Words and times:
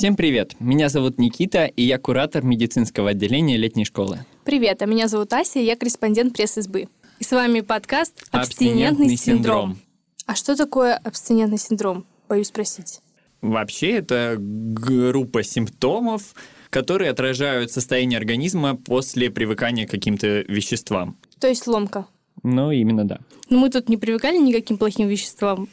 Всем 0.00 0.16
привет! 0.16 0.56
Меня 0.60 0.88
зовут 0.88 1.18
Никита, 1.18 1.66
и 1.66 1.82
я 1.82 1.98
куратор 1.98 2.42
медицинского 2.42 3.10
отделения 3.10 3.58
летней 3.58 3.84
школы. 3.84 4.20
Привет, 4.44 4.80
а 4.80 4.86
меня 4.86 5.08
зовут 5.08 5.30
Ася, 5.34 5.58
и 5.58 5.64
я 5.66 5.76
корреспондент 5.76 6.32
пресс-избы. 6.32 6.88
И 7.18 7.24
с 7.24 7.30
вами 7.32 7.60
подкаст 7.60 8.14
«Абстинентный, 8.30 8.86
Абстинентный 8.86 9.16
синдром». 9.18 9.72
синдром. 9.72 9.78
А 10.24 10.34
что 10.36 10.56
такое 10.56 10.94
абстинентный 10.94 11.58
синдром? 11.58 12.06
Боюсь 12.30 12.46
спросить. 12.46 13.02
Вообще, 13.42 13.90
это 13.90 14.36
группа 14.38 15.42
симптомов, 15.42 16.34
которые 16.70 17.10
отражают 17.10 17.70
состояние 17.70 18.16
организма 18.16 18.76
после 18.76 19.30
привыкания 19.30 19.86
к 19.86 19.90
каким-то 19.90 20.40
веществам. 20.48 21.18
То 21.40 21.46
есть 21.46 21.66
ломка. 21.66 22.06
Ну, 22.42 22.70
именно 22.70 23.04
да. 23.04 23.18
Но 23.50 23.58
мы 23.58 23.68
тут 23.68 23.90
не 23.90 23.98
привыкали 23.98 24.38
ни 24.38 24.50
к 24.50 24.56
каким 24.56 24.78
плохим 24.78 25.08
веществам. 25.08 25.68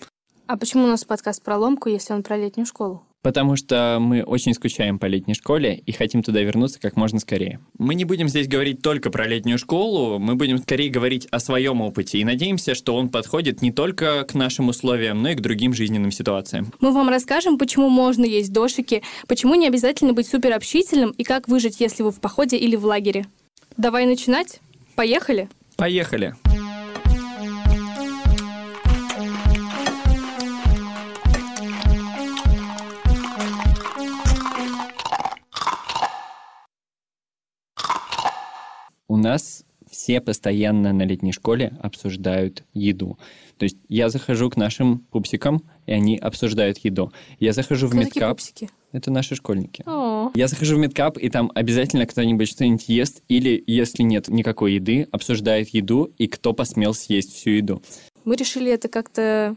А 0.48 0.58
почему 0.58 0.84
у 0.84 0.88
нас 0.88 1.06
подкаст 1.06 1.42
про 1.42 1.58
ломку, 1.58 1.88
если 1.88 2.12
он 2.12 2.24
про 2.24 2.36
летнюю 2.36 2.66
школу? 2.66 3.07
Потому 3.24 3.56
что 3.56 3.98
мы 4.00 4.24
очень 4.24 4.54
скучаем 4.54 5.00
по 5.00 5.06
летней 5.06 5.34
школе 5.34 5.76
и 5.76 5.92
хотим 5.92 6.24
туда 6.24 6.42
вернуться 6.42 6.80
как 6.80 6.96
можно 6.96 7.20
скорее. 7.20 7.60
Мы 7.78 7.96
не 7.96 8.06
будем 8.06 8.30
здесь 8.30 8.48
говорить 8.48 8.82
только 8.82 9.10
про 9.10 9.28
летнюю 9.28 9.58
школу, 9.58 10.20
мы 10.20 10.36
будем 10.36 10.60
скорее 10.60 10.90
говорить 10.90 11.28
о 11.32 11.40
своем 11.40 11.82
опыте 11.82 12.20
и 12.20 12.24
надеемся, 12.24 12.76
что 12.76 12.96
он 12.96 13.10
подходит 13.10 13.62
не 13.62 13.72
только 13.72 14.24
к 14.24 14.34
нашим 14.34 14.70
условиям, 14.70 15.22
но 15.22 15.30
и 15.30 15.36
к 15.36 15.42
другим 15.42 15.74
жизненным 15.74 16.12
ситуациям. 16.12 16.72
Мы 16.80 16.92
вам 16.92 17.10
расскажем, 17.10 17.58
почему 17.58 17.90
можно 17.90 18.26
есть 18.26 18.54
дошики, 18.54 19.02
почему 19.28 19.56
не 19.56 19.68
обязательно 19.68 20.14
быть 20.14 20.28
суперобщительным 20.28 21.12
и 21.12 21.24
как 21.24 21.48
выжить, 21.48 21.80
если 21.80 22.04
вы 22.04 22.12
в 22.12 22.20
походе 22.20 22.58
или 22.58 22.76
в 22.76 22.86
лагере. 22.86 23.26
Давай 23.76 24.06
начинать? 24.06 24.60
Поехали? 24.96 25.50
Поехали! 25.76 26.36
У 39.08 39.18
нас 39.18 39.64
все 39.90 40.20
постоянно 40.20 40.92
на 40.92 41.04
летней 41.04 41.32
школе 41.32 41.78
обсуждают 41.82 42.64
еду. 42.74 43.18
То 43.58 43.64
есть 43.64 43.78
я 43.88 44.10
захожу 44.10 44.50
к 44.50 44.58
нашим 44.58 45.00
пупсикам, 45.12 45.64
и 45.86 45.94
они 45.94 46.18
обсуждают 46.18 46.78
еду. 46.80 47.12
Я 47.40 47.54
захожу 47.54 47.88
в 47.88 47.92
Кто 47.92 48.00
такие 48.04 48.28
медкап. 48.28 48.40
Это 48.92 49.12
наши 49.12 49.36
школьники. 49.36 49.84
О, 49.86 50.32
Я 50.36 50.48
захожу 50.48 50.76
в 50.76 50.80
медкап, 50.80 51.18
и 51.18 51.30
там 51.30 51.52
обязательно 51.56 52.06
кто-нибудь 52.06 52.50
что-нибудь 52.50 52.88
ест, 52.90 53.22
или, 53.28 53.64
если 53.68 54.04
нет 54.04 54.28
никакой 54.28 54.74
еды, 54.74 55.08
обсуждает 55.12 55.70
еду, 55.70 56.12
и 56.18 56.28
кто 56.28 56.54
посмел 56.54 56.94
съесть 56.94 57.34
всю 57.34 57.52
еду. 57.52 57.82
Мы 58.26 58.36
решили 58.36 58.72
это 58.72 58.88
как-то 58.90 59.56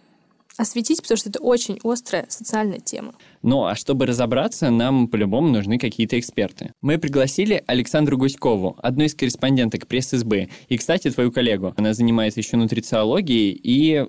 осветить, 0.60 1.02
потому 1.02 1.16
что 1.16 1.30
это 1.30 1.40
очень 1.40 1.78
острая 1.82 2.26
социальная 2.28 2.80
тема. 2.80 3.14
Ну, 3.42 3.64
а 3.64 3.74
чтобы 3.74 4.06
разобраться, 4.06 4.70
нам 4.70 5.08
по-любому 5.08 5.48
нужны 5.48 5.78
какие-то 5.78 6.18
эксперты. 6.18 6.72
Мы 6.80 6.98
пригласили 6.98 7.64
Александру 7.66 8.18
Гуськову, 8.18 8.76
одну 8.78 9.04
из 9.04 9.14
корреспонденток 9.14 9.86
пресс-СБ, 9.86 10.48
и, 10.68 10.76
кстати, 10.76 11.10
твою 11.10 11.32
коллегу. 11.32 11.74
Она 11.76 11.94
занимается 11.94 12.40
еще 12.40 12.56
нутрициологией 12.56 13.52
и... 13.52 14.06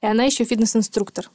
И 0.00 0.06
она 0.06 0.24
еще 0.24 0.44
фитнес-инструктор. 0.44 1.30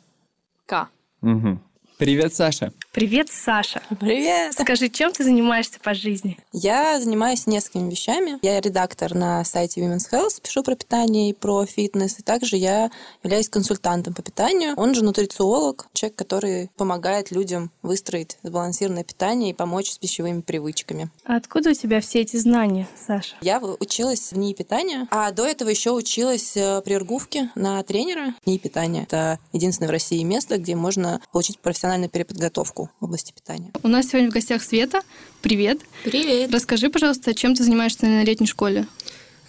К. 0.65 0.89
Мгм. 1.21 1.61
Привет, 1.97 2.33
Саша. 2.33 2.73
Привет, 2.95 3.27
Саша. 3.29 3.81
Привет! 3.99 4.53
Скажи, 4.53 4.87
чем 4.87 5.11
ты 5.11 5.25
занимаешься 5.25 5.81
по 5.83 5.93
жизни? 5.93 6.37
Я 6.53 6.97
занимаюсь 7.01 7.45
несколькими 7.45 7.89
вещами. 7.91 8.39
Я 8.41 8.61
редактор 8.61 9.13
на 9.13 9.43
сайте 9.43 9.81
Women's 9.81 10.09
Health, 10.09 10.41
пишу 10.41 10.63
про 10.63 10.75
питание 10.75 11.29
и 11.29 11.33
про 11.33 11.65
фитнес. 11.65 12.17
И 12.19 12.23
также 12.23 12.55
я 12.55 12.89
являюсь 13.21 13.49
консультантом 13.49 14.13
по 14.13 14.21
питанию. 14.21 14.75
Он 14.77 14.95
же 14.95 15.03
нутрициолог, 15.03 15.87
человек, 15.91 16.17
который 16.17 16.69
помогает 16.77 17.31
людям 17.31 17.69
выстроить 17.81 18.37
сбалансированное 18.43 19.03
питание 19.03 19.49
и 19.49 19.53
помочь 19.53 19.91
с 19.91 19.97
пищевыми 19.97 20.39
привычками. 20.39 21.09
А 21.25 21.35
откуда 21.35 21.71
у 21.71 21.73
тебя 21.73 21.99
все 21.99 22.21
эти 22.21 22.37
знания, 22.37 22.87
Саша? 23.05 23.35
Я 23.41 23.59
училась 23.59 24.31
в 24.31 24.37
НИИ 24.37 24.53
питания, 24.53 25.05
а 25.11 25.33
до 25.33 25.45
этого 25.45 25.67
еще 25.67 25.91
училась 25.91 26.55
э, 26.55 26.81
при 26.85 26.93
Иргувке 26.93 27.51
на 27.55 27.83
тренера 27.83 28.33
НИИ 28.45 28.57
питания. 28.57 29.03
Это 29.03 29.37
единственное 29.51 29.89
в 29.89 29.91
России 29.91 30.23
место, 30.23 30.57
где 30.57 30.77
можно 30.77 31.19
получить 31.33 31.59
профессиональную 31.59 32.09
переподготовку 32.09 32.84
в 32.99 33.05
области 33.05 33.33
питания. 33.33 33.71
У 33.83 33.87
нас 33.87 34.07
сегодня 34.07 34.29
в 34.29 34.33
гостях 34.33 34.63
Света. 34.63 35.01
Привет. 35.41 35.79
Привет. 36.03 36.51
Расскажи, 36.51 36.89
пожалуйста, 36.89 37.33
чем 37.33 37.55
ты 37.55 37.63
занимаешься 37.63 38.05
на 38.05 38.23
летней 38.23 38.47
школе? 38.47 38.87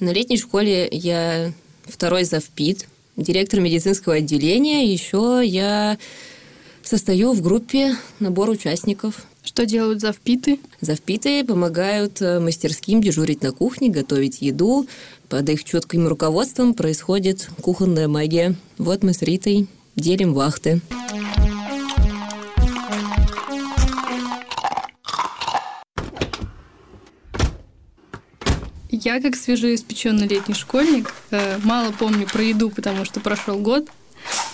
На 0.00 0.10
летней 0.10 0.36
школе 0.36 0.88
я 0.90 1.52
второй 1.86 2.24
завпит, 2.24 2.86
директор 3.16 3.60
медицинского 3.60 4.16
отделения. 4.16 4.92
Еще 4.92 5.42
я 5.44 5.98
состою 6.82 7.32
в 7.32 7.42
группе 7.42 7.96
набор 8.20 8.50
участников. 8.50 9.26
Что 9.42 9.64
делают 9.64 10.00
завпиты? 10.00 10.58
Завпиты 10.80 11.44
помогают 11.44 12.20
э, 12.20 12.40
мастерским 12.40 13.00
дежурить 13.00 13.42
на 13.42 13.52
кухне, 13.52 13.88
готовить 13.88 14.42
еду. 14.42 14.86
Под 15.28 15.48
их 15.48 15.64
четким 15.64 16.08
руководством 16.08 16.74
происходит 16.74 17.48
кухонная 17.62 18.08
магия. 18.08 18.56
Вот 18.76 19.02
мы 19.02 19.12
с 19.12 19.22
Ритой 19.22 19.68
делим 19.94 20.34
вахты. 20.34 20.80
Я, 29.06 29.20
как 29.20 29.36
свежеиспеченный 29.36 30.26
летний 30.26 30.56
школьник, 30.56 31.14
э, 31.30 31.58
мало 31.62 31.92
помню 31.92 32.26
про 32.26 32.42
еду, 32.42 32.70
потому 32.70 33.04
что 33.04 33.20
прошел 33.20 33.56
год. 33.56 33.88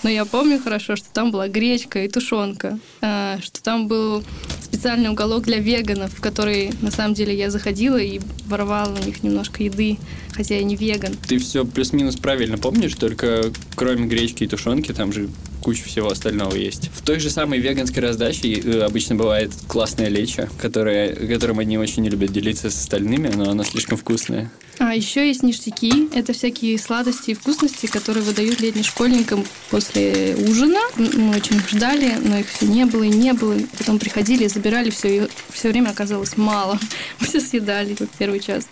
Но 0.02 0.10
я 0.10 0.26
помню 0.26 0.60
хорошо, 0.62 0.94
что 0.94 1.08
там 1.10 1.30
была 1.30 1.48
гречка 1.48 2.04
и 2.04 2.08
тушенка, 2.08 2.78
э, 3.00 3.38
что 3.40 3.62
там 3.62 3.88
был 3.88 4.22
специальный 4.60 5.08
уголок 5.08 5.44
для 5.44 5.56
веганов, 5.56 6.12
в 6.12 6.20
который 6.20 6.70
на 6.82 6.90
самом 6.90 7.14
деле 7.14 7.34
я 7.34 7.50
заходила 7.50 7.96
и 7.96 8.20
воровала 8.44 8.94
у 8.94 9.02
них 9.02 9.22
немножко 9.22 9.62
еды, 9.62 9.96
хотя 10.34 10.56
я 10.56 10.64
не 10.64 10.76
веган. 10.76 11.14
Ты 11.26 11.38
все 11.38 11.64
плюс-минус 11.64 12.16
правильно 12.16 12.58
помнишь, 12.58 12.94
только 12.96 13.44
кроме 13.74 14.06
гречки 14.06 14.44
и 14.44 14.46
тушенки 14.46 14.92
там 14.92 15.14
же 15.14 15.30
куча 15.62 15.84
всего 15.84 16.08
остального 16.08 16.54
есть. 16.54 16.90
В 16.92 17.02
той 17.02 17.18
же 17.18 17.30
самой 17.30 17.58
веганской 17.58 18.02
раздаче 18.02 18.52
э, 18.52 18.80
обычно 18.80 19.14
бывает 19.14 19.52
классная 19.68 20.08
леча, 20.08 20.48
которая, 20.60 21.14
которым 21.14 21.58
они 21.58 21.78
очень 21.78 22.02
не 22.02 22.10
любят 22.10 22.32
делиться 22.32 22.70
с 22.70 22.78
остальными, 22.78 23.28
но 23.28 23.50
она 23.50 23.64
слишком 23.64 23.96
вкусная. 23.96 24.50
А 24.78 24.94
еще 24.94 25.26
есть 25.26 25.42
ништяки. 25.42 26.08
Это 26.14 26.32
всякие 26.32 26.78
сладости 26.78 27.30
и 27.30 27.34
вкусности, 27.34 27.86
которые 27.86 28.24
выдают 28.24 28.60
летним 28.60 28.84
школьникам 28.84 29.44
после 29.70 30.36
ужина. 30.36 30.80
Мы 30.96 31.36
очень 31.36 31.56
их 31.56 31.68
ждали, 31.68 32.16
но 32.20 32.38
их 32.38 32.48
все 32.48 32.66
не 32.66 32.84
было 32.84 33.04
и 33.04 33.08
не 33.08 33.32
было. 33.32 33.56
Потом 33.78 33.98
приходили 33.98 34.46
забирали 34.48 34.90
все, 34.90 35.24
и 35.24 35.28
все 35.50 35.70
время 35.70 35.90
оказалось 35.90 36.36
мало. 36.36 36.78
Мы 37.20 37.26
все 37.26 37.40
съедали 37.40 37.94
в 37.94 38.18
первый 38.18 38.40
час. 38.40 38.66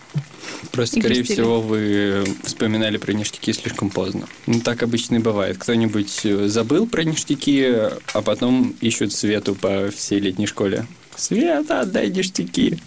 Просто, 0.72 0.98
И 0.98 1.00
скорее 1.00 1.16
грустили. 1.16 1.36
всего, 1.36 1.60
вы 1.60 2.24
вспоминали 2.44 2.96
про 2.96 3.12
ништяки 3.12 3.52
слишком 3.52 3.90
поздно. 3.90 4.28
Ну, 4.46 4.60
так 4.60 4.82
обычно 4.82 5.16
и 5.16 5.18
бывает. 5.18 5.58
Кто-нибудь 5.58 6.20
э, 6.24 6.48
забыл 6.48 6.86
про 6.86 7.02
ништяки, 7.04 7.64
а 8.12 8.22
потом 8.22 8.74
ищут 8.80 9.12
Свету 9.12 9.54
по 9.54 9.90
всей 9.90 10.20
летней 10.20 10.46
школе. 10.46 10.86
Света, 11.16 11.80
отдай 11.80 12.08
ништяки. 12.10 12.78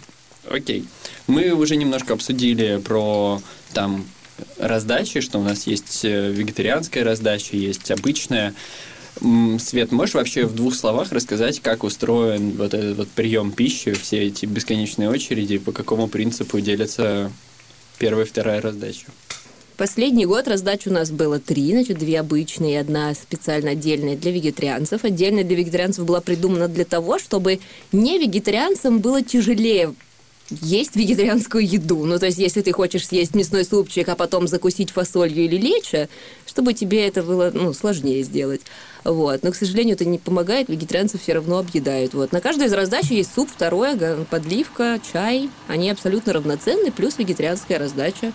Окей. 0.49 0.85
Мы 1.27 1.51
уже 1.51 1.75
немножко 1.75 2.13
обсудили 2.13 2.81
про 2.83 3.41
там 3.73 4.05
раздачи, 4.57 5.21
что 5.21 5.39
у 5.39 5.43
нас 5.43 5.67
есть 5.67 6.03
э, 6.03 6.31
вегетарианская 6.31 7.03
раздача, 7.03 7.55
есть 7.55 7.91
обычная. 7.91 8.53
Свет, 9.59 9.91
можешь 9.91 10.15
вообще 10.15 10.45
в 10.45 10.55
двух 10.55 10.73
словах 10.73 11.11
рассказать, 11.11 11.59
как 11.59 11.83
устроен 11.83 12.51
вот 12.57 12.73
этот 12.73 12.97
вот 12.97 13.09
прием 13.09 13.51
пищи, 13.51 13.93
все 13.93 14.23
эти 14.23 14.47
бесконечные 14.47 15.07
очереди, 15.09 15.59
по 15.59 15.71
какому 15.71 16.07
принципу 16.07 16.59
делятся 16.59 17.31
первая 17.97 18.25
вторая 18.25 18.61
раздача? 18.61 19.07
Последний 19.77 20.27
год 20.27 20.47
раздач 20.47 20.85
у 20.85 20.91
нас 20.91 21.09
было 21.09 21.39
три, 21.39 21.71
значит, 21.71 21.97
две 21.97 22.19
обычные 22.19 22.79
одна 22.79 23.13
специально 23.15 23.71
отдельная 23.71 24.15
для 24.15 24.31
вегетарианцев. 24.31 25.03
Отдельная 25.03 25.43
для 25.43 25.57
вегетарианцев 25.57 26.05
была 26.05 26.21
придумана 26.21 26.67
для 26.67 26.85
того, 26.85 27.17
чтобы 27.17 27.59
не 27.91 28.19
вегетарианцам 28.19 28.99
было 28.99 29.23
тяжелее 29.23 29.95
есть 30.61 30.95
вегетарианскую 30.95 31.67
еду. 31.67 32.05
Ну, 32.05 32.19
то 32.19 32.25
есть, 32.25 32.37
если 32.37 32.61
ты 32.61 32.71
хочешь 32.71 33.07
съесть 33.07 33.35
мясной 33.35 33.65
супчик, 33.65 34.07
а 34.09 34.15
потом 34.15 34.47
закусить 34.47 34.91
фасолью 34.91 35.45
или 35.45 35.57
лечо, 35.57 36.07
чтобы 36.45 36.73
тебе 36.73 37.07
это 37.07 37.23
было 37.23 37.51
ну, 37.53 37.73
сложнее 37.73 38.23
сделать. 38.23 38.61
Вот. 39.03 39.43
Но, 39.43 39.51
к 39.51 39.55
сожалению, 39.55 39.95
это 39.95 40.05
не 40.05 40.17
помогает, 40.17 40.69
вегетарианцев 40.69 41.21
все 41.21 41.33
равно 41.33 41.57
объедают. 41.57 42.13
Вот. 42.13 42.31
На 42.31 42.41
каждой 42.41 42.67
из 42.67 42.73
раздач 42.73 43.05
есть 43.05 43.33
суп, 43.33 43.49
второе, 43.51 44.25
подливка, 44.29 44.99
чай. 45.11 45.49
Они 45.67 45.89
абсолютно 45.89 46.33
равноценны, 46.33 46.91
плюс 46.91 47.17
вегетарианская 47.17 47.79
раздача. 47.79 48.31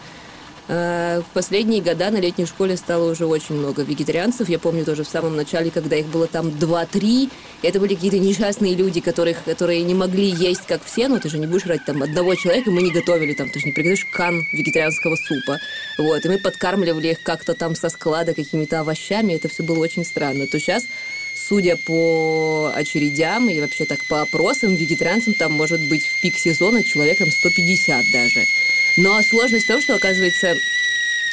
Э, 0.68 1.22
В 1.22 1.32
последние 1.32 1.80
года 1.80 2.10
на 2.10 2.18
летней 2.18 2.46
школе 2.46 2.76
стало 2.76 3.10
уже 3.10 3.26
очень 3.26 3.54
много 3.54 3.82
вегетарианцев. 3.82 4.48
Я 4.48 4.58
помню 4.58 4.84
тоже 4.84 5.02
в 5.02 5.08
самом 5.08 5.34
начале, 5.34 5.70
когда 5.70 5.96
их 5.96 6.06
было 6.06 6.26
там 6.26 6.48
2-3. 6.48 7.30
Это 7.62 7.80
были 7.80 7.94
какие-то 7.94 8.18
несчастные 8.18 8.74
люди, 8.74 9.00
которых, 9.00 9.44
которые 9.44 9.82
не 9.82 9.94
могли 9.94 10.28
есть, 10.30 10.66
как 10.66 10.84
все. 10.84 11.08
Но 11.08 11.18
ты 11.18 11.30
же 11.30 11.38
не 11.38 11.46
будешь 11.46 11.64
брать 11.64 11.84
там 11.86 12.02
одного 12.02 12.34
человека, 12.34 12.70
мы 12.70 12.82
не 12.82 12.92
готовили 12.92 13.32
там. 13.32 13.48
Ты 13.48 13.60
же 13.60 13.66
не 13.66 13.72
приготовишь 13.72 14.04
кан 14.12 14.46
вегетарианского 14.52 15.16
супа. 15.16 15.58
Вот. 15.96 16.24
И 16.24 16.28
мы 16.28 16.38
подкармливали 16.38 17.08
их 17.08 17.22
как-то 17.22 17.54
там 17.54 17.74
со 17.74 17.88
склада 17.88 18.34
какими-то 18.34 18.80
овощами. 18.80 19.32
Это 19.32 19.48
все 19.48 19.62
было 19.62 19.78
очень 19.78 20.04
странно. 20.04 20.46
То 20.46 20.60
сейчас 20.60 20.84
судя 21.34 21.76
по 21.76 22.72
очередям 22.74 23.48
и 23.48 23.60
вообще 23.60 23.84
так 23.84 24.04
по 24.06 24.22
опросам, 24.22 24.74
вегетарианцам 24.74 25.34
там 25.34 25.52
может 25.52 25.80
быть 25.88 26.04
в 26.04 26.20
пик 26.20 26.36
сезона 26.36 26.82
человек 26.82 27.18
там 27.18 27.30
150 27.30 28.04
даже. 28.12 28.44
Но 28.98 29.22
сложность 29.22 29.64
в 29.66 29.68
том, 29.68 29.80
что, 29.80 29.94
оказывается, 29.94 30.54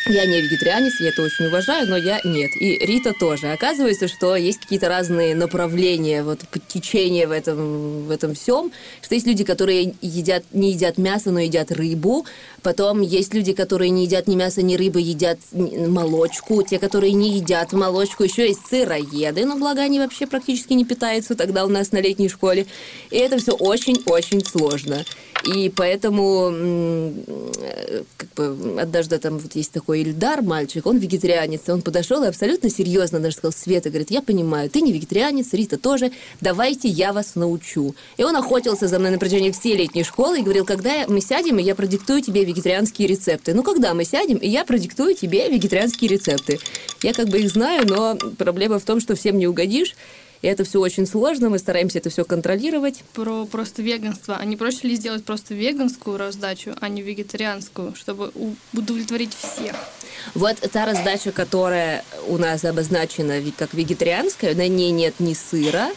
я 0.07 0.27
не 0.27 0.39
вегетарианец, 0.39 0.99
я 0.99 1.09
это 1.09 1.23
очень 1.23 1.47
уважаю, 1.47 1.87
но 1.87 1.97
я 1.97 2.21
нет. 2.23 2.51
И 2.59 2.77
Рита 2.77 3.11
тоже. 3.11 3.51
Оказывается, 3.51 4.07
что 4.07 4.35
есть 4.35 4.59
какие-то 4.59 4.87
разные 4.87 5.33
направления, 5.33 6.21
вот 6.21 6.41
течения 6.67 7.27
в 7.27 7.31
этом, 7.31 8.03
в 8.03 8.11
этом 8.11 8.35
всем. 8.35 8.71
Что 9.01 9.15
есть 9.15 9.25
люди, 9.25 9.43
которые 9.43 9.95
едят, 10.01 10.43
не 10.53 10.73
едят 10.73 10.99
мясо, 10.99 11.31
но 11.31 11.39
едят 11.39 11.71
рыбу. 11.71 12.27
Потом 12.61 13.01
есть 13.01 13.33
люди, 13.33 13.53
которые 13.53 13.89
не 13.89 14.03
едят 14.03 14.27
ни 14.27 14.35
мясо, 14.35 14.61
ни 14.61 14.75
рыбы, 14.75 15.01
едят 15.01 15.39
молочку. 15.51 16.61
Те, 16.61 16.77
которые 16.77 17.13
не 17.13 17.37
едят 17.37 17.73
молочку. 17.73 18.23
Еще 18.23 18.47
есть 18.47 18.67
сыроеды, 18.69 19.43
но 19.45 19.57
благо 19.57 19.81
они 19.81 19.97
вообще 19.97 20.27
практически 20.27 20.73
не 20.73 20.85
питаются 20.85 21.33
тогда 21.33 21.65
у 21.65 21.69
нас 21.69 21.91
на 21.91 21.99
летней 21.99 22.29
школе. 22.29 22.67
И 23.09 23.17
это 23.17 23.39
все 23.39 23.53
очень-очень 23.53 24.45
сложно. 24.45 25.03
И 25.43 25.69
поэтому 25.69 26.51
как 28.17 28.29
бы 28.35 28.81
однажды 28.81 29.19
там 29.19 29.37
вот 29.37 29.53
есть 29.55 29.71
такой 29.71 30.01
Ильдар, 30.01 30.41
мальчик, 30.41 30.85
он 30.87 30.97
вегетарианец, 30.97 31.69
он 31.69 31.81
подошел 31.81 32.23
и 32.23 32.27
абсолютно 32.27 32.69
серьезно 32.69 33.19
даже 33.19 33.35
сказал, 33.35 33.51
Света, 33.51 33.89
говорит, 33.89 34.09
я 34.09 34.21
понимаю, 34.21 34.69
ты 34.69 34.81
не 34.81 34.91
вегетарианец, 34.91 35.53
Рита 35.53 35.77
тоже, 35.77 36.11
давайте 36.41 36.87
я 36.87 37.13
вас 37.13 37.35
научу. 37.35 37.95
И 38.17 38.23
он 38.23 38.35
охотился 38.35 38.87
за 38.87 38.97
мной 38.97 39.11
на 39.11 39.19
протяжении 39.19 39.51
всей 39.51 39.75
летней 39.75 40.03
школы 40.03 40.39
и 40.39 40.41
говорил, 40.41 40.65
когда 40.65 41.05
мы 41.07 41.21
сядем, 41.21 41.59
и 41.59 41.63
я 41.63 41.75
продиктую 41.75 42.21
тебе 42.21 42.43
вегетарианские 42.43 43.07
рецепты. 43.07 43.53
Ну, 43.53 43.61
когда 43.61 43.93
мы 43.93 44.03
сядем, 44.03 44.37
и 44.37 44.47
я 44.47 44.65
продиктую 44.65 45.15
тебе 45.15 45.47
вегетарианские 45.49 46.09
рецепты. 46.09 46.59
Я 47.03 47.13
как 47.13 47.27
бы 47.29 47.39
их 47.39 47.51
знаю, 47.51 47.85
но 47.87 48.17
проблема 48.37 48.79
в 48.79 48.83
том, 48.83 48.99
что 48.99 49.15
всем 49.15 49.37
не 49.37 49.47
угодишь. 49.47 49.95
И 50.45 50.47
это 50.47 50.63
все 50.63 50.79
очень 50.79 51.07
сложно, 51.07 51.49
мы 51.49 51.57
стараемся 51.57 51.97
это 51.97 52.11
все 52.11 52.23
контролировать. 52.23 53.03
Про 53.13 53.47
просто 53.47 53.81
веганство. 53.81 54.37
А 54.39 54.45
не 54.45 54.55
проще 54.55 54.87
ли 54.87 54.95
сделать 54.95 55.25
просто 55.25 55.55
веганскую 55.55 56.17
раздачу, 56.17 56.75
а 56.79 56.87
не 56.87 57.01
вегетарианскую, 57.01 57.95
чтобы 57.95 58.31
удовлетворить 58.71 59.33
всех? 59.33 59.75
Вот 60.35 60.57
та 60.57 60.85
раздача, 60.85 61.31
которая 61.31 62.05
у 62.27 62.37
нас 62.37 62.63
обозначена 62.63 63.41
как 63.57 63.73
вегетарианская, 63.73 64.53
на 64.53 64.67
ней 64.67 64.91
нет 64.91 65.15
ни 65.17 65.33
сыра, 65.33 65.89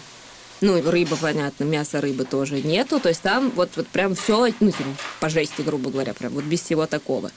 ну, 0.63 0.81
рыба, 0.91 1.17
понятно, 1.17 1.65
мясо 1.65 2.01
рыбы 2.01 2.25
тоже 2.25 2.63
нету. 2.63 3.01
То 3.01 3.11
есть 3.11 3.21
там 3.21 3.51
вот, 3.55 3.69
вот 3.77 3.87
прям 3.89 4.15
все, 4.15 4.51
ну, 4.61 4.71
типа, 4.71 4.89
по 5.21 5.29
жести, 5.29 5.61
грубо 5.61 5.91
говоря, 5.91 6.15
прям 6.15 6.33
вот 6.33 6.45
без 6.45 6.63
всего 6.63 6.87
такого. 6.87 7.33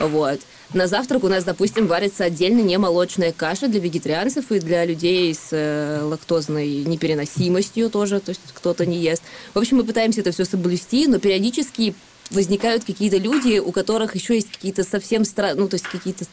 Вот. 0.00 0.40
На 0.74 0.88
завтрак 0.88 1.22
у 1.22 1.28
нас, 1.28 1.44
допустим, 1.44 1.86
варится 1.86 2.24
отдельно 2.24 2.60
не 2.60 2.76
молочная 2.76 3.32
каша 3.32 3.68
для 3.68 3.80
вегетарианцев 3.80 4.50
и 4.50 4.58
для 4.58 4.84
людей 4.84 5.32
с 5.32 5.48
э, 5.52 6.02
лактозной 6.02 6.84
непереносимостью 6.84 7.88
тоже, 7.88 8.18
то 8.18 8.30
есть 8.30 8.40
кто-то 8.52 8.84
не 8.84 8.98
ест. 8.98 9.22
В 9.54 9.58
общем, 9.58 9.76
мы 9.76 9.84
пытаемся 9.84 10.22
это 10.22 10.32
все 10.32 10.44
соблюсти, 10.44 11.06
но 11.06 11.20
периодически 11.20 11.94
возникают 12.30 12.84
какие-то 12.84 13.16
люди, 13.18 13.58
у 13.58 13.70
которых 13.70 14.16
еще 14.16 14.34
есть 14.34 14.50
какие-то 14.50 14.82
совсем 14.82 15.24
странные, 15.24 15.62
ну, 15.62 15.68
то 15.68 15.74
есть 15.74 15.86
какие-то 15.86 16.24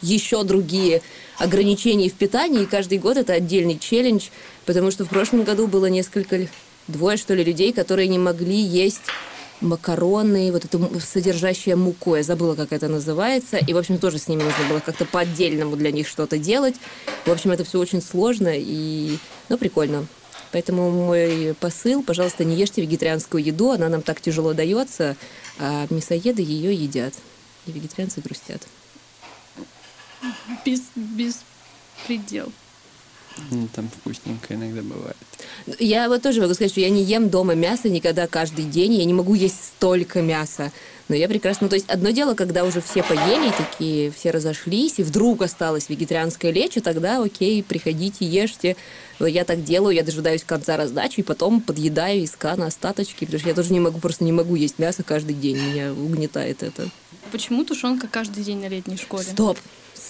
еще 0.00 0.42
другие 0.42 1.02
ограничения 1.38 2.08
в 2.08 2.14
питании, 2.14 2.62
и 2.62 2.66
каждый 2.66 2.98
год 2.98 3.18
это 3.18 3.34
отдельный 3.34 3.78
челлендж, 3.78 4.28
потому 4.64 4.90
что 4.90 5.04
в 5.04 5.08
прошлом 5.08 5.44
году 5.44 5.66
было 5.66 5.86
несколько, 5.86 6.48
двое, 6.88 7.18
что 7.18 7.34
ли, 7.34 7.44
людей, 7.44 7.72
которые 7.72 8.08
не 8.08 8.18
могли 8.18 8.56
есть 8.56 9.02
макароны, 9.62 10.52
вот 10.52 10.64
это 10.64 11.00
содержащее 11.00 11.76
муку, 11.76 12.16
я 12.16 12.22
забыла, 12.22 12.54
как 12.54 12.72
это 12.72 12.88
называется, 12.88 13.56
и, 13.56 13.72
в 13.72 13.78
общем, 13.78 13.98
тоже 13.98 14.18
с 14.18 14.28
ними 14.28 14.42
нужно 14.42 14.64
было 14.68 14.80
как-то 14.80 15.04
по-отдельному 15.04 15.76
для 15.76 15.90
них 15.90 16.08
что-то 16.08 16.38
делать. 16.38 16.74
В 17.24 17.30
общем, 17.30 17.50
это 17.52 17.64
все 17.64 17.78
очень 17.78 18.02
сложно 18.02 18.50
и, 18.52 19.18
ну, 19.48 19.56
прикольно. 19.58 20.06
Поэтому 20.50 20.90
мой 20.90 21.54
посыл, 21.58 22.02
пожалуйста, 22.02 22.44
не 22.44 22.56
ешьте 22.56 22.82
вегетарианскую 22.82 23.42
еду, 23.42 23.70
она 23.70 23.88
нам 23.88 24.02
так 24.02 24.20
тяжело 24.20 24.52
дается, 24.52 25.16
а 25.58 25.86
мясоеды 25.88 26.42
ее 26.42 26.74
едят, 26.74 27.14
и 27.66 27.72
вегетарианцы 27.72 28.20
грустят. 28.20 28.66
Без, 30.64 30.82
без 30.94 31.40
предел. 32.06 32.52
Ну, 33.50 33.68
там 33.74 33.88
вкусненько 33.88 34.54
иногда 34.54 34.82
бывает. 34.82 35.16
Я 35.78 36.08
вот 36.08 36.22
тоже 36.22 36.40
могу 36.40 36.54
сказать, 36.54 36.72
что 36.72 36.80
я 36.80 36.90
не 36.90 37.02
ем 37.02 37.28
дома 37.28 37.54
мясо 37.54 37.88
никогда 37.88 38.26
каждый 38.26 38.64
день, 38.64 38.94
я 38.94 39.04
не 39.04 39.14
могу 39.14 39.34
есть 39.34 39.64
столько 39.64 40.22
мяса. 40.22 40.72
Но 41.08 41.16
я 41.16 41.28
прекрасно... 41.28 41.66
Ну, 41.66 41.68
то 41.68 41.76
есть 41.76 41.88
одно 41.88 42.10
дело, 42.10 42.34
когда 42.34 42.64
уже 42.64 42.80
все 42.80 43.02
поели, 43.02 43.52
такие 43.56 44.10
все 44.10 44.30
разошлись, 44.30 44.98
и 44.98 45.02
вдруг 45.02 45.42
осталось 45.42 45.88
вегетарианское 45.88 46.50
лечо, 46.52 46.80
тогда 46.80 47.22
окей, 47.22 47.62
приходите, 47.62 48.24
ешьте. 48.24 48.76
Я 49.20 49.44
так 49.44 49.62
делаю, 49.62 49.94
я 49.94 50.02
дожидаюсь 50.02 50.44
конца 50.44 50.76
раздачи, 50.76 51.20
и 51.20 51.22
потом 51.22 51.60
подъедаю 51.60 52.22
из 52.22 52.32
кана 52.32 52.66
остаточки, 52.66 53.24
потому 53.24 53.40
что 53.40 53.48
я 53.48 53.54
тоже 53.54 53.72
не 53.72 53.80
могу, 53.80 53.98
просто 53.98 54.24
не 54.24 54.32
могу 54.32 54.54
есть 54.54 54.78
мясо 54.78 55.02
каждый 55.02 55.34
день, 55.34 55.58
меня 55.58 55.92
угнетает 55.92 56.62
это. 56.62 56.88
Почему 57.30 57.64
тушенка 57.64 58.08
каждый 58.08 58.42
день 58.42 58.60
на 58.60 58.68
летней 58.68 58.96
школе? 58.96 59.24
Стоп! 59.24 59.58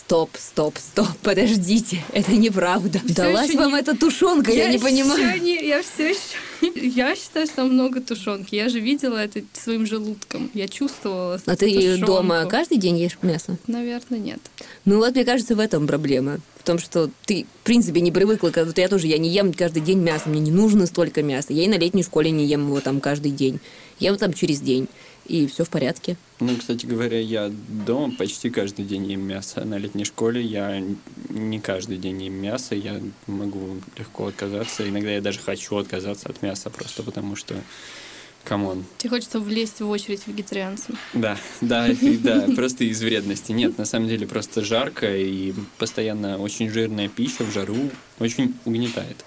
Стоп, 0.06 0.30
стоп, 0.36 0.78
стоп, 0.78 1.06
подождите, 1.22 2.02
это 2.12 2.32
неправда. 2.32 3.00
Все 3.04 3.14
Далась 3.14 3.54
вам 3.54 3.72
не... 3.72 3.80
эта 3.80 3.96
тушенка, 3.96 4.50
я, 4.50 4.64
я 4.64 4.72
не 4.72 4.78
понимаю. 4.78 5.40
Не, 5.40 5.66
я 5.66 5.82
все 5.82 6.10
еще... 6.10 6.20
Я 6.76 7.16
считаю, 7.16 7.46
что 7.46 7.56
там 7.56 7.72
много 7.72 8.00
тушенки. 8.00 8.54
Я 8.54 8.68
же 8.68 8.78
видела 8.78 9.16
это 9.16 9.42
своим 9.52 9.86
желудком. 9.86 10.50
Я 10.54 10.68
чувствовала 10.68 11.40
А 11.46 11.56
ты 11.56 11.72
тушенку. 11.72 12.06
дома 12.06 12.44
каждый 12.46 12.78
день 12.78 12.98
ешь 12.98 13.18
мясо? 13.22 13.56
Наверное, 13.66 14.18
нет. 14.18 14.38
Ну 14.84 14.98
вот, 14.98 15.14
мне 15.14 15.24
кажется, 15.24 15.56
в 15.56 15.60
этом 15.60 15.86
проблема. 15.86 16.38
В 16.58 16.64
том, 16.64 16.78
что 16.78 17.10
ты, 17.24 17.46
в 17.62 17.64
принципе, 17.64 18.00
не 18.00 18.12
привыкла. 18.12 18.52
Вот 18.54 18.78
я 18.78 18.88
тоже, 18.88 19.08
я 19.08 19.18
не 19.18 19.28
ем 19.30 19.52
каждый 19.52 19.82
день 19.82 19.98
мясо. 19.98 20.28
Мне 20.28 20.40
не 20.40 20.52
нужно 20.52 20.86
столько 20.86 21.22
мяса. 21.22 21.52
Я 21.52 21.64
и 21.64 21.68
на 21.68 21.78
летней 21.78 22.04
школе 22.04 22.30
не 22.30 22.44
ем 22.46 22.66
его 22.66 22.80
там 22.80 23.00
каждый 23.00 23.32
день. 23.32 23.58
Я 23.98 24.08
его 24.08 24.18
там 24.18 24.32
через 24.32 24.60
день 24.60 24.88
и 25.26 25.46
все 25.46 25.64
в 25.64 25.70
порядке. 25.70 26.16
Ну, 26.40 26.56
кстати 26.56 26.86
говоря, 26.86 27.20
я 27.20 27.50
дома 27.50 28.12
почти 28.16 28.50
каждый 28.50 28.84
день 28.84 29.10
ем 29.10 29.20
мясо. 29.20 29.64
На 29.64 29.78
летней 29.78 30.04
школе 30.04 30.42
я 30.42 30.82
не 31.28 31.60
каждый 31.60 31.98
день 31.98 32.22
ем 32.22 32.34
мясо, 32.34 32.74
я 32.74 33.00
могу 33.26 33.80
легко 33.96 34.26
отказаться. 34.26 34.88
Иногда 34.88 35.10
я 35.10 35.20
даже 35.20 35.38
хочу 35.38 35.76
отказаться 35.76 36.28
от 36.28 36.42
мяса 36.42 36.70
просто 36.70 37.02
потому 37.02 37.36
что 37.36 37.54
come 38.44 38.67
on. 38.67 38.84
Тебе 38.98 39.10
хочется 39.10 39.38
влезть 39.38 39.80
в 39.80 39.88
очередь 39.88 40.26
вегетарианцам. 40.26 40.98
Да, 41.14 41.38
да, 41.60 41.88
да, 42.00 42.48
просто 42.56 42.84
из 42.84 43.00
вредности. 43.00 43.52
Нет, 43.52 43.78
на 43.78 43.84
самом 43.84 44.08
деле 44.08 44.26
просто 44.26 44.64
жарко 44.64 45.16
и 45.16 45.54
постоянно 45.78 46.38
очень 46.38 46.68
жирная 46.68 47.08
пища 47.08 47.44
в 47.44 47.52
жару 47.52 47.90
очень 48.18 48.54
угнетает 48.64 49.24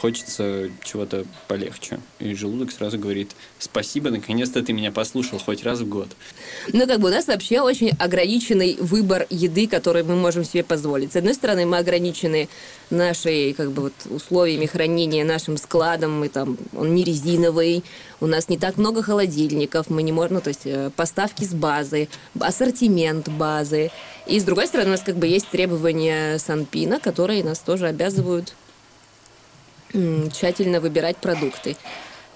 хочется 0.00 0.70
чего-то 0.84 1.24
полегче. 1.48 2.00
И 2.18 2.34
желудок 2.34 2.70
сразу 2.70 2.98
говорит, 2.98 3.30
спасибо, 3.58 4.10
наконец-то 4.10 4.62
ты 4.62 4.72
меня 4.72 4.92
послушал 4.92 5.38
хоть 5.38 5.64
раз 5.64 5.80
в 5.80 5.88
год. 5.88 6.08
Ну, 6.72 6.86
как 6.86 7.00
бы 7.00 7.08
у 7.08 7.10
нас 7.10 7.26
вообще 7.26 7.60
очень 7.60 7.90
ограниченный 7.98 8.76
выбор 8.78 9.26
еды, 9.30 9.66
который 9.66 10.02
мы 10.02 10.14
можем 10.16 10.44
себе 10.44 10.62
позволить. 10.62 11.12
С 11.12 11.16
одной 11.16 11.34
стороны, 11.34 11.64
мы 11.64 11.78
ограничены 11.78 12.48
нашей, 12.90 13.54
как 13.54 13.72
бы, 13.72 13.82
вот, 13.82 13.94
условиями 14.10 14.66
хранения, 14.66 15.24
нашим 15.24 15.56
складом, 15.56 16.20
мы 16.20 16.28
там, 16.28 16.58
он 16.74 16.94
не 16.94 17.02
резиновый, 17.02 17.82
у 18.20 18.26
нас 18.26 18.48
не 18.48 18.58
так 18.58 18.76
много 18.76 19.02
холодильников, 19.02 19.88
мы 19.88 20.02
не 20.02 20.12
можем, 20.12 20.34
ну, 20.34 20.40
то 20.40 20.48
есть 20.48 20.66
э, 20.66 20.90
поставки 20.94 21.44
с 21.44 21.54
базы, 21.54 22.08
ассортимент 22.38 23.28
базы. 23.28 23.90
И 24.26 24.38
с 24.38 24.44
другой 24.44 24.66
стороны, 24.66 24.90
у 24.90 24.92
нас 24.92 25.02
как 25.02 25.16
бы 25.16 25.26
есть 25.26 25.48
требования 25.48 26.38
Санпина, 26.38 27.00
которые 27.00 27.42
нас 27.44 27.60
тоже 27.60 27.86
обязывают 27.86 28.54
тщательно 30.32 30.80
выбирать 30.80 31.16
продукты. 31.16 31.76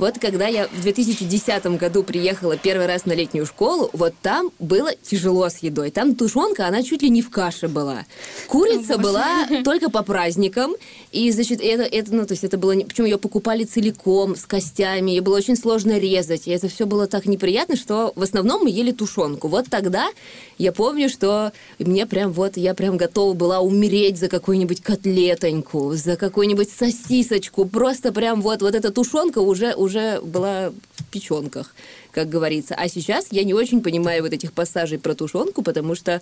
Вот 0.01 0.19
когда 0.19 0.47
я 0.47 0.67
в 0.67 0.81
2010 0.81 1.67
году 1.77 2.03
приехала 2.03 2.57
первый 2.57 2.87
раз 2.87 3.05
на 3.05 3.13
летнюю 3.13 3.45
школу, 3.45 3.91
вот 3.93 4.15
там 4.23 4.51
было 4.59 4.93
тяжело 4.95 5.47
с 5.51 5.59
едой. 5.59 5.91
Там 5.91 6.15
тушенка, 6.15 6.67
она 6.67 6.83
чуть 6.83 7.03
ли 7.03 7.11
не 7.11 7.21
в 7.21 7.29
каше 7.29 7.69
была. 7.69 8.07
Курица 8.49 8.95
О, 8.95 8.97
была 8.99 9.47
только 9.65 9.91
по 9.91 10.03
праздникам. 10.03 10.73
И, 11.13 11.31
значит, 11.33 11.61
это, 11.61 11.83
это, 11.83 12.15
ну, 12.15 12.25
то 12.25 12.33
есть 12.33 12.45
это 12.45 12.57
было... 12.57 12.73
Причем 12.81 13.05
ее 13.05 13.19
покупали 13.19 13.65
целиком, 13.65 14.37
с 14.37 14.47
костями. 14.47 15.11
Ее 15.11 15.21
было 15.21 15.37
очень 15.37 15.55
сложно 15.55 15.99
резать. 15.99 16.49
И 16.49 16.51
это 16.51 16.69
все 16.69 16.87
было 16.87 17.07
так 17.07 17.27
неприятно, 17.27 17.77
что 17.77 18.15
в 18.17 18.23
основном 18.23 18.63
мы 18.63 18.71
ели 18.71 18.93
тушенку. 18.93 19.49
Вот 19.49 19.67
тогда 19.69 20.09
я 20.57 20.73
помню, 20.73 21.11
что 21.11 21.53
мне 21.79 22.07
прям 22.07 22.33
вот... 22.33 22.57
Я 22.57 22.73
прям 22.73 22.97
готова 22.97 23.35
была 23.35 23.61
умереть 23.61 24.19
за 24.19 24.29
какую-нибудь 24.29 24.81
котлетоньку, 24.81 25.93
за 25.95 26.17
какую-нибудь 26.17 26.71
сосисочку. 26.71 27.67
Просто 27.67 28.13
прям 28.13 28.41
вот, 28.41 28.63
вот 28.63 28.75
эта 28.75 28.91
тушенка 28.91 29.41
уже, 29.41 29.75
уже 29.75 29.90
уже 29.91 30.21
была 30.21 30.71
в 30.71 31.05
печенках, 31.11 31.75
как 32.13 32.29
говорится. 32.29 32.75
А 32.77 32.89
сейчас 32.89 33.27
я 33.31 33.43
не 33.45 33.55
очень 33.55 33.83
понимаю 33.83 34.23
вот 34.23 34.33
этих 34.33 34.53
пассажей 34.53 34.99
про 34.99 35.15
тушенку, 35.15 35.63
потому 35.63 35.97
что 35.97 36.21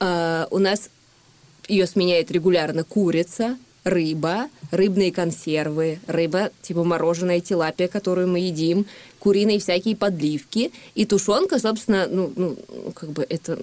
э, 0.00 0.46
у 0.50 0.58
нас 0.58 0.90
ее 1.68 1.86
сменяет 1.86 2.30
регулярно 2.32 2.82
курица, 2.82 3.56
рыба, 3.84 4.48
рыбные 4.72 5.12
консервы, 5.12 6.00
рыба 6.06 6.50
типа 6.62 6.82
мороженая 6.84 7.40
тилапия, 7.40 7.86
которую 7.86 8.28
мы 8.28 8.40
едим, 8.40 8.86
куриные 9.20 9.60
всякие 9.60 9.96
подливки 9.96 10.72
и 10.96 11.06
тушенка, 11.06 11.58
собственно, 11.60 12.08
ну, 12.10 12.32
ну 12.34 12.56
как 12.94 13.10
бы 13.10 13.24
это 13.28 13.58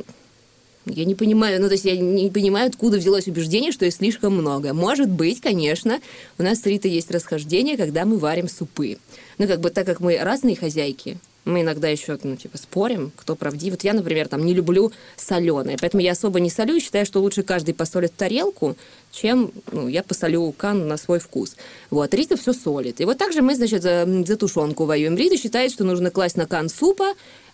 Я 0.89 1.05
не 1.05 1.15
понимаю, 1.15 1.61
ну, 1.61 1.67
то 1.67 1.73
есть 1.73 1.85
я 1.85 1.97
не 1.97 2.29
понимаю, 2.29 2.67
откуда 2.67 2.97
взялось 2.97 3.27
убеждение, 3.27 3.71
что 3.71 3.85
их 3.85 3.93
слишком 3.93 4.33
много. 4.33 4.73
Может 4.73 5.09
быть, 5.09 5.41
конечно, 5.41 5.99
у 6.37 6.43
нас 6.43 6.61
с 6.61 6.65
Ритой 6.65 6.91
есть 6.91 7.11
расхождение, 7.11 7.77
когда 7.77 8.05
мы 8.05 8.17
варим 8.17 8.47
супы. 8.47 8.97
Ну, 9.37 9.47
как 9.47 9.59
бы 9.59 9.69
так 9.69 9.85
как 9.85 9.99
мы 9.99 10.17
разные 10.17 10.55
хозяйки, 10.55 11.17
мы 11.47 11.61
иногда 11.61 11.87
еще, 11.87 12.19
ну, 12.23 12.35
типа, 12.35 12.57
спорим, 12.57 13.11
кто 13.15 13.35
правдив. 13.35 13.71
Вот 13.71 13.83
я, 13.83 13.93
например, 13.93 14.27
там 14.27 14.45
не 14.45 14.53
люблю 14.53 14.91
соленое, 15.15 15.77
поэтому 15.79 16.03
я 16.03 16.11
особо 16.11 16.39
не 16.39 16.49
солю 16.49 16.75
и 16.75 16.79
считаю, 16.79 17.05
что 17.05 17.21
лучше 17.21 17.43
каждый 17.43 17.73
посолит 17.73 18.13
тарелку, 18.15 18.75
чем 19.11 19.51
ну, 19.71 19.87
я 19.87 20.03
посолю 20.03 20.51
кан 20.51 20.87
на 20.87 20.97
свой 20.97 21.19
вкус. 21.19 21.55
Вот, 21.89 22.13
Рита 22.13 22.37
все 22.37 22.53
солит. 22.53 22.99
И 22.99 23.05
вот 23.05 23.17
также 23.17 23.41
мы, 23.41 23.55
значит, 23.55 23.81
за, 23.81 24.05
за 24.25 24.35
тушенку 24.35 24.85
воюем. 24.85 25.15
Рита 25.15 25.37
считает, 25.37 25.71
что 25.71 25.85
нужно 25.85 26.11
класть 26.11 26.35
на 26.35 26.45
кан 26.45 26.69
супа, 26.69 27.13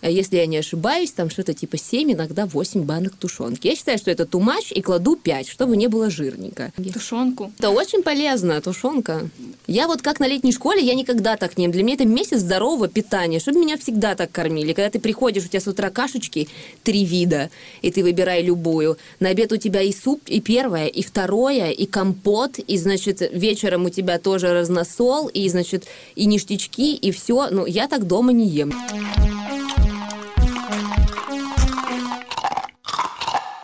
если 0.09 0.37
я 0.37 0.45
не 0.45 0.57
ошибаюсь, 0.57 1.11
там 1.11 1.29
что-то 1.29 1.53
типа 1.53 1.77
7, 1.77 2.13
иногда 2.13 2.45
8 2.45 2.83
банок 2.83 3.15
тушенки. 3.15 3.67
Я 3.67 3.75
считаю, 3.75 3.97
что 3.97 4.11
это 4.11 4.25
тумач 4.25 4.71
и 4.71 4.81
кладу 4.81 5.15
5, 5.15 5.47
чтобы 5.47 5.77
не 5.77 5.87
было 5.87 6.09
жирненько. 6.09 6.71
Тушенку. 6.93 7.51
Это 7.57 7.69
очень 7.69 8.03
полезно, 8.03 8.59
тушенка. 8.61 9.29
Я 9.67 9.87
вот 9.87 10.01
как 10.01 10.19
на 10.19 10.27
летней 10.27 10.51
школе, 10.51 10.81
я 10.81 10.93
никогда 10.93 11.37
так 11.37 11.57
не 11.57 11.65
ем. 11.65 11.71
Для 11.71 11.83
меня 11.83 11.95
это 11.95 12.05
месяц 12.05 12.39
здорового 12.39 12.87
питания, 12.87 13.39
чтобы 13.39 13.59
меня 13.59 13.77
всегда 13.77 14.15
так 14.15 14.31
кормили. 14.31 14.73
Когда 14.73 14.89
ты 14.89 14.99
приходишь, 14.99 15.45
у 15.45 15.47
тебя 15.47 15.61
с 15.61 15.67
утра 15.67 15.89
кашечки 15.89 16.49
три 16.83 17.05
вида, 17.05 17.49
и 17.81 17.91
ты 17.91 18.03
выбирай 18.03 18.43
любую. 18.43 18.97
На 19.19 19.29
обед 19.29 19.51
у 19.53 19.57
тебя 19.57 19.81
и 19.81 19.93
суп, 19.93 20.21
и 20.27 20.41
первое, 20.41 20.87
и 20.87 21.01
второе, 21.01 21.71
и 21.71 21.85
компот, 21.85 22.59
и, 22.59 22.77
значит, 22.77 23.21
вечером 23.31 23.85
у 23.85 23.89
тебя 23.89 24.19
тоже 24.19 24.53
разносол, 24.53 25.29
и, 25.29 25.47
значит, 25.47 25.85
и 26.15 26.25
ништячки, 26.25 26.95
и 26.95 27.11
все. 27.11 27.47
Ну, 27.49 27.65
я 27.65 27.87
так 27.87 28.05
дома 28.05 28.33
не 28.33 28.47
ем. 28.47 28.73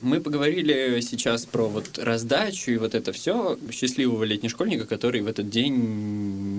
Мы 0.01 0.21
поговорили 0.21 1.01
сейчас 1.01 1.45
про 1.45 1.67
вот 1.67 1.97
раздачу 1.97 2.71
и 2.71 2.77
вот 2.77 2.95
это 2.95 3.11
все 3.11 3.57
счастливого 3.71 4.23
летнего 4.23 4.49
школьника, 4.49 4.85
который 4.85 5.21
в 5.21 5.27
этот 5.27 5.49
день 5.49 5.75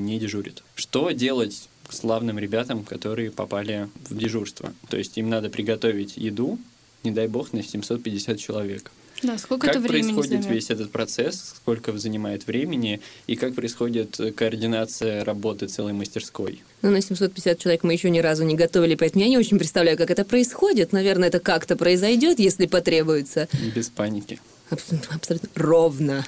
не 0.04 0.18
дежурит. 0.18 0.62
Что 0.75 1.11
делать 1.12 1.68
славным 1.88 2.38
ребятам, 2.38 2.85
которые 2.85 3.30
попали 3.30 3.88
в 4.09 4.16
дежурство? 4.16 4.75
То 4.90 4.99
есть 4.99 5.16
им 5.16 5.30
надо 5.30 5.49
приготовить 5.49 6.18
еду, 6.18 6.59
не 7.02 7.12
дай 7.12 7.28
бог, 7.28 7.54
на 7.54 7.62
750 7.62 8.38
человек. 8.38 8.90
Да, 9.23 9.39
сколько 9.39 9.67
как 9.67 9.77
это 9.77 9.81
времени 9.81 10.12
происходит 10.12 10.43
займет? 10.43 10.50
весь 10.50 10.71
этот 10.71 10.91
процесс, 10.91 11.55
сколько 11.57 11.97
занимает 11.97 12.47
времени 12.47 13.00
и 13.27 13.37
как 13.37 13.55
происходит 13.55 14.19
координация 14.37 15.25
работы 15.25 15.67
целой 15.67 15.93
мастерской? 15.93 16.62
Ну, 16.83 16.91
на 16.91 17.00
750 17.00 17.59
человек 17.59 17.83
мы 17.83 17.93
еще 17.93 18.11
ни 18.11 18.21
разу 18.21 18.45
не 18.45 18.55
готовили, 18.55 18.95
поэтому 18.95 19.25
я 19.25 19.31
не 19.31 19.39
очень 19.39 19.59
представляю, 19.59 19.99
как 19.99 20.11
это 20.11 20.25
происходит. 20.25 20.93
Наверное, 20.93 21.29
это 21.29 21.41
как-то 21.41 21.77
произойдет, 21.77 22.39
если 22.39 22.67
потребуется. 22.67 23.49
Без 23.75 23.89
паники. 23.91 24.41
Абсолютно, 24.71 25.49
ровно. 25.55 26.25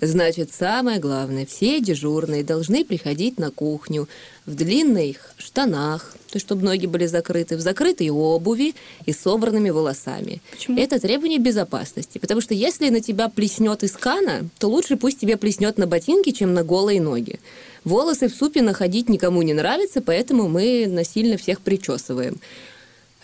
Значит, 0.00 0.52
самое 0.52 1.00
главное, 1.00 1.46
все 1.46 1.80
дежурные 1.80 2.44
должны 2.44 2.84
приходить 2.84 3.38
на 3.38 3.50
кухню 3.50 4.08
в 4.46 4.54
длинных 4.54 5.34
штанах, 5.38 6.14
то 6.30 6.36
есть 6.36 6.46
чтобы 6.46 6.64
ноги 6.64 6.86
были 6.86 7.06
закрыты, 7.06 7.56
в 7.56 7.60
закрытой 7.60 8.10
обуви 8.10 8.74
и 9.06 9.12
собранными 9.12 9.70
волосами. 9.70 10.40
Почему? 10.50 10.78
Это 10.78 11.00
требование 11.00 11.38
безопасности, 11.38 12.18
потому 12.18 12.40
что 12.40 12.54
если 12.54 12.88
на 12.90 13.00
тебя 13.00 13.28
плеснет 13.28 13.82
из 13.82 13.92
кана, 13.92 14.48
то 14.58 14.68
лучше 14.68 14.96
пусть 14.96 15.20
тебе 15.20 15.36
плеснет 15.36 15.78
на 15.78 15.86
ботинки, 15.86 16.30
чем 16.30 16.54
на 16.54 16.62
голые 16.62 17.00
ноги. 17.00 17.40
Волосы 17.84 18.28
в 18.28 18.34
супе 18.34 18.62
находить 18.62 19.08
никому 19.08 19.42
не 19.42 19.54
нравится, 19.54 20.00
поэтому 20.00 20.48
мы 20.48 20.86
насильно 20.86 21.36
всех 21.36 21.60
причесываем. 21.60 22.38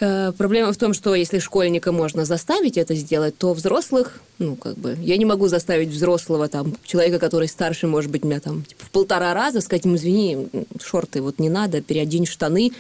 Э, 0.01 0.33
Проблема 0.37 0.73
в 0.73 0.77
том, 0.77 0.95
что 0.95 1.15
если 1.15 1.39
школьника 1.39 1.93
можно 1.93 2.25
заставить 2.25 2.79
это 2.79 2.95
сделать, 2.95 3.37
то 3.37 3.53
взрослых, 3.53 4.21
ну, 4.39 4.55
как 4.57 4.77
бы, 4.77 4.97
я 5.01 5.17
не 5.17 5.25
могу 5.25 5.49
заставить 5.49 5.89
взрослого, 5.89 6.49
там, 6.49 6.75
человека, 6.85 7.19
который 7.19 7.49
старше, 7.49 7.87
может 7.87 8.11
быть, 8.11 8.25
меня 8.25 8.41
там 8.41 8.63
типа, 8.65 8.85
в 8.85 8.91
полтора 8.91 9.35
раза, 9.35 9.61
сказать 9.61 9.85
ему, 9.85 9.97
извини, 9.97 10.49
шорты 10.81 11.21
вот 11.21 11.39
не 11.39 11.49
надо, 11.51 11.81
переодень 11.81 12.27
штаны. 12.27 12.73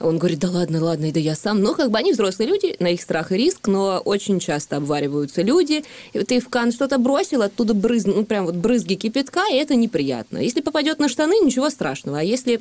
Он 0.00 0.18
говорит, 0.18 0.40
да 0.40 0.50
ладно, 0.50 0.82
ладно, 0.82 1.12
да 1.12 1.20
я 1.20 1.36
сам. 1.36 1.60
Но 1.60 1.74
как 1.74 1.92
бы 1.92 1.98
они 1.98 2.12
взрослые 2.12 2.48
люди, 2.48 2.74
на 2.80 2.88
их 2.88 3.00
страх 3.00 3.30
и 3.30 3.36
риск, 3.36 3.68
но 3.68 4.02
очень 4.04 4.40
часто 4.40 4.76
обвариваются 4.76 5.42
люди. 5.42 5.84
И 6.12 6.18
ты 6.24 6.40
в 6.40 6.48
кан 6.48 6.72
что-то 6.72 6.98
бросил, 6.98 7.42
оттуда 7.42 7.74
брыз, 7.74 8.04
ну, 8.04 8.24
прям 8.24 8.46
вот 8.46 8.56
брызги 8.56 8.94
кипятка, 8.94 9.44
и 9.52 9.54
это 9.54 9.76
неприятно. 9.76 10.38
Если 10.38 10.62
попадет 10.62 10.98
на 10.98 11.08
штаны, 11.08 11.38
ничего 11.44 11.70
страшного. 11.70 12.18
А 12.18 12.22
если 12.22 12.60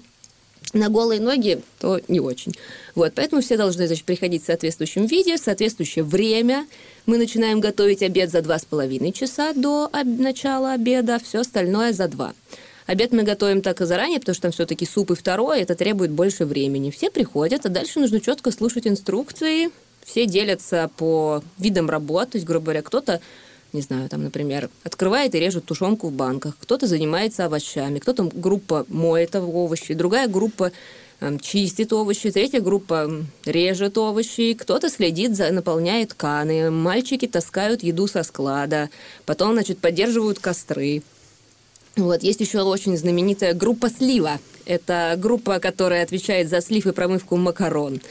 на 0.74 0.90
голые 0.90 1.20
ноги, 1.20 1.62
то 1.80 2.00
не 2.08 2.20
очень. 2.20 2.54
Вот, 2.96 3.14
поэтому 3.16 3.42
все 3.42 3.58
должны 3.58 3.88
значит, 3.88 4.06
приходить 4.06 4.44
в 4.44 4.46
соответствующем 4.46 5.06
виде, 5.06 5.36
в 5.36 5.40
соответствующее 5.40 6.04
время. 6.04 6.66
Мы 7.06 7.18
начинаем 7.18 7.60
готовить 7.60 8.02
обед 8.02 8.32
за 8.32 8.42
два 8.42 8.58
с 8.58 8.66
половиной 8.66 9.12
часа 9.12 9.54
до 9.54 9.90
об- 9.92 10.20
начала 10.20 10.74
обеда, 10.74 11.20
все 11.24 11.40
остальное 11.40 11.94
за 11.94 12.08
два. 12.08 12.34
Обед 12.86 13.12
мы 13.12 13.24
готовим 13.24 13.62
так 13.62 13.82
и 13.82 13.86
заранее, 13.86 14.20
потому 14.20 14.34
что 14.34 14.44
там 14.44 14.52
все-таки 14.52 14.86
суп 14.86 15.12
и 15.12 15.16
второе, 15.16 15.62
это 15.62 15.76
требует 15.76 16.12
больше 16.12 16.46
времени. 16.46 16.92
Все 16.92 17.10
приходят, 17.10 17.66
а 17.66 17.70
дальше 17.70 18.00
нужно 18.00 18.20
четко 18.20 18.52
слушать 18.52 18.88
инструкции. 18.88 19.70
Все 20.04 20.26
делятся 20.26 20.90
по 20.98 21.44
видам 21.58 21.90
работ, 21.90 22.32
то 22.32 22.38
есть, 22.38 22.46
грубо 22.46 22.66
говоря, 22.66 22.82
кто-то 22.82 23.22
не 23.74 23.82
знаю, 23.82 24.08
там, 24.08 24.24
например, 24.24 24.70
открывает 24.84 25.34
и 25.36 25.40
режет 25.40 25.66
тушенку 25.66 26.10
в 26.10 26.14
банках, 26.14 26.56
кто-то 26.60 26.88
занимается 26.88 27.46
овощами, 27.46 28.00
кто-то 28.00 28.30
группа 28.34 28.86
моет 28.88 29.36
овощи, 29.36 29.96
другая 29.96 30.28
группа 30.28 30.72
эм, 31.20 31.40
чистит 31.40 31.92
овощи, 31.92 32.30
третья 32.32 32.62
группа 32.62 33.10
режет 33.46 33.98
овощи, 33.98 34.54
кто-то 34.54 34.90
следит 34.90 35.36
за, 35.36 35.52
наполняет 35.52 36.14
каны, 36.14 36.70
мальчики 36.70 37.28
таскают 37.28 37.84
еду 37.84 38.08
со 38.08 38.24
склада, 38.24 38.90
потом, 39.26 39.54
значит, 39.54 39.80
поддерживают 39.80 40.40
костры. 40.40 41.02
Вот, 41.96 42.24
есть 42.24 42.42
еще 42.42 42.62
очень 42.62 42.98
знаменитая 42.98 43.54
группа 43.54 43.90
слива. 43.90 44.40
Это 44.66 45.16
группа, 45.18 45.60
которая 45.60 46.04
отвечает 46.04 46.50
за 46.50 46.62
слив 46.62 46.88
и 46.88 46.92
промывку 46.92 47.38
макарон. 47.38 48.02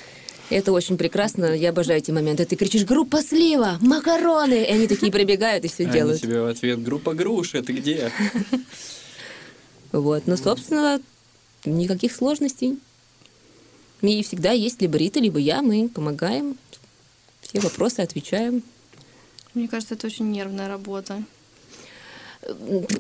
Это 0.52 0.72
очень 0.72 0.98
прекрасно, 0.98 1.46
я 1.54 1.70
обожаю 1.70 1.98
эти 1.98 2.10
моменты. 2.10 2.44
Ты 2.44 2.56
кричишь 2.56 2.84
«Группа 2.84 3.22
слива! 3.22 3.78
Макароны!» 3.80 4.62
И 4.62 4.70
они 4.70 4.86
такие 4.86 5.10
прибегают 5.10 5.64
и 5.64 5.68
все 5.68 5.84
А 5.84 5.86
они 5.86 5.94
делают. 5.94 6.20
тебе 6.20 6.42
в 6.42 6.46
ответ 6.46 6.82
«Группа 6.82 7.14
груши, 7.14 7.62
ты 7.62 7.72
где?» 7.72 8.12
Вот, 9.92 10.26
но, 10.26 10.36
собственно, 10.36 11.00
никаких 11.64 12.14
сложностей. 12.14 12.78
И 14.02 14.22
всегда 14.22 14.52
есть 14.52 14.82
либо 14.82 14.98
Рита, 14.98 15.20
либо 15.20 15.38
я, 15.38 15.62
мы 15.62 15.88
помогаем, 15.88 16.58
все 17.40 17.60
вопросы 17.60 18.00
отвечаем. 18.00 18.62
Мне 19.54 19.68
кажется, 19.68 19.94
это 19.94 20.06
очень 20.06 20.30
нервная 20.30 20.68
работа. 20.68 21.22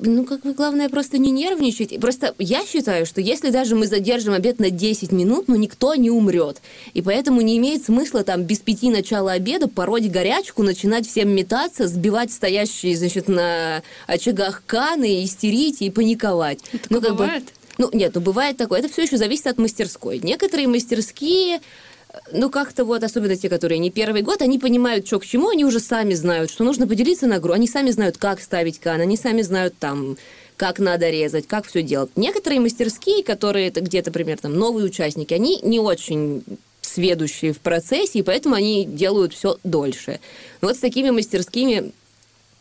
Ну, 0.00 0.24
как 0.24 0.42
бы 0.42 0.54
главное 0.54 0.88
просто 0.88 1.18
не 1.18 1.32
нервничать. 1.32 2.00
Просто 2.00 2.34
я 2.38 2.64
считаю, 2.64 3.06
что 3.06 3.20
если 3.20 3.50
даже 3.50 3.74
мы 3.74 3.86
задержим 3.88 4.34
обед 4.34 4.60
на 4.60 4.70
10 4.70 5.10
минут, 5.10 5.48
ну, 5.48 5.56
никто 5.56 5.94
не 5.96 6.10
умрет. 6.10 6.60
И 6.94 7.02
поэтому 7.02 7.40
не 7.40 7.56
имеет 7.58 7.84
смысла 7.84 8.22
там 8.22 8.44
без 8.44 8.58
пяти 8.58 8.90
начала 8.90 9.32
обеда 9.32 9.66
пороть 9.66 10.08
горячку, 10.10 10.62
начинать 10.62 11.08
всем 11.08 11.30
метаться, 11.30 11.88
сбивать 11.88 12.30
стоящие, 12.30 12.96
значит, 12.96 13.26
на 13.26 13.82
очагах 14.06 14.62
каны, 14.64 15.24
истерить 15.24 15.82
и 15.82 15.90
паниковать. 15.90 16.60
Такое 16.62 16.80
ну, 16.90 17.00
как 17.00 17.10
бы- 17.10 17.24
бывает? 17.24 17.44
ну, 17.78 17.90
нет, 17.92 18.12
ну 18.14 18.20
бывает 18.20 18.56
такое. 18.56 18.78
Это 18.78 18.88
все 18.88 19.02
еще 19.02 19.16
зависит 19.16 19.48
от 19.48 19.58
мастерской. 19.58 20.20
Некоторые 20.22 20.68
мастерские, 20.68 21.60
ну, 22.30 22.50
как-то 22.50 22.84
вот, 22.84 23.02
особенно 23.02 23.36
те, 23.36 23.48
которые 23.48 23.78
не 23.78 23.90
первый 23.90 24.22
год, 24.22 24.42
они 24.42 24.58
понимают, 24.58 25.06
что 25.06 25.18
к 25.18 25.26
чему, 25.26 25.48
они 25.48 25.64
уже 25.64 25.80
сами 25.80 26.14
знают, 26.14 26.50
что 26.50 26.64
нужно 26.64 26.86
поделиться 26.86 27.26
на 27.26 27.38
гру. 27.38 27.52
Они 27.52 27.66
сами 27.66 27.90
знают, 27.90 28.18
как 28.18 28.40
ставить 28.40 28.78
кан, 28.78 29.00
они 29.00 29.16
сами 29.16 29.42
знают 29.42 29.74
там, 29.78 30.16
как 30.56 30.78
надо 30.78 31.08
резать, 31.10 31.46
как 31.46 31.66
все 31.66 31.82
делать. 31.82 32.10
Некоторые 32.16 32.60
мастерские, 32.60 33.24
которые 33.24 33.70
где-то, 33.70 34.10
например, 34.10 34.38
там, 34.38 34.54
новые 34.54 34.86
участники, 34.86 35.32
они 35.32 35.60
не 35.62 35.80
очень 35.80 36.42
сведущие 36.82 37.52
в 37.52 37.60
процессе, 37.60 38.18
и 38.18 38.22
поэтому 38.22 38.54
они 38.54 38.84
делают 38.84 39.32
все 39.32 39.58
дольше. 39.64 40.20
Вот 40.60 40.76
с 40.76 40.80
такими 40.80 41.10
мастерскими 41.10 41.92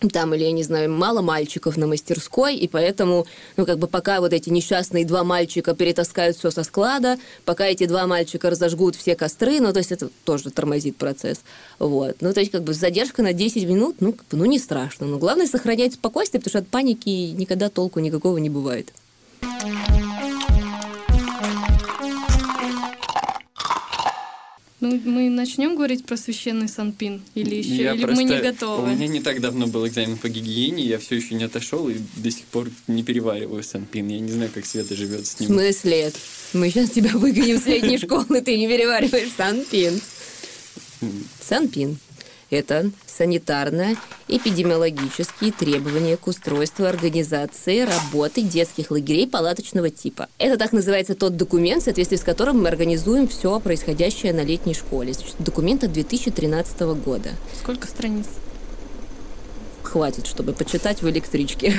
там, 0.10 0.34
или, 0.34 0.44
я 0.44 0.52
не 0.52 0.64
знаю, 0.64 0.92
мало 0.92 1.22
мальчиков 1.22 1.78
на 1.78 1.88
мастерской, 1.88 2.56
и 2.56 2.68
поэтому, 2.68 3.26
ну, 3.58 3.66
как 3.66 3.80
бы 3.80 3.88
пока 3.88 4.20
вот 4.20 4.34
эти 4.34 4.50
несчастные 4.50 5.06
два 5.06 5.24
мальчика 5.24 5.76
перетаскают 5.76 6.38
все 6.38 6.52
со 6.52 6.64
склада, 6.64 7.18
пока 7.46 7.66
эти 7.66 7.86
два 7.86 8.08
мальчика 8.08 8.50
разожгут 8.50 8.96
все 8.96 9.16
костры, 9.16 9.60
ну, 9.60 9.74
то 9.74 9.80
есть 9.80 9.92
это 9.92 10.10
тоже 10.24 10.50
тормозит 10.52 10.98
процесс. 10.98 11.42
Вот. 11.80 12.18
Ну, 12.22 12.34
то 12.34 12.40
есть, 12.40 12.52
как 12.52 12.64
бы 12.64 12.74
задержка 12.74 13.22
на 13.22 13.34
10 13.34 13.68
минут, 13.68 13.98
ну, 14.00 14.14
как 14.14 14.26
бы, 14.28 14.38
ну, 14.38 14.46
не 14.46 14.60
страшно. 14.60 15.08
Но 15.08 15.18
главное 15.18 15.48
сохранять 15.48 15.94
спокойствие, 15.94 16.42
потому 16.42 16.52
что 16.52 16.60
от 16.60 16.68
паники 16.68 17.10
никогда 17.10 17.70
толку 17.70 18.00
никакого 18.00 18.38
не 18.38 18.50
бывает. 18.50 18.92
Ну, 24.82 25.00
мы 25.06 25.30
начнем 25.30 25.76
говорить 25.76 26.06
про 26.06 26.18
священный 26.18 26.68
Санпин? 26.68 27.22
Или 27.36 27.56
еще, 27.58 27.76
Я 27.84 27.94
или 27.94 28.02
мы 28.02 28.08
просто- 28.08 28.24
не 28.24 28.40
У 28.40 28.42
готовы? 28.44 28.90
меня 28.96 29.08
не 29.08 29.22
так 29.22 29.40
давно 29.40 29.68
был 29.68 29.88
экзамен 29.88 30.18
по 30.18 30.28
гигиене, 30.28 30.84
я 30.84 30.98
все 30.98 31.16
еще 31.18 31.36
не 31.36 31.44
отошел 31.44 31.88
и 31.88 31.98
до 32.16 32.32
сих 32.32 32.46
пор 32.46 32.68
не 32.88 33.04
перевариваю 33.04 33.62
санпин. 33.64 34.08
Я 34.08 34.20
не 34.20 34.32
знаю, 34.32 34.50
как 34.52 34.66
Света 34.66 34.96
живет 34.96 35.28
с 35.28 35.36
В 35.36 35.40
ним. 35.42 35.50
смысле? 35.50 36.12
Мы 36.54 36.72
сейчас 36.72 36.90
тебя 36.90 37.12
выгоним 37.12 37.60
с 37.60 37.64
средней 37.64 38.00
школы, 38.00 38.42
ты 38.42 38.58
не 38.58 38.68
перевариваешь 38.68 39.30
санпин. 39.38 40.02
Санпин. 41.48 41.98
Это 42.52 42.92
санитарно-эпидемиологические 43.08 45.52
требования 45.58 46.18
к 46.18 46.28
устройству 46.28 46.86
организации 46.86 47.80
работы 47.80 48.42
детских 48.42 48.92
лагерей 48.92 49.26
палаточного 49.26 49.90
типа. 49.90 50.28
Это 50.38 50.58
так 50.58 50.74
называется 50.74 51.16
тот 51.16 51.38
документ, 51.38 51.82
в 51.82 51.86
соответствии 51.86 52.18
с 52.18 52.24
которым 52.24 52.62
мы 52.62 52.68
организуем 52.68 53.30
все 53.30 53.62
происходящее 53.62 54.34
на 54.34 54.44
летней 54.44 54.74
школе. 54.74 55.14
Документ 55.40 55.86
от 55.86 55.94
2013 55.94 56.82
года. 56.82 57.30
Сколько 57.58 57.88
страниц? 57.88 58.26
Хватит, 59.92 60.26
чтобы 60.26 60.54
почитать 60.54 61.02
в 61.02 61.10
электричке. 61.10 61.74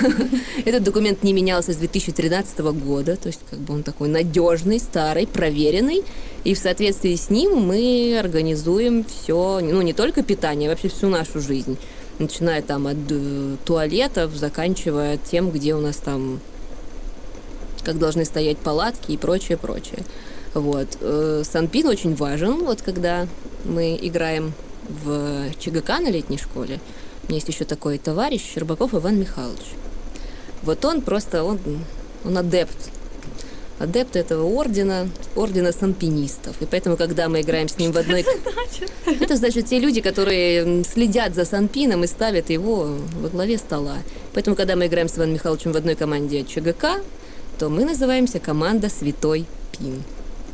Этот 0.64 0.82
документ 0.82 1.22
не 1.22 1.32
менялся 1.32 1.72
с 1.72 1.76
2013 1.76 2.58
года, 2.58 3.16
то 3.16 3.28
есть 3.28 3.40
как 3.48 3.60
бы 3.60 3.74
он 3.74 3.82
такой 3.82 4.08
надежный, 4.08 4.80
старый, 4.80 5.26
проверенный, 5.26 6.02
и 6.42 6.54
в 6.54 6.58
соответствии 6.58 7.14
с 7.14 7.30
ним 7.30 7.56
мы 7.56 8.18
организуем 8.18 9.04
все, 9.04 9.60
ну 9.62 9.82
не 9.82 9.92
только 9.92 10.22
питание, 10.22 10.68
вообще 10.68 10.88
всю 10.88 11.08
нашу 11.08 11.40
жизнь, 11.40 11.78
начиная 12.18 12.60
там 12.60 12.86
от 12.86 12.96
э, 13.10 13.56
туалетов, 13.64 14.34
заканчивая 14.34 15.18
тем, 15.18 15.50
где 15.50 15.74
у 15.74 15.80
нас 15.80 15.96
там 15.96 16.40
как 17.84 17.98
должны 17.98 18.24
стоять 18.24 18.58
палатки 18.58 19.12
и 19.12 19.16
прочее, 19.16 19.58
прочее. 19.58 20.04
Вот. 20.54 20.88
Э, 21.00 21.42
Санпин 21.44 21.86
очень 21.86 22.14
важен, 22.14 22.64
вот 22.64 22.82
когда 22.82 23.28
мы 23.64 23.98
играем 24.00 24.54
в 24.88 25.50
ЧГК 25.58 26.00
на 26.00 26.10
летней 26.10 26.38
школе, 26.38 26.80
меня 27.28 27.36
есть 27.36 27.48
еще 27.48 27.64
такой 27.64 27.98
товарищ, 27.98 28.42
Щербаков 28.42 28.94
Иван 28.94 29.18
Михайлович. 29.18 29.64
Вот 30.62 30.84
он 30.84 31.02
просто, 31.02 31.44
он, 31.44 31.58
он 32.24 32.38
адепт. 32.38 32.76
Адепт 33.78 34.14
этого 34.14 34.44
ордена, 34.44 35.08
ордена 35.34 35.72
санпинистов. 35.72 36.56
И 36.60 36.66
поэтому, 36.66 36.96
когда 36.96 37.28
мы 37.28 37.40
играем 37.40 37.68
с 37.68 37.76
ним 37.76 37.92
в 37.92 37.98
одной... 37.98 38.24
Это 39.06 39.36
значит 39.36 39.66
те 39.66 39.80
люди, 39.80 40.00
которые 40.00 40.84
следят 40.84 41.34
за 41.34 41.44
санпином 41.44 42.04
и 42.04 42.06
ставят 42.06 42.50
его 42.50 42.96
во 43.20 43.28
главе 43.28 43.58
стола. 43.58 43.98
Поэтому, 44.32 44.54
когда 44.54 44.76
мы 44.76 44.86
играем 44.86 45.08
с 45.08 45.16
Иваном 45.16 45.34
Михайловичем 45.34 45.72
в 45.72 45.76
одной 45.76 45.96
команде 45.96 46.44
ЧГК, 46.44 47.00
то 47.58 47.68
мы 47.68 47.84
называемся 47.84 48.38
команда 48.38 48.88
«Святой 48.88 49.44
Пин». 49.72 50.02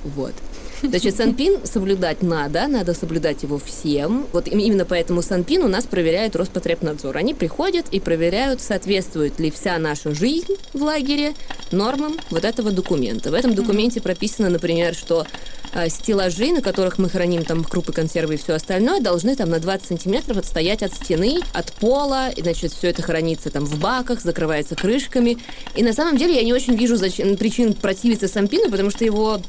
Вот. 0.05 0.35
Значит, 0.83 1.15
Санпин 1.17 1.59
соблюдать 1.65 2.23
надо, 2.23 2.67
надо 2.67 2.95
соблюдать 2.95 3.43
его 3.43 3.59
всем. 3.59 4.27
Вот 4.33 4.49
именно 4.49 4.87
поэтому 4.87 5.21
Санпин 5.21 5.63
у 5.63 5.69
нас 5.69 5.85
проверяет 5.85 6.37
Роспотребнадзор. 6.37 7.17
Они 7.19 7.35
приходят 7.35 7.87
и 7.91 8.01
проверяют, 8.01 8.63
соответствует 8.63 9.39
ли 9.39 9.51
вся 9.51 9.79
наша 9.79 10.15
жизнь 10.15 10.55
в 10.73 10.83
лагере 10.83 11.35
нормам 11.71 12.17
вот 12.31 12.45
этого 12.45 12.71
документа. 12.71 13.31
В 13.31 13.35
этом 13.35 13.55
документе 13.55 14.01
прописано, 14.01 14.49
например, 14.49 14.95
что 14.95 15.27
э, 15.75 15.91
стеллажи, 15.91 16.51
на 16.51 16.63
которых 16.63 16.97
мы 16.97 17.11
храним 17.11 17.45
там 17.45 17.63
крупы, 17.63 17.93
консервы 17.93 18.35
и 18.35 18.39
все 18.39 18.55
остальное, 18.55 19.01
должны 19.01 19.37
там 19.37 19.51
на 19.51 19.59
20 19.59 19.87
сантиметров 19.87 20.39
отстоять 20.39 20.83
от 20.83 20.95
стены, 20.95 21.41
от 21.53 21.73
пола, 21.75 22.31
и, 22.31 22.41
значит, 22.41 22.73
все 22.73 22.89
это 22.89 23.03
хранится 23.03 23.51
там 23.51 23.67
в 23.67 23.79
баках, 23.79 24.23
закрывается 24.23 24.77
крышками. 24.77 25.37
И 25.75 25.83
на 25.83 25.93
самом 25.93 26.17
деле 26.17 26.37
я 26.37 26.43
не 26.43 26.55
очень 26.55 26.75
вижу 26.75 26.97
зач... 26.97 27.17
причин 27.39 27.75
противиться 27.75 28.29
Санпину, 28.29 28.71
потому 28.71 28.91
что 28.91 29.05
его 29.05 29.41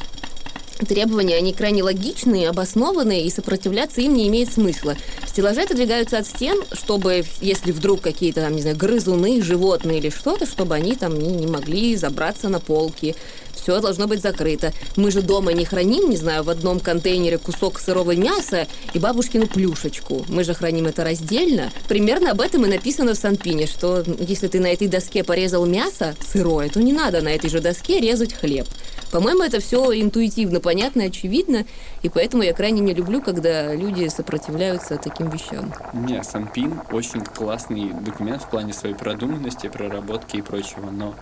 требования, 0.86 1.36
они 1.36 1.54
крайне 1.54 1.84
логичные, 1.84 2.50
обоснованные, 2.50 3.26
и 3.26 3.30
сопротивляться 3.30 4.02
им 4.02 4.14
не 4.14 4.28
имеет 4.28 4.52
смысла. 4.52 4.96
Стеллажи 5.28 5.62
отодвигаются 5.62 6.18
от 6.18 6.28
стен, 6.28 6.58
чтобы, 6.74 7.24
если 7.42 7.72
вдруг 7.72 8.02
какие-то, 8.02 8.42
там, 8.42 8.56
не 8.56 8.62
знаю, 8.62 8.78
грызуны, 8.78 9.42
животные 9.42 10.00
или 10.00 10.10
что-то, 10.10 10.46
чтобы 10.46 10.76
они 10.76 10.96
там 10.96 11.18
не, 11.18 11.30
не 11.30 11.48
могли 11.48 11.96
забраться 11.96 12.50
на 12.50 12.60
полки. 12.60 13.16
Все 13.54 13.80
должно 13.80 14.08
быть 14.08 14.22
закрыто. 14.22 14.74
Мы 14.96 15.12
же 15.12 15.22
дома 15.22 15.54
не 15.54 15.66
храним, 15.66 16.10
не 16.10 16.18
знаю, 16.18 16.44
в 16.44 16.50
одном 16.50 16.80
контейнере 16.80 17.38
кусок 17.38 17.80
сырого 17.80 18.16
мяса 18.16 18.68
и 18.94 19.00
бабушкину 19.00 19.48
плюшечку. 19.48 20.26
Мы 20.30 20.44
же 20.44 20.54
храним 20.54 20.88
это 20.88 21.04
раздельно. 21.04 21.72
Примерно 21.88 22.32
об 22.32 22.42
этом 22.42 22.66
и 22.66 22.70
написано 22.70 23.14
в 23.14 23.18
Санпине, 23.18 23.68
что 23.68 24.04
если 24.20 24.48
ты 24.48 24.60
на 24.60 24.68
этой 24.68 24.88
доске 24.88 25.24
порезал 25.24 25.66
мясо 25.66 26.16
сырое, 26.26 26.70
то 26.70 26.82
не 26.82 26.94
надо 26.94 27.22
на 27.22 27.30
этой 27.30 27.50
же 27.50 27.60
доске 27.60 28.00
резать 28.00 28.34
хлеб. 28.34 28.68
По-моему, 29.12 29.44
это 29.44 29.60
все 29.60 29.92
интуитивно 30.02 30.60
понятно, 30.60 31.04
очевидно, 31.04 31.66
и 32.02 32.10
поэтому 32.10 32.44
я 32.44 32.54
крайне 32.54 32.82
не 32.82 32.94
люблю, 32.94 33.22
когда 33.22 33.74
люди 33.76 34.08
сопротивляются 34.08 34.98
таким 34.98 35.30
вещам. 35.30 35.74
Не, 35.94 36.24
Санпин 36.24 36.80
очень 36.92 37.22
классный 37.22 37.92
документ 37.94 38.44
в 38.44 38.50
плане 38.50 38.74
своей 38.74 38.96
продуманности, 38.96 39.68
проработки 39.68 40.38
и 40.38 40.42
прочего, 40.42 40.90
но 40.90 41.16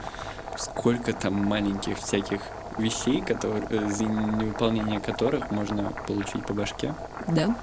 сколько 0.58 1.14
там 1.14 1.34
маленьких 1.34 1.98
всяких 1.98 2.42
вещей, 2.78 3.22
которые, 3.22 3.90
за 3.90 4.04
невыполнение 4.04 5.00
которых 5.00 5.52
можно 5.52 5.92
получить 6.08 6.46
по 6.46 6.54
башке. 6.54 6.94
Да. 7.28 7.56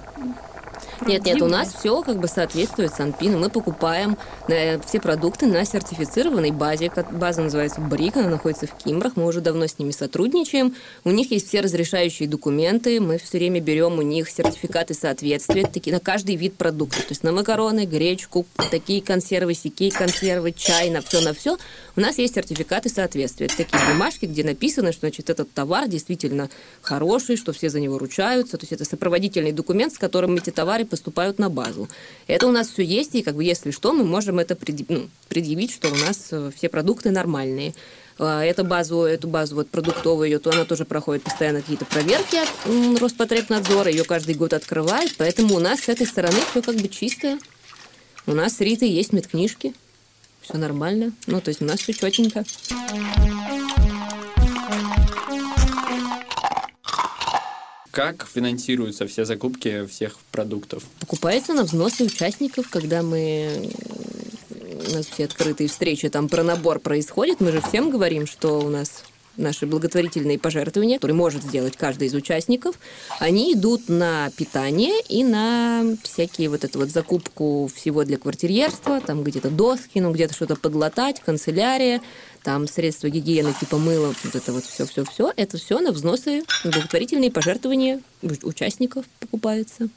Нет, 1.04 1.24
нет, 1.26 1.42
у 1.42 1.46
нас 1.46 1.74
все 1.74 2.02
как 2.02 2.18
бы 2.18 2.28
соответствует 2.28 2.92
Санпину. 2.94 3.38
Мы 3.38 3.50
покупаем 3.50 4.16
э, 4.48 4.80
все 4.80 5.00
продукты 5.00 5.46
на 5.46 5.64
сертифицированной 5.64 6.52
базе. 6.52 6.90
База 7.12 7.42
называется 7.42 7.80
Брик, 7.80 8.16
она 8.16 8.30
находится 8.30 8.66
в 8.66 8.76
Кимбрах. 8.76 9.16
Мы 9.16 9.26
уже 9.26 9.40
давно 9.40 9.66
с 9.66 9.78
ними 9.78 9.90
сотрудничаем. 9.90 10.74
У 11.04 11.10
них 11.10 11.30
есть 11.30 11.48
все 11.48 11.60
разрешающие 11.60 12.28
документы. 12.28 13.00
Мы 13.00 13.18
все 13.18 13.38
время 13.38 13.60
берем 13.60 13.98
у 13.98 14.02
них 14.02 14.30
сертификаты 14.30 14.94
соответствия 14.94 15.66
такие, 15.66 15.92
на 15.92 16.00
каждый 16.00 16.36
вид 16.36 16.54
продукта. 16.54 16.98
То 16.98 17.10
есть 17.10 17.22
на 17.22 17.32
макароны, 17.32 17.84
гречку, 17.84 18.46
такие 18.70 19.02
консервы, 19.02 19.54
сякие 19.54 19.90
консервы, 19.90 20.52
чай, 20.52 20.88
на 20.90 21.02
все, 21.02 21.20
на 21.20 21.34
все. 21.34 21.58
У 21.94 22.00
нас 22.00 22.16
есть 22.18 22.34
сертификаты 22.34 22.88
соответствия. 22.88 23.46
Это 23.46 23.58
такие 23.58 23.82
бумажки, 23.86 24.24
где 24.24 24.44
написано, 24.44 24.92
что 24.92 25.00
значит, 25.00 25.28
этот 25.28 25.52
товар 25.52 25.88
действительно 25.88 26.48
хороший, 26.80 27.36
что 27.36 27.52
все 27.52 27.68
за 27.68 27.80
него 27.80 27.98
ручаются. 27.98 28.56
То 28.56 28.62
есть 28.62 28.72
это 28.72 28.84
сопроводительный 28.84 29.52
документ, 29.52 29.92
с 29.92 29.98
которым 29.98 30.36
эти 30.36 30.50
товары 30.50 30.85
поступают 30.86 31.38
на 31.38 31.50
базу. 31.50 31.88
Это 32.26 32.46
у 32.46 32.52
нас 32.52 32.68
все 32.68 32.82
есть, 32.82 33.14
и 33.14 33.22
как 33.22 33.36
бы 33.36 33.44
если 33.44 33.70
что, 33.70 33.92
мы 33.92 34.04
можем 34.04 34.38
это 34.38 34.56
предъявить, 34.56 34.90
ну, 34.90 35.08
предъявить 35.28 35.72
что 35.72 35.88
у 35.88 35.94
нас 35.94 36.28
э, 36.30 36.50
все 36.56 36.68
продукты 36.68 37.10
нормальные. 37.10 37.74
А, 38.18 38.42
эту 38.42 38.64
базу, 38.64 39.02
эту 39.02 39.28
базу 39.28 39.56
вот 39.56 39.68
продуктовую, 39.68 40.28
ее, 40.28 40.38
то 40.38 40.50
она 40.50 40.64
тоже 40.64 40.84
проходит 40.84 41.22
постоянно 41.22 41.60
какие-то 41.60 41.84
проверки 41.84 42.36
от 42.36 43.00
Роспотребнадзора, 43.00 43.90
ее 43.90 44.04
каждый 44.04 44.34
год 44.34 44.54
открывает, 44.54 45.14
поэтому 45.18 45.54
у 45.54 45.60
нас 45.60 45.80
с 45.80 45.88
этой 45.88 46.06
стороны 46.06 46.38
все 46.50 46.62
как 46.62 46.76
бы 46.76 46.88
чистое. 46.88 47.38
У 48.26 48.32
нас 48.32 48.56
с 48.56 48.60
Ритой 48.60 48.88
есть 48.88 49.12
медкнижки, 49.12 49.74
все 50.40 50.56
нормально, 50.56 51.12
ну 51.26 51.40
то 51.40 51.50
есть 51.50 51.60
у 51.60 51.66
нас 51.66 51.80
все 51.80 51.92
четенько. 51.92 52.44
Как 57.96 58.26
финансируются 58.26 59.06
все 59.06 59.24
закупки 59.24 59.86
всех 59.86 60.18
продуктов? 60.30 60.82
Покупается 61.00 61.54
на 61.54 61.62
взносы 61.62 62.04
участников, 62.04 62.68
когда 62.68 63.00
мы 63.00 63.70
у 64.50 64.90
нас 64.92 65.06
все 65.06 65.24
открытые 65.24 65.70
встречи, 65.70 66.10
там 66.10 66.28
про 66.28 66.42
набор 66.42 66.78
происходит, 66.78 67.40
мы 67.40 67.52
же 67.52 67.62
всем 67.62 67.88
говорим, 67.88 68.26
что 68.26 68.60
у 68.60 68.68
нас 68.68 69.02
наши 69.36 69.66
благотворительные 69.66 70.38
пожертвования, 70.38 70.96
которые 70.96 71.14
может 71.14 71.42
сделать 71.42 71.76
каждый 71.76 72.08
из 72.08 72.14
участников, 72.14 72.78
они 73.18 73.54
идут 73.54 73.88
на 73.88 74.30
питание 74.36 74.94
и 75.08 75.24
на 75.24 75.96
всякие 76.02 76.48
вот 76.48 76.64
эту 76.64 76.80
вот 76.80 76.90
закупку 76.90 77.70
всего 77.74 78.04
для 78.04 78.18
квартирьерства, 78.18 79.00
там 79.00 79.22
где-то 79.22 79.50
доски, 79.50 79.98
ну 79.98 80.12
где-то 80.12 80.34
что-то 80.34 80.56
подлатать, 80.56 81.20
канцелярия, 81.20 82.00
там 82.42 82.68
средства 82.68 83.08
гигиены 83.08 83.54
типа 83.58 83.76
мыла, 83.78 84.14
вот 84.22 84.34
это 84.34 84.52
вот 84.52 84.64
все-все-все, 84.64 85.32
это 85.36 85.58
все 85.58 85.80
на 85.80 85.92
взносы, 85.92 86.42
благотворительные 86.64 87.30
пожертвования 87.30 88.00
участников 88.42 89.04
покупается. 89.20 89.88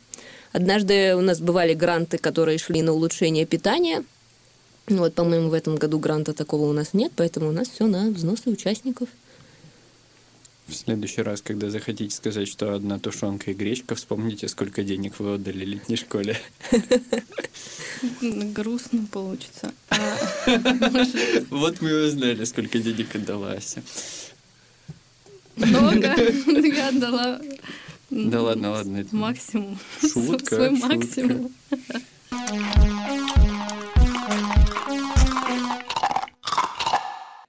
Однажды 0.52 1.16
у 1.16 1.22
нас 1.22 1.40
бывали 1.40 1.74
гранты, 1.74 2.18
которые 2.18 2.58
шли 2.58 2.82
на 2.82 2.94
улучшение 2.94 3.46
питания. 3.46 4.04
Ну 4.88 5.00
вот, 5.00 5.14
по-моему, 5.14 5.50
в 5.50 5.54
этом 5.54 5.76
году 5.76 6.00
гранта 6.00 6.34
такого 6.34 6.68
у 6.68 6.74
нас 6.74 6.94
нет, 6.94 7.12
поэтому 7.16 7.50
у 7.50 7.52
нас 7.52 7.70
все 7.70 7.86
на 7.86 8.10
взносы 8.10 8.50
участников. 8.50 9.10
В 10.70 10.74
следующий 10.76 11.24
раз, 11.24 11.42
когда 11.42 11.70
захотите 11.72 12.16
сказать, 12.16 12.48
что 12.48 12.74
одна 12.76 13.00
тушенка 13.00 13.52
и 13.52 13.54
гречка, 13.56 13.96
вспомните, 13.96 14.48
сколько 14.48 14.84
денег 14.84 15.20
вы 15.20 15.34
отдали 15.34 15.66
летней 15.66 15.96
школе. 15.96 16.38
Грустно 18.22 19.08
получится. 19.12 19.74
А, 19.90 19.98
вот 21.50 21.82
мы 21.82 22.06
узнали, 22.06 22.44
сколько 22.44 22.78
денег 22.78 23.16
отдала 23.16 23.54
Ася. 23.54 23.82
Много. 25.56 26.16
Я 26.48 26.90
отдала 26.90 27.42
да 28.10 28.42
ладно, 28.42 28.72
ладно. 28.72 29.06
Максимум. 29.12 29.78
Шутка. 30.02 30.56
Свой 30.56 30.70
максимум. 30.72 31.52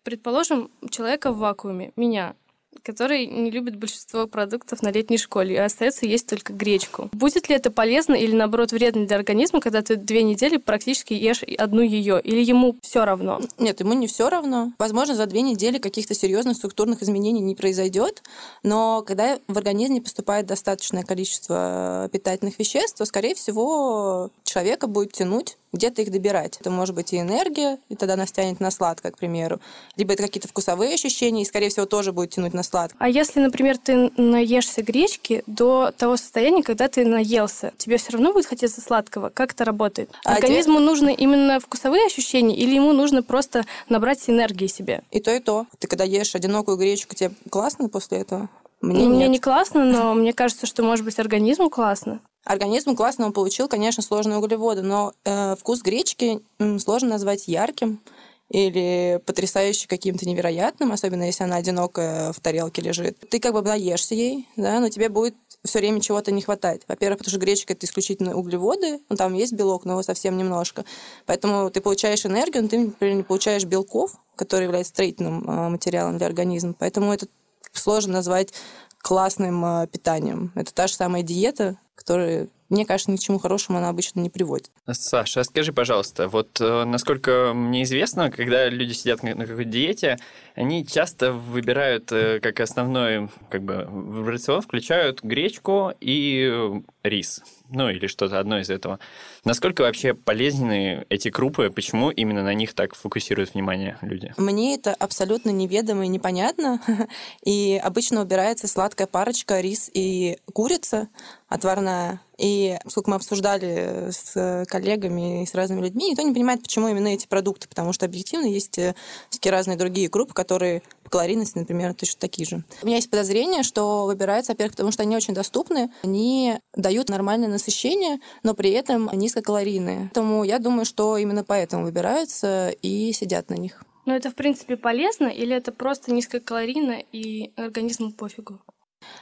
Предположим, 0.02 0.70
человека 0.90 1.32
в 1.32 1.38
вакууме, 1.38 1.92
меня, 1.96 2.34
который 2.82 3.26
не 3.26 3.50
любит 3.50 3.76
большинство 3.76 4.26
продуктов 4.26 4.82
на 4.82 4.90
летней 4.90 5.18
школе, 5.18 5.54
и 5.54 5.58
остается 5.58 6.06
есть 6.06 6.26
только 6.26 6.52
гречку. 6.52 7.08
Будет 7.12 7.48
ли 7.48 7.54
это 7.54 7.70
полезно 7.70 8.14
или, 8.14 8.34
наоборот, 8.34 8.72
вредно 8.72 9.06
для 9.06 9.16
организма, 9.16 9.60
когда 9.60 9.82
ты 9.82 9.96
две 9.96 10.22
недели 10.22 10.56
практически 10.56 11.12
ешь 11.12 11.42
одну 11.58 11.82
ее? 11.82 12.20
Или 12.22 12.42
ему 12.42 12.76
все 12.82 13.04
равно? 13.04 13.40
Нет, 13.58 13.80
ему 13.80 13.92
не 13.92 14.06
все 14.06 14.28
равно. 14.28 14.72
Возможно, 14.78 15.14
за 15.14 15.26
две 15.26 15.42
недели 15.42 15.78
каких-то 15.78 16.14
серьезных 16.14 16.56
структурных 16.56 17.02
изменений 17.02 17.40
не 17.40 17.54
произойдет, 17.54 18.22
но 18.62 19.02
когда 19.06 19.38
в 19.48 19.58
организме 19.58 20.00
поступает 20.00 20.46
достаточное 20.46 21.02
количество 21.02 22.08
питательных 22.12 22.58
веществ, 22.58 22.98
то, 22.98 23.04
скорее 23.04 23.34
всего, 23.34 24.30
человека 24.50 24.86
будет 24.86 25.12
тянуть 25.12 25.56
где-то 25.72 26.02
их 26.02 26.10
добирать. 26.10 26.58
Это 26.60 26.70
может 26.70 26.94
быть 26.94 27.12
и 27.12 27.20
энергия, 27.20 27.78
и 27.88 27.94
тогда 27.94 28.16
нас 28.16 28.32
тянет 28.32 28.58
на 28.58 28.70
сладкое, 28.70 29.12
к 29.12 29.18
примеру. 29.18 29.60
Либо 29.96 30.14
это 30.14 30.24
какие-то 30.24 30.48
вкусовые 30.48 30.94
ощущения, 30.94 31.42
и, 31.42 31.44
скорее 31.44 31.68
всего, 31.68 31.86
тоже 31.86 32.12
будет 32.12 32.30
тянуть 32.30 32.54
на 32.54 32.62
сладкое. 32.62 32.98
А 32.98 33.08
если, 33.08 33.40
например, 33.40 33.78
ты 33.78 34.10
наешься 34.16 34.82
гречки 34.82 35.44
до 35.46 35.92
того 35.96 36.16
состояния, 36.16 36.62
когда 36.62 36.88
ты 36.88 37.04
наелся, 37.04 37.72
тебе 37.78 37.98
все 37.98 38.12
равно 38.12 38.32
будет 38.32 38.46
хотеться 38.46 38.80
сладкого? 38.80 39.28
Как 39.28 39.52
это 39.52 39.64
работает? 39.64 40.10
А 40.24 40.34
Организму 40.34 40.78
тебе... 40.78 40.86
нужны 40.86 41.14
именно 41.14 41.60
вкусовые 41.60 42.06
ощущения, 42.06 42.56
или 42.56 42.74
ему 42.74 42.92
нужно 42.92 43.22
просто 43.22 43.64
набрать 43.88 44.28
энергии 44.28 44.66
себе? 44.66 45.02
И 45.12 45.20
то, 45.20 45.32
и 45.32 45.38
то. 45.38 45.66
Ты 45.78 45.86
когда 45.86 46.04
ешь 46.04 46.34
одинокую 46.34 46.76
гречку, 46.76 47.14
тебе 47.14 47.30
классно 47.48 47.88
после 47.88 48.18
этого? 48.18 48.48
Мне, 48.80 49.08
Мне 49.08 49.28
не 49.28 49.38
классно, 49.38 49.84
но 49.84 50.14
мне 50.14 50.32
кажется, 50.32 50.66
что, 50.66 50.82
может 50.82 51.04
быть, 51.04 51.18
организму 51.18 51.68
классно. 51.68 52.20
Организм 52.50 52.96
классно 52.96 53.26
он 53.26 53.32
получил, 53.32 53.68
конечно, 53.68 54.02
сложные 54.02 54.38
углеводы, 54.38 54.82
но 54.82 55.12
э, 55.24 55.54
вкус 55.54 55.82
гречки 55.82 56.40
сложно 56.80 57.10
назвать 57.10 57.46
ярким 57.46 58.00
или 58.48 59.22
потрясающе 59.24 59.86
каким-то 59.86 60.26
невероятным, 60.26 60.90
особенно 60.90 61.22
если 61.22 61.44
она 61.44 61.54
одинокая 61.54 62.32
в 62.32 62.40
тарелке 62.40 62.82
лежит. 62.82 63.16
Ты 63.30 63.38
как 63.38 63.52
бы 63.52 63.62
наешься 63.62 64.16
ей, 64.16 64.48
да, 64.56 64.80
но 64.80 64.88
тебе 64.88 65.08
будет 65.10 65.36
все 65.64 65.78
время 65.78 66.00
чего-то 66.00 66.32
не 66.32 66.42
хватать. 66.42 66.82
Во-первых, 66.88 67.18
потому 67.18 67.30
что 67.30 67.38
гречка 67.38 67.74
это 67.74 67.86
исключительно 67.86 68.34
углеводы, 68.34 68.98
ну, 69.08 69.14
там 69.14 69.34
есть 69.34 69.52
белок, 69.52 69.84
но 69.84 69.92
его 69.92 70.02
совсем 70.02 70.36
немножко. 70.36 70.84
Поэтому 71.26 71.70
ты 71.70 71.80
получаешь 71.80 72.26
энергию, 72.26 72.64
но 72.64 72.68
ты, 72.68 72.78
например, 72.80 73.14
не 73.14 73.22
получаешь 73.22 73.64
белков, 73.64 74.16
которые 74.34 74.64
являются 74.64 74.92
строительным 74.92 75.48
э, 75.48 75.68
материалом 75.68 76.18
для 76.18 76.26
организма. 76.26 76.74
Поэтому 76.76 77.12
это 77.12 77.28
сложно 77.72 78.14
назвать 78.14 78.52
классным 79.00 79.64
э, 79.64 79.86
питанием. 79.86 80.52
Это 80.54 80.72
та 80.74 80.86
же 80.86 80.94
самая 80.94 81.22
диета, 81.22 81.76
которая, 81.94 82.48
мне 82.68 82.86
кажется, 82.86 83.10
ни 83.10 83.16
к 83.16 83.20
чему 83.20 83.38
хорошему 83.38 83.78
она 83.78 83.88
обычно 83.88 84.20
не 84.20 84.30
приводит. 84.30 84.70
Саша, 84.90 85.40
а 85.40 85.44
скажи, 85.44 85.72
пожалуйста, 85.72 86.28
вот 86.28 86.60
э, 86.60 86.84
насколько 86.84 87.52
мне 87.54 87.82
известно, 87.84 88.30
когда 88.30 88.68
люди 88.68 88.92
сидят 88.92 89.22
на, 89.22 89.34
какой-то 89.34 89.64
диете, 89.64 90.18
они 90.54 90.86
часто 90.86 91.32
выбирают 91.32 92.10
э, 92.12 92.40
как 92.40 92.60
основной 92.60 93.28
как 93.48 93.62
бы, 93.62 93.86
в 93.88 94.28
рацион, 94.28 94.60
включают 94.60 95.22
гречку 95.22 95.92
и 96.00 96.82
рис 97.02 97.42
ну 97.70 97.88
или 97.88 98.06
что-то 98.06 98.38
одно 98.38 98.60
из 98.60 98.70
этого. 98.70 98.98
Насколько 99.44 99.82
вообще 99.82 100.14
полезны 100.14 101.04
эти 101.08 101.30
крупы? 101.30 101.70
Почему 101.70 102.10
именно 102.10 102.42
на 102.42 102.54
них 102.54 102.74
так 102.74 102.94
фокусируют 102.94 103.54
внимание 103.54 103.98
люди? 104.02 104.32
Мне 104.36 104.74
это 104.74 104.94
абсолютно 104.94 105.50
неведомо 105.50 106.04
и 106.04 106.08
непонятно. 106.08 106.80
И 107.44 107.80
обычно 107.82 108.22
убирается 108.22 108.68
сладкая 108.68 109.06
парочка 109.06 109.60
рис 109.60 109.90
и 109.92 110.38
курица 110.52 111.08
отварная. 111.48 112.20
И 112.38 112.78
сколько 112.86 113.10
мы 113.10 113.16
обсуждали 113.16 114.10
с 114.10 114.64
коллегами 114.68 115.42
и 115.42 115.46
с 115.46 115.54
разными 115.54 115.82
людьми, 115.82 116.10
никто 116.10 116.22
не 116.22 116.32
понимает, 116.32 116.62
почему 116.62 116.88
именно 116.88 117.08
эти 117.08 117.26
продукты, 117.26 117.68
потому 117.68 117.92
что 117.92 118.06
объективно 118.06 118.46
есть 118.46 118.78
э, 118.78 118.94
всякие 119.28 119.52
разные 119.52 119.76
другие 119.76 120.08
крупы, 120.08 120.32
которые 120.32 120.82
по 121.10 121.18
калорийности, 121.18 121.58
например, 121.58 121.92
точно 121.94 122.20
такие 122.20 122.46
же. 122.46 122.64
У 122.82 122.86
меня 122.86 122.96
есть 122.96 123.10
подозрение, 123.10 123.64
что 123.64 124.06
выбираются, 124.06 124.52
во-первых, 124.52 124.72
потому 124.72 124.92
что 124.92 125.02
они 125.02 125.16
очень 125.16 125.34
доступны, 125.34 125.90
они 126.04 126.58
дают 126.74 127.08
нормальное 127.08 127.48
насыщение, 127.48 128.20
но 128.44 128.54
при 128.54 128.70
этом 128.70 129.10
низкокалорийные. 129.12 130.10
Поэтому 130.14 130.44
я 130.44 130.58
думаю, 130.58 130.84
что 130.84 131.16
именно 131.16 131.42
поэтому 131.42 131.84
выбираются 131.84 132.70
и 132.82 133.12
сидят 133.12 133.50
на 133.50 133.54
них. 133.54 133.82
Но 134.06 134.14
это, 134.14 134.30
в 134.30 134.34
принципе, 134.34 134.76
полезно 134.76 135.26
или 135.26 135.54
это 135.54 135.72
просто 135.72 136.12
низкокалорийно 136.12 137.02
и 137.12 137.52
организму 137.56 138.12
пофигу? 138.12 138.60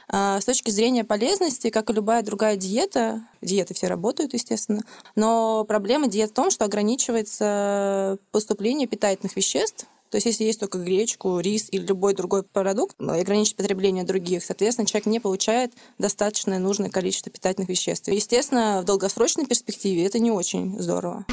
А, 0.07 0.39
с 0.39 0.45
точки 0.45 0.69
зрения 0.69 1.03
полезности, 1.03 1.69
как 1.69 1.89
и 1.89 1.93
любая 1.93 2.21
другая 2.21 2.55
диета, 2.55 3.23
диеты 3.41 3.73
все 3.73 3.87
работают, 3.87 4.33
естественно, 4.33 4.81
но 5.15 5.63
проблема 5.65 6.07
диет 6.07 6.31
в 6.31 6.33
том, 6.33 6.51
что 6.51 6.65
ограничивается 6.65 8.17
поступление 8.31 8.87
питательных 8.87 9.35
веществ 9.35 9.87
то 10.09 10.17
есть, 10.17 10.25
если 10.25 10.43
есть 10.43 10.59
только 10.59 10.79
гречку, 10.79 11.39
рис 11.39 11.67
или 11.71 11.85
любой 11.85 12.15
другой 12.15 12.43
продукт, 12.43 12.95
и 12.99 13.03
ограничить 13.03 13.55
потребление 13.55 14.03
других, 14.03 14.43
соответственно, 14.43 14.87
человек 14.87 15.05
не 15.05 15.19
получает 15.19 15.73
достаточное 15.99 16.57
нужное 16.57 16.89
количество 16.89 17.31
питательных 17.31 17.69
веществ. 17.69 18.07
естественно, 18.07 18.81
в 18.81 18.85
долгосрочной 18.85 19.45
перспективе 19.45 20.05
это 20.05 20.17
не 20.17 20.31
очень 20.31 20.79
здорово. 20.79 21.25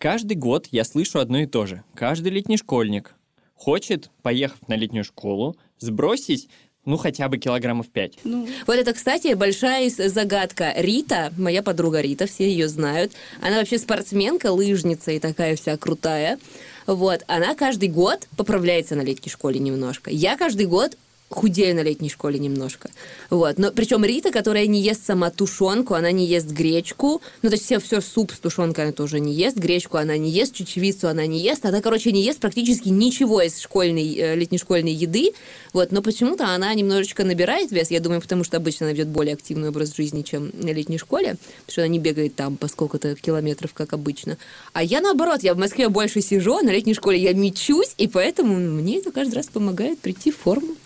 Каждый 0.00 0.34
год 0.36 0.68
я 0.70 0.84
слышу 0.84 1.18
одно 1.18 1.38
и 1.38 1.46
то 1.46 1.66
же. 1.66 1.82
Каждый 1.94 2.28
летний 2.28 2.56
школьник 2.56 3.14
хочет, 3.54 4.10
поехав 4.22 4.66
на 4.68 4.76
летнюю 4.76 5.04
школу, 5.04 5.56
сбросить 5.78 6.48
ну, 6.86 6.96
хотя 6.96 7.28
бы 7.28 7.36
килограммов 7.36 7.88
пять. 7.88 8.14
Ну. 8.24 8.48
Вот 8.66 8.76
это, 8.76 8.94
кстати, 8.94 9.34
большая 9.34 9.90
загадка. 9.90 10.72
Рита, 10.76 11.32
моя 11.36 11.62
подруга 11.62 12.00
Рита, 12.00 12.26
все 12.26 12.48
ее 12.48 12.68
знают. 12.68 13.12
Она 13.42 13.58
вообще 13.58 13.78
спортсменка, 13.78 14.52
лыжница 14.52 15.10
и 15.10 15.18
такая 15.18 15.56
вся 15.56 15.76
крутая. 15.76 16.38
Вот, 16.86 17.24
она 17.26 17.56
каждый 17.56 17.88
год 17.88 18.28
поправляется 18.36 18.94
на 18.94 19.02
летней 19.02 19.30
школе 19.30 19.58
немножко. 19.58 20.10
Я 20.10 20.36
каждый 20.36 20.66
год 20.66 20.96
худею 21.28 21.74
на 21.74 21.82
летней 21.82 22.08
школе 22.08 22.38
немножко. 22.38 22.90
Вот. 23.30 23.58
Но 23.58 23.72
причем 23.72 24.04
Рита, 24.04 24.30
которая 24.30 24.66
не 24.66 24.80
ест 24.80 25.04
сама 25.04 25.30
тушенку, 25.30 25.94
она 25.94 26.12
не 26.12 26.24
ест 26.24 26.46
гречку. 26.46 27.20
Ну, 27.42 27.48
то 27.48 27.54
есть 27.56 27.64
все, 27.64 27.80
все 27.80 28.00
суп 28.00 28.32
с 28.32 28.38
тушенкой 28.38 28.84
она 28.84 28.92
тоже 28.92 29.18
не 29.18 29.34
ест, 29.34 29.56
гречку 29.56 29.96
она 29.96 30.16
не 30.16 30.30
ест, 30.30 30.54
чечевицу 30.54 31.08
она 31.08 31.26
не 31.26 31.40
ест. 31.40 31.64
Она, 31.66 31.82
короче, 31.82 32.12
не 32.12 32.22
ест 32.22 32.40
практически 32.40 32.88
ничего 32.88 33.42
из 33.42 33.58
школьной, 33.58 34.14
э, 34.14 34.34
летней 34.36 34.58
школьной 34.58 34.92
еды. 34.92 35.32
Вот. 35.72 35.90
Но 35.90 36.00
почему-то 36.00 36.46
она 36.48 36.72
немножечко 36.74 37.24
набирает 37.24 37.72
вес. 37.72 37.90
Я 37.90 38.00
думаю, 38.00 38.20
потому 38.20 38.44
что 38.44 38.56
обычно 38.56 38.86
она 38.86 38.92
ведет 38.92 39.08
более 39.08 39.34
активный 39.34 39.70
образ 39.70 39.96
жизни, 39.96 40.22
чем 40.22 40.52
на 40.54 40.72
летней 40.72 40.98
школе. 40.98 41.36
Потому 41.66 41.72
что 41.72 41.82
она 41.82 41.88
не 41.88 41.98
бегает 41.98 42.36
там 42.36 42.56
по 42.56 42.68
сколько-то 42.68 43.16
километров, 43.16 43.74
как 43.74 43.92
обычно. 43.92 44.38
А 44.72 44.82
я 44.82 45.00
наоборот, 45.00 45.42
я 45.42 45.54
в 45.54 45.58
Москве 45.58 45.88
больше 45.88 46.20
сижу, 46.20 46.58
а 46.58 46.62
на 46.62 46.70
летней 46.70 46.94
школе 46.94 47.18
я 47.18 47.32
мечусь, 47.32 47.94
и 47.98 48.06
поэтому 48.06 48.56
мне 48.56 48.98
это 48.98 49.10
каждый 49.10 49.34
раз 49.34 49.46
помогает 49.46 49.98
прийти 49.98 50.30
в 50.30 50.36
форму. 50.36 50.76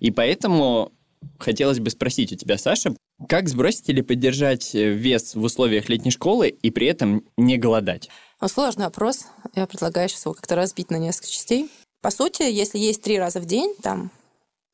И 0.00 0.10
поэтому 0.10 0.92
хотелось 1.38 1.78
бы 1.78 1.90
спросить 1.90 2.32
у 2.32 2.36
тебя, 2.36 2.58
Саша, 2.58 2.96
как 3.28 3.48
сбросить 3.48 3.88
или 3.88 4.00
поддержать 4.00 4.74
э, 4.74 4.90
вес 4.90 5.34
в 5.34 5.42
условиях 5.42 5.88
летней 5.88 6.10
школы 6.10 6.48
и 6.48 6.70
при 6.70 6.86
этом 6.86 7.22
не 7.36 7.58
голодать? 7.58 8.08
Ну, 8.40 8.48
сложный 8.48 8.86
вопрос. 8.86 9.26
Я 9.54 9.66
предлагаю 9.66 10.08
сейчас 10.08 10.24
его 10.24 10.34
как-то 10.34 10.56
разбить 10.56 10.90
на 10.90 10.96
несколько 10.96 11.28
частей. 11.28 11.70
По 12.00 12.10
сути, 12.10 12.42
если 12.42 12.78
есть 12.78 13.02
три 13.02 13.18
раза 13.18 13.40
в 13.40 13.44
день, 13.44 13.74
там, 13.82 14.10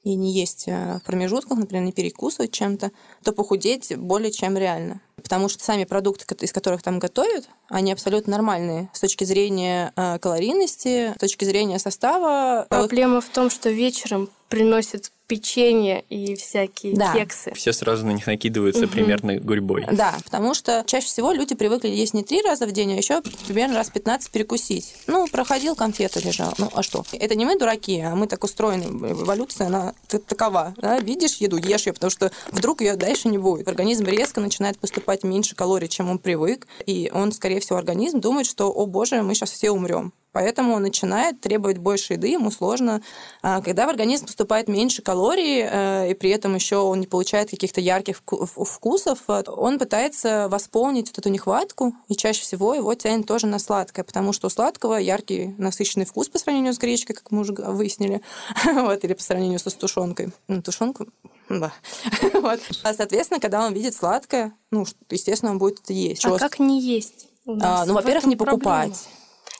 и 0.05 0.15
не 0.15 0.33
есть 0.33 0.69
э, 0.69 1.01
в 1.03 1.05
промежутках, 1.05 1.59
например, 1.59 1.85
не 1.85 1.93
перекусывать 1.93 2.53
чем-то, 2.53 2.93
то 3.25 3.33
похудеть 3.33 3.97
более 3.97 4.31
чем 4.31 4.57
реально. 4.57 5.01
Потому 5.21 5.49
что 5.49 5.65
сами 5.65 5.83
продукты, 5.83 6.33
из 6.45 6.53
которых 6.53 6.85
там 6.85 7.01
готовят, 7.01 7.49
они 7.69 7.91
абсолютно 7.91 8.31
нормальные 8.31 8.89
с 8.93 9.01
точки 9.01 9.25
зрения 9.25 9.93
э, 9.97 10.21
калорийности, 10.21 11.13
с 11.17 11.19
точки 11.19 11.45
зрения 11.45 11.81
состава. 11.81 12.69
Проблема 12.71 13.21
в 13.21 13.29
том, 13.29 13.51
что 13.51 13.71
вечером 13.71 14.31
приносят 14.49 15.11
печенье 15.27 16.03
и 16.09 16.35
всякие 16.37 16.95
да. 16.95 17.13
кексы. 17.13 17.53
Все 17.55 17.73
сразу 17.73 18.07
на 18.07 18.13
них 18.13 18.27
накидываются 18.27 18.85
угу. 18.85 18.93
примерно 18.93 19.37
гурьбой. 19.37 19.87
Да, 19.93 20.17
потому 20.25 20.55
что 20.55 20.85
чаще 20.87 21.07
всего 21.07 21.33
люди 21.33 21.55
привыкли 21.55 21.89
есть 21.89 22.15
не 22.15 22.23
три 22.23 22.43
раза 22.43 22.67
в 22.67 22.73
день, 22.73 22.93
а 22.93 22.97
еще 22.97 23.23
примерно 23.47 23.77
раз 23.77 23.91
15 23.91 24.31
перекусить. 24.31 24.95
Ну, 25.07 25.27
проходил, 25.27 25.75
конфета 25.75 26.21
лежал. 26.21 26.55
Ну, 26.59 26.71
а 26.73 26.83
что? 26.83 27.05
Это 27.13 27.35
не 27.35 27.45
мы 27.45 27.59
дураки, 27.59 28.01
а 28.01 28.15
мы 28.15 28.27
так 28.27 28.45
устроены. 28.45 28.85
Эволюция, 28.85 29.67
она 29.67 29.95
такова. 30.27 30.75
Да? 30.79 30.99
Видишь 31.01 31.37
еду, 31.37 31.57
ешь 31.57 31.87
ее, 31.87 31.93
потому 31.93 32.11
что 32.11 32.31
вдруг 32.51 32.81
ее 32.81 32.97
дальше 32.97 33.29
не 33.29 33.39
будет. 33.39 33.69
Организм 33.69 34.05
резко 34.05 34.41
начинает 34.41 34.79
поступать 34.79 35.25
меньше 35.25 35.55
калорий, 35.55 35.89
чем 35.89 36.11
он 36.11 36.19
привык, 36.19 36.67
и 36.87 37.11
он, 37.13 37.33
скорее 37.33 37.61
всего, 37.61 37.79
организм 37.79 38.21
думает, 38.21 38.47
что, 38.47 38.71
о 38.71 38.87
боже, 38.87 39.23
мы 39.23 39.35
сейчас 39.35 39.51
все 39.51 39.71
умрем. 39.71 40.13
Поэтому 40.37 40.75
он 40.75 40.83
начинает 40.83 41.41
требовать 41.41 41.79
больше 41.79 42.13
еды, 42.13 42.29
ему 42.29 42.51
сложно. 42.51 43.01
А, 43.41 43.63
когда 43.63 43.87
в 43.87 43.89
организм 43.89 44.27
поступает 44.27 44.69
меньше 44.69 45.01
калорий, 45.01 45.16
э, 45.25 46.11
и 46.11 46.15
при 46.15 46.31
этом 46.31 46.55
еще 46.55 46.77
он 46.77 47.01
не 47.01 47.07
получает 47.07 47.51
каких-то 47.51 47.81
ярких 47.81 48.23
вкусов, 48.23 49.19
э, 49.29 49.45
он 49.47 49.79
пытается 49.79 50.49
восполнить 50.49 51.09
вот 51.09 51.19
эту 51.19 51.29
нехватку, 51.29 51.95
и 52.09 52.17
чаще 52.17 52.43
всего 52.43 52.75
его 52.75 52.95
тянет 52.95 53.27
тоже 53.27 53.47
на 53.47 53.59
сладкое, 53.59 54.05
потому 54.05 54.33
что 54.33 54.47
у 54.47 54.51
сладкого 54.51 54.97
яркий 54.97 55.55
насыщенный 55.59 56.07
вкус 56.07 56.29
по 56.29 56.39
сравнению 56.39 56.75
с 56.75 56.79
гречкой, 56.79 57.15
как 57.17 57.31
мы 57.31 57.41
уже 57.41 57.53
выяснили, 57.53 58.23
вот, 58.65 59.05
или 59.05 59.15
по 59.15 59.23
сравнению 59.23 59.59
со 59.59 59.71
тушенкой. 59.71 60.33
Ну, 60.49 60.63
тушенку 60.63 61.07
да. 61.49 61.73
вот. 62.35 62.61
А, 62.83 62.95
соответственно, 62.95 63.41
когда 63.41 63.65
он 63.65 63.73
видит 63.73 63.95
сладкое, 63.95 64.53
ну, 64.71 64.85
естественно, 65.11 65.53
он 65.53 65.59
будет 65.59 65.81
это 65.81 65.93
есть. 65.93 66.25
А 66.25 66.39
как 66.39 66.59
не 66.59 66.81
есть? 66.81 67.29
А, 67.47 67.85
ну, 67.87 67.95
во-первых, 67.95 68.27
не 68.27 68.37
покупать. 68.37 69.09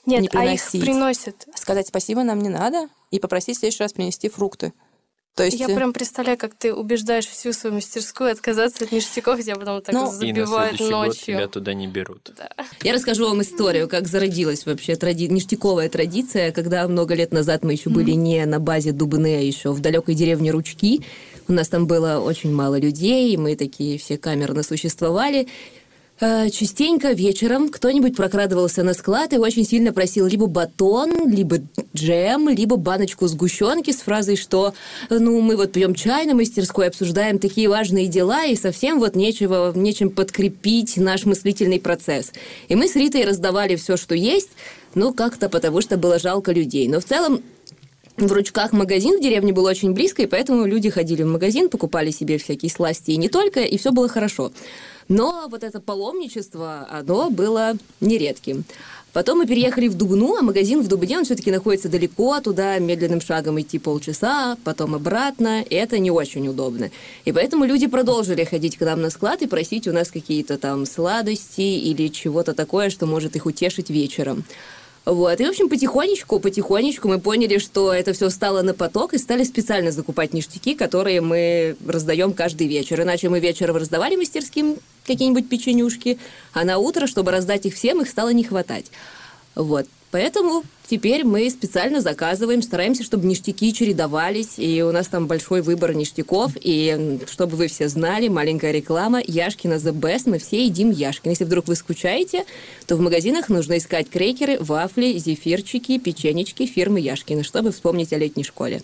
Нет, 0.05 0.21
не 0.21 0.29
приносить. 0.29 0.75
а 0.75 0.77
их 0.77 0.83
приносят. 0.83 1.47
Сказать 1.55 1.87
спасибо 1.87 2.23
нам 2.23 2.41
не 2.41 2.49
надо 2.49 2.87
и 3.11 3.19
попросить 3.19 3.57
в 3.57 3.59
следующий 3.59 3.83
раз 3.83 3.93
принести 3.93 4.29
фрукты. 4.29 4.73
То 5.37 5.43
есть... 5.43 5.59
Я 5.59 5.67
прям 5.67 5.93
представляю, 5.93 6.35
как 6.35 6.55
ты 6.55 6.73
убеждаешь 6.73 7.27
всю 7.27 7.53
свою 7.53 7.75
мастерскую 7.75 8.31
отказаться 8.31 8.85
от 8.85 8.91
ништяков, 8.91 9.39
тебя 9.39 9.55
потом 9.55 9.83
так 9.83 9.93
Ну, 9.93 10.11
забивают 10.11 10.81
и 10.81 10.83
на 10.85 10.89
ночью. 10.89 11.11
год 11.11 11.17
тебя 11.21 11.47
туда 11.47 11.73
не 11.75 11.85
берут. 11.85 12.31
Да. 12.35 12.49
Я 12.81 12.91
расскажу 12.91 13.27
вам 13.27 13.43
историю, 13.43 13.87
как 13.87 14.07
зародилась 14.07 14.65
вообще 14.65 14.95
тради... 14.95 15.27
ништяковая 15.27 15.89
традиция, 15.89 16.51
когда 16.51 16.87
много 16.87 17.13
лет 17.13 17.31
назад 17.31 17.63
мы 17.63 17.73
еще 17.73 17.91
были 17.91 18.11
не 18.11 18.43
на 18.47 18.59
базе 18.59 18.93
Дубны, 18.93 19.37
а 19.37 19.41
еще 19.41 19.71
в 19.73 19.79
далекой 19.79 20.15
деревне 20.15 20.49
Ручки. 20.49 21.03
У 21.47 21.53
нас 21.53 21.69
там 21.69 21.85
было 21.85 22.19
очень 22.19 22.51
мало 22.51 22.79
людей, 22.79 23.31
и 23.31 23.37
мы 23.37 23.55
такие 23.55 23.99
все 23.99 24.17
камерно 24.17 24.63
существовали. 24.63 25.47
Э, 26.19 26.49
Частенько 26.49 27.11
вечером 27.11 27.69
кто-нибудь 27.69 28.15
прокрадывался 28.15 28.83
на 28.83 28.93
склад 28.93 29.33
и 29.33 29.37
очень 29.37 29.65
сильно 29.65 29.93
просил 29.93 30.25
либо 30.25 30.47
батон, 30.47 31.29
либо 31.29 31.57
джем, 31.95 32.49
либо 32.49 32.75
баночку 32.75 33.27
сгущенки 33.27 33.91
с 33.91 33.97
фразой, 33.97 34.35
что 34.35 34.73
ну 35.09 35.39
мы 35.41 35.55
вот 35.55 35.73
пьем 35.73 35.93
чай 35.93 36.25
на 36.25 36.33
мастерской, 36.33 36.87
обсуждаем 36.87 37.37
такие 37.37 37.69
важные 37.69 38.07
дела 38.07 38.45
и 38.45 38.55
совсем 38.55 38.99
вот 38.99 39.15
нечего, 39.15 39.71
нечем 39.75 40.09
подкрепить 40.09 40.97
наш 40.97 41.25
мыслительный 41.25 41.79
процесс. 41.79 42.31
И 42.67 42.75
мы 42.75 42.87
с 42.87 42.95
Ритой 42.95 43.23
раздавали 43.23 43.75
все, 43.75 43.95
что 43.95 44.15
есть, 44.15 44.49
ну 44.95 45.13
как-то 45.13 45.49
потому 45.49 45.81
что 45.81 45.97
было 45.97 46.17
жалко 46.17 46.51
людей. 46.51 46.87
Но 46.87 46.99
в 46.99 47.05
целом 47.05 47.43
в 48.17 48.31
Ручках 48.31 48.73
магазин 48.73 49.19
в 49.19 49.21
деревне 49.21 49.53
был 49.53 49.65
очень 49.65 49.93
близко, 49.93 50.23
и 50.23 50.25
поэтому 50.25 50.65
люди 50.65 50.89
ходили 50.89 51.21
в 51.21 51.27
магазин, 51.27 51.69
покупали 51.69 52.09
себе 52.09 52.39
всякие 52.39 52.71
сласти 52.71 53.11
и 53.11 53.17
не 53.17 53.29
только, 53.29 53.61
и 53.61 53.77
все 53.77 53.91
было 53.91 54.09
хорошо. 54.09 54.51
Но 55.07 55.47
вот 55.49 55.63
это 55.63 55.79
паломничество, 55.79 56.87
оно 56.91 57.29
было 57.29 57.73
нередким. 58.01 58.65
Потом 59.13 59.37
мы 59.37 59.47
переехали 59.47 59.87
в 59.87 59.95
Дубну, 59.95 60.35
а 60.35 60.41
магазин 60.41 60.81
в 60.81 60.87
Дубне, 60.87 61.17
он 61.17 61.25
все-таки 61.25 61.51
находится 61.51 61.89
далеко, 61.89 62.39
туда 62.41 62.77
медленным 62.79 63.21
шагом 63.21 63.61
идти 63.61 63.79
полчаса, 63.79 64.57
потом 64.63 64.95
обратно, 64.95 65.61
и 65.61 65.75
это 65.75 65.99
не 65.99 66.11
очень 66.11 66.47
удобно. 66.47 66.89
И 67.25 67.31
поэтому 67.31 67.65
люди 67.65 67.87
продолжили 67.87 68.43
ходить 68.43 68.77
к 68.77 68.81
нам 68.81 69.01
на 69.01 69.11
склад 69.11 69.43
и 69.43 69.47
просить 69.47 69.87
у 69.87 69.93
нас 69.93 70.09
какие-то 70.09 70.57
там 70.57 70.85
сладости 70.85 71.61
или 71.61 72.07
чего-то 72.09 72.53
такое, 72.53 72.89
что 72.89 73.05
может 73.05 73.35
их 73.35 73.45
утешить 73.45 73.89
вечером. 73.89 74.43
Вот. 75.07 75.39
И, 75.39 75.45
в 75.45 75.49
общем, 75.49 75.69
потихонечку, 75.69 76.37
потихонечку 76.41 77.07
мы 77.07 77.17
поняли, 77.17 77.59
что 77.59 77.93
это 77.93 78.11
все 78.11 78.29
стало 78.29 78.61
на 78.61 78.73
поток, 78.73 79.13
и 79.13 79.17
стали 79.17 79.45
специально 79.45 79.89
закупать 79.89 80.33
ништяки, 80.33 80.75
которые 80.75 81.21
мы 81.21 81.77
раздаем 81.87 82.33
каждый 82.33 82.67
вечер. 82.67 83.01
Иначе 83.01 83.29
мы 83.29 83.39
вечером 83.39 83.77
раздавали 83.77 84.17
мастерским 84.17 84.75
какие-нибудь 85.05 85.47
печенюшки, 85.47 86.19
а 86.51 86.65
на 86.65 86.77
утро, 86.77 87.07
чтобы 87.07 87.31
раздать 87.31 87.65
их 87.65 87.75
всем, 87.75 88.01
их 88.01 88.09
стало 88.09 88.33
не 88.33 88.43
хватать. 88.43 88.91
Вот. 89.55 89.87
Поэтому 90.17 90.63
теперь 90.89 91.23
мы 91.23 91.47
специально 91.47 92.01
заказываем, 92.01 92.63
стараемся, 92.63 93.03
чтобы 93.03 93.27
ништяки 93.27 93.71
чередовались, 93.71 94.57
и 94.57 94.81
у 94.81 94.91
нас 94.91 95.09
там 95.09 95.27
большой 95.27 95.61
выбор 95.61 95.93
ништяков, 95.93 96.53
и 96.59 97.19
чтобы 97.27 97.55
вы 97.55 97.67
все 97.67 97.87
знали, 97.87 98.27
маленькая 98.27 98.71
реклама, 98.71 99.21
Яшкина 99.23 99.75
The 99.75 99.93
Best, 99.93 100.23
мы 100.25 100.39
все 100.39 100.65
едим 100.65 100.89
Яшкин. 100.89 101.29
Если 101.29 101.43
вдруг 101.43 101.67
вы 101.67 101.75
скучаете, 101.75 102.45
то 102.87 102.95
в 102.95 102.99
магазинах 102.99 103.49
нужно 103.49 103.77
искать 103.77 104.09
крекеры, 104.09 104.57
вафли, 104.59 105.19
зефирчики, 105.19 105.99
печенечки 105.99 106.65
фирмы 106.65 106.99
Яшкина, 106.99 107.43
чтобы 107.43 107.71
вспомнить 107.71 108.11
о 108.11 108.17
летней 108.17 108.43
школе. 108.43 108.81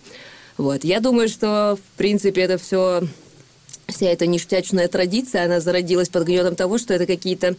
Вот. 0.59 0.83
Я 0.83 0.99
думаю, 0.99 1.29
что, 1.29 1.79
в 1.83 1.97
принципе, 1.97 2.41
это 2.41 2.59
все 2.59 3.07
вся 3.87 4.05
эта 4.05 4.27
ништячная 4.27 4.87
традиция, 4.87 5.45
она 5.45 5.59
зародилась 5.59 6.09
под 6.09 6.25
гнетом 6.25 6.55
того, 6.55 6.77
что 6.77 6.93
это 6.93 7.07
какие-то 7.07 7.55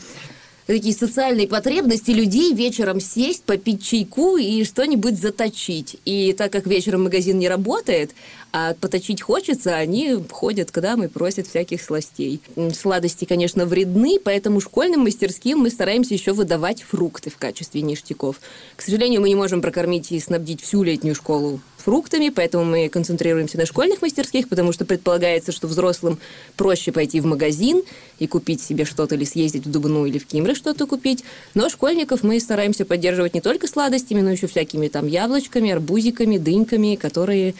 такие 0.66 0.94
социальные 0.94 1.48
потребности 1.48 2.10
людей 2.10 2.54
вечером 2.54 3.00
сесть, 3.00 3.44
попить 3.44 3.84
чайку 3.84 4.36
и 4.36 4.64
что-нибудь 4.64 5.18
заточить. 5.18 5.96
И 6.04 6.32
так 6.32 6.52
как 6.52 6.66
вечером 6.66 7.04
магазин 7.04 7.38
не 7.38 7.48
работает, 7.48 8.12
а 8.52 8.74
поточить 8.74 9.20
хочется, 9.20 9.76
они 9.76 10.16
ходят 10.30 10.70
к 10.70 10.80
нам 10.80 11.02
и 11.02 11.08
просят 11.08 11.46
всяких 11.46 11.82
сластей. 11.82 12.40
Сладости, 12.72 13.24
конечно, 13.24 13.66
вредны, 13.66 14.18
поэтому 14.22 14.60
школьным 14.60 15.00
мастерским 15.00 15.58
мы 15.58 15.70
стараемся 15.70 16.14
еще 16.14 16.32
выдавать 16.32 16.82
фрукты 16.82 17.30
в 17.30 17.36
качестве 17.36 17.82
ништяков. 17.82 18.40
К 18.76 18.82
сожалению, 18.82 19.20
мы 19.20 19.28
не 19.28 19.34
можем 19.34 19.60
прокормить 19.60 20.12
и 20.12 20.20
снабдить 20.20 20.62
всю 20.62 20.82
летнюю 20.82 21.14
школу 21.14 21.60
фруктами, 21.84 22.30
поэтому 22.30 22.64
мы 22.64 22.88
концентрируемся 22.88 23.58
на 23.58 23.66
школьных 23.66 24.00
мастерских, 24.02 24.48
потому 24.48 24.72
что 24.72 24.84
предполагается, 24.84 25.52
что 25.52 25.68
взрослым 25.68 26.18
проще 26.56 26.92
пойти 26.92 27.20
в 27.20 27.26
магазин 27.26 27.82
и 28.18 28.26
купить 28.26 28.62
себе 28.62 28.84
что-то 28.84 29.14
или 29.14 29.24
съездить 29.24 29.66
в 29.66 29.70
Дубну 29.70 30.06
или 30.06 30.18
в 30.18 30.26
Кимры 30.26 30.54
что-то 30.54 30.86
купить. 30.86 31.24
Но 31.54 31.68
школьников 31.68 32.22
мы 32.22 32.40
стараемся 32.40 32.84
поддерживать 32.84 33.34
не 33.34 33.40
только 33.40 33.68
сладостями, 33.68 34.22
но 34.22 34.30
еще 34.30 34.46
всякими 34.46 34.88
там 34.88 35.06
яблочками, 35.06 35.70
арбузиками, 35.70 36.38
дыньками, 36.38 36.96
которые 36.96 37.54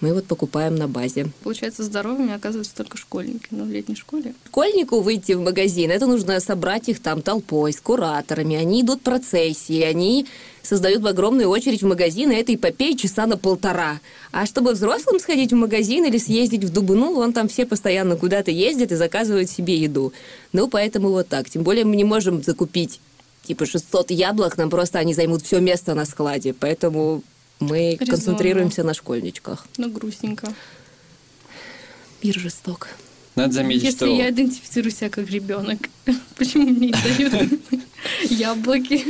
мы 0.00 0.14
вот 0.14 0.26
покупаем 0.26 0.74
на 0.76 0.88
базе. 0.88 1.26
Получается, 1.42 1.82
здоровыми 1.82 2.32
оказываются 2.32 2.74
только 2.74 2.96
школьники, 2.96 3.48
но 3.50 3.64
в 3.64 3.70
летней 3.70 3.96
школе. 3.96 4.34
Школьнику 4.46 5.00
выйти 5.00 5.32
в 5.32 5.40
магазин, 5.40 5.90
это 5.90 6.06
нужно 6.06 6.40
собрать 6.40 6.88
их 6.88 7.00
там 7.00 7.22
толпой, 7.22 7.72
с 7.72 7.80
кураторами. 7.80 8.56
Они 8.56 8.82
идут 8.82 9.02
процессии, 9.02 9.82
они 9.82 10.26
создают 10.62 11.04
огромную 11.06 11.48
очередь 11.48 11.82
в 11.82 11.86
магазин, 11.86 12.30
и 12.30 12.36
это 12.36 12.54
эпопея 12.54 12.96
часа 12.96 13.26
на 13.26 13.36
полтора. 13.36 14.00
А 14.32 14.46
чтобы 14.46 14.72
взрослым 14.72 15.18
сходить 15.18 15.52
в 15.52 15.56
магазин 15.56 16.04
или 16.04 16.18
съездить 16.18 16.64
в 16.64 16.72
Дубну, 16.72 17.14
вон 17.14 17.32
там 17.32 17.48
все 17.48 17.66
постоянно 17.66 18.16
куда-то 18.16 18.50
ездят 18.50 18.92
и 18.92 18.96
заказывают 18.96 19.50
себе 19.50 19.76
еду. 19.76 20.12
Ну, 20.52 20.68
поэтому 20.68 21.10
вот 21.10 21.28
так. 21.28 21.50
Тем 21.50 21.62
более 21.62 21.84
мы 21.84 21.96
не 21.96 22.04
можем 22.04 22.42
закупить 22.42 23.00
типа 23.42 23.66
600 23.66 24.10
яблок, 24.10 24.56
нам 24.56 24.70
просто 24.70 24.98
они 24.98 25.14
займут 25.14 25.42
все 25.42 25.60
место 25.60 25.94
на 25.94 26.04
складе. 26.04 26.54
Поэтому 26.54 27.22
мы 27.60 27.92
Резонно. 27.92 28.10
концентрируемся 28.10 28.82
на 28.82 28.94
школьничках. 28.94 29.66
Ну, 29.76 29.90
грустненько. 29.90 30.52
Мир 32.22 32.38
жесток. 32.38 32.88
Надо 33.36 33.52
заметить, 33.52 33.84
Если 33.84 33.96
что... 33.96 34.06
я 34.06 34.30
идентифицирую 34.30 34.90
себя 34.90 35.08
как 35.08 35.30
ребенок, 35.30 35.78
почему 36.36 36.68
мне 36.68 36.88
не 36.88 36.92
дают 36.92 37.60
яблоки? 38.30 39.04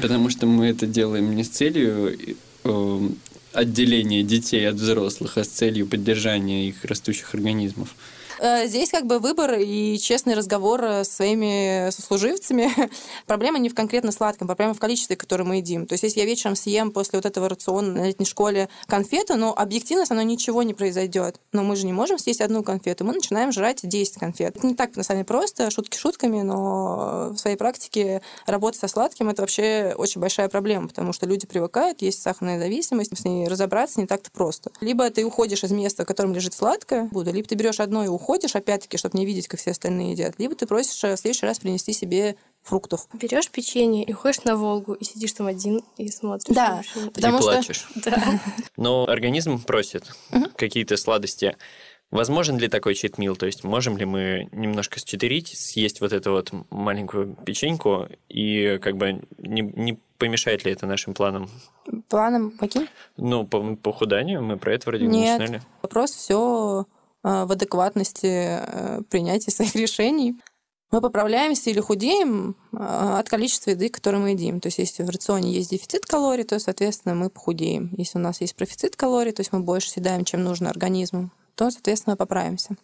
Потому 0.00 0.30
что 0.30 0.46
мы 0.46 0.66
это 0.66 0.86
делаем 0.86 1.34
не 1.34 1.44
с 1.44 1.48
целью 1.48 2.16
э, 2.64 3.08
отделения 3.52 4.22
детей 4.22 4.68
от 4.68 4.76
взрослых, 4.76 5.38
а 5.38 5.44
с 5.44 5.48
целью 5.48 5.86
поддержания 5.86 6.68
их 6.68 6.84
растущих 6.84 7.34
организмов. 7.34 7.94
Э, 8.40 8.66
Здесь 8.66 8.90
как 8.90 9.06
бы 9.06 9.18
выбор 9.18 9.54
и 9.58 9.98
честный 9.98 10.34
разговор 10.34 10.82
э, 10.84 11.04
с 11.04 11.08
своими 11.08 11.90
сослуживцами. 11.90 12.70
Проблема 13.26 13.58
не 13.58 13.68
в 13.68 13.74
конкретно 13.74 14.12
сладком, 14.12 14.46
проблема 14.46 14.74
в 14.74 14.78
количестве, 14.78 15.16
которое 15.16 15.44
мы 15.44 15.56
едим. 15.56 15.86
То 15.86 15.94
есть 15.94 16.04
если 16.04 16.20
я 16.20 16.26
вечером 16.26 16.54
съем 16.54 16.92
после 16.92 17.18
вот 17.18 17.26
этого 17.26 17.48
рациона 17.48 17.92
на 17.92 18.06
летней 18.06 18.26
школе 18.26 18.68
конфету, 18.86 19.36
но 19.36 19.52
объективно 19.56 20.06
со 20.06 20.14
мной 20.14 20.24
ничего 20.24 20.62
не 20.62 20.74
произойдет. 20.74 21.40
Но 21.52 21.64
мы 21.64 21.76
же 21.76 21.86
не 21.86 21.92
можем 21.92 22.18
съесть 22.18 22.40
одну 22.40 22.62
конфету, 22.62 23.04
мы 23.04 23.14
начинаем 23.14 23.52
жрать 23.52 23.80
10 23.82 24.14
конфет. 24.18 24.56
Это 24.56 24.66
не 24.66 24.74
так, 24.74 24.96
на 24.96 25.02
самом 25.02 25.18
деле, 25.18 25.26
просто, 25.26 25.70
шутки 25.70 25.96
шутками, 25.96 26.42
но 26.42 27.30
в 27.30 27.38
своей 27.38 27.56
практике 27.56 28.22
работать 28.46 28.80
со 28.80 28.88
сладким– 28.88 29.28
это 29.30 29.42
вообще 29.42 29.94
очень 29.96 30.20
большая 30.20 30.48
проблема, 30.48 30.88
потому 30.88 31.12
что 31.12 31.26
люди 31.26 31.46
привыкают, 31.46 32.02
есть 32.02 32.22
сахарная 32.22 32.58
зависимость, 32.58 33.18
с 33.18 33.24
ней 33.24 33.48
разобраться 33.48 34.00
не 34.00 34.06
так-то 34.06 34.30
просто. 34.30 34.70
Либо 34.80 35.08
ты 35.10 35.24
уходишь 35.24 35.64
из 35.64 35.72
места, 35.72 36.04
в 36.04 36.06
котором 36.06 36.34
лежит 36.34 36.54
сладкое, 36.54 37.08
буду, 37.10 37.32
либо 37.32 37.48
ты 37.48 37.54
берешь 37.54 37.80
одно 37.80 38.04
и 38.04 38.08
уходишь, 38.08 38.27
опять-таки, 38.54 38.98
чтобы 38.98 39.18
не 39.18 39.26
видеть, 39.26 39.48
как 39.48 39.58
все 39.60 39.70
остальные 39.70 40.12
едят, 40.12 40.34
либо 40.38 40.54
ты 40.54 40.66
просишь 40.66 41.02
э, 41.04 41.14
в 41.14 41.18
следующий 41.18 41.46
раз 41.46 41.58
принести 41.58 41.92
себе 41.92 42.36
фруктов. 42.62 43.08
Берешь 43.14 43.50
печенье 43.50 44.04
и 44.04 44.12
уходишь 44.12 44.44
на 44.44 44.56
Волгу, 44.56 44.94
и 44.94 45.04
сидишь 45.04 45.32
там 45.32 45.46
один 45.46 45.82
и 45.96 46.08
смотришь. 46.08 46.54
Да. 46.54 46.80
общем. 46.80 47.10
Потому 47.10 47.38
и 47.38 47.40
что- 47.40 47.52
плачешь. 47.52 47.88
Да. 48.04 48.40
Но 48.76 49.08
организм 49.08 49.62
просит 49.62 50.04
какие-то 50.56 50.96
сладости. 50.96 51.56
Возможен 52.10 52.56
ли 52.56 52.68
такой 52.68 52.94
читмил? 52.94 53.36
То 53.36 53.44
есть 53.46 53.64
можем 53.64 53.98
ли 53.98 54.06
мы 54.06 54.48
немножко 54.52 54.98
счетырить, 54.98 55.48
съесть 55.48 56.00
вот 56.00 56.12
эту 56.12 56.32
вот 56.32 56.52
маленькую 56.70 57.36
печеньку, 57.44 58.08
и 58.28 58.78
как 58.80 58.96
бы 58.96 59.22
не, 59.38 59.60
не 59.60 59.98
помешает 60.16 60.64
ли 60.64 60.72
это 60.72 60.86
нашим 60.86 61.12
планам? 61.12 61.50
Планом 62.08 62.52
каким? 62.52 62.88
Ну, 63.18 63.46
по 63.46 63.76
похуданию 63.76 64.42
мы 64.42 64.56
про 64.56 64.74
это 64.74 64.88
вроде 64.88 65.06
Нет. 65.06 65.38
начинали. 65.38 65.62
Вопрос 65.82 66.12
все 66.12 66.86
в 67.22 67.52
адекватности 67.52 68.26
э, 68.26 69.02
принятия 69.10 69.50
своих 69.50 69.74
решений. 69.74 70.40
Мы 70.90 71.02
поправляемся 71.02 71.68
или 71.68 71.80
худеем 71.80 72.56
э, 72.72 72.76
от 72.78 73.28
количества 73.28 73.70
еды, 73.70 73.90
которую 73.90 74.22
мы 74.22 74.30
едим. 74.30 74.60
То 74.60 74.68
есть, 74.68 74.78
если 74.78 75.02
в 75.02 75.10
рационе 75.10 75.52
есть 75.52 75.70
дефицит 75.70 76.06
калорий, 76.06 76.44
то, 76.44 76.58
соответственно, 76.58 77.14
мы 77.14 77.28
похудеем. 77.28 77.92
Если 77.96 78.18
у 78.18 78.22
нас 78.22 78.40
есть 78.40 78.56
профицит 78.56 78.96
калорий, 78.96 79.32
то 79.32 79.40
есть 79.40 79.52
мы 79.52 79.60
больше 79.60 79.90
съедаем, 79.90 80.24
чем 80.24 80.42
нужно 80.44 80.70
организму, 80.70 81.30
то, 81.56 81.70
соответственно, 81.70 82.16
поправимся. 82.16 82.76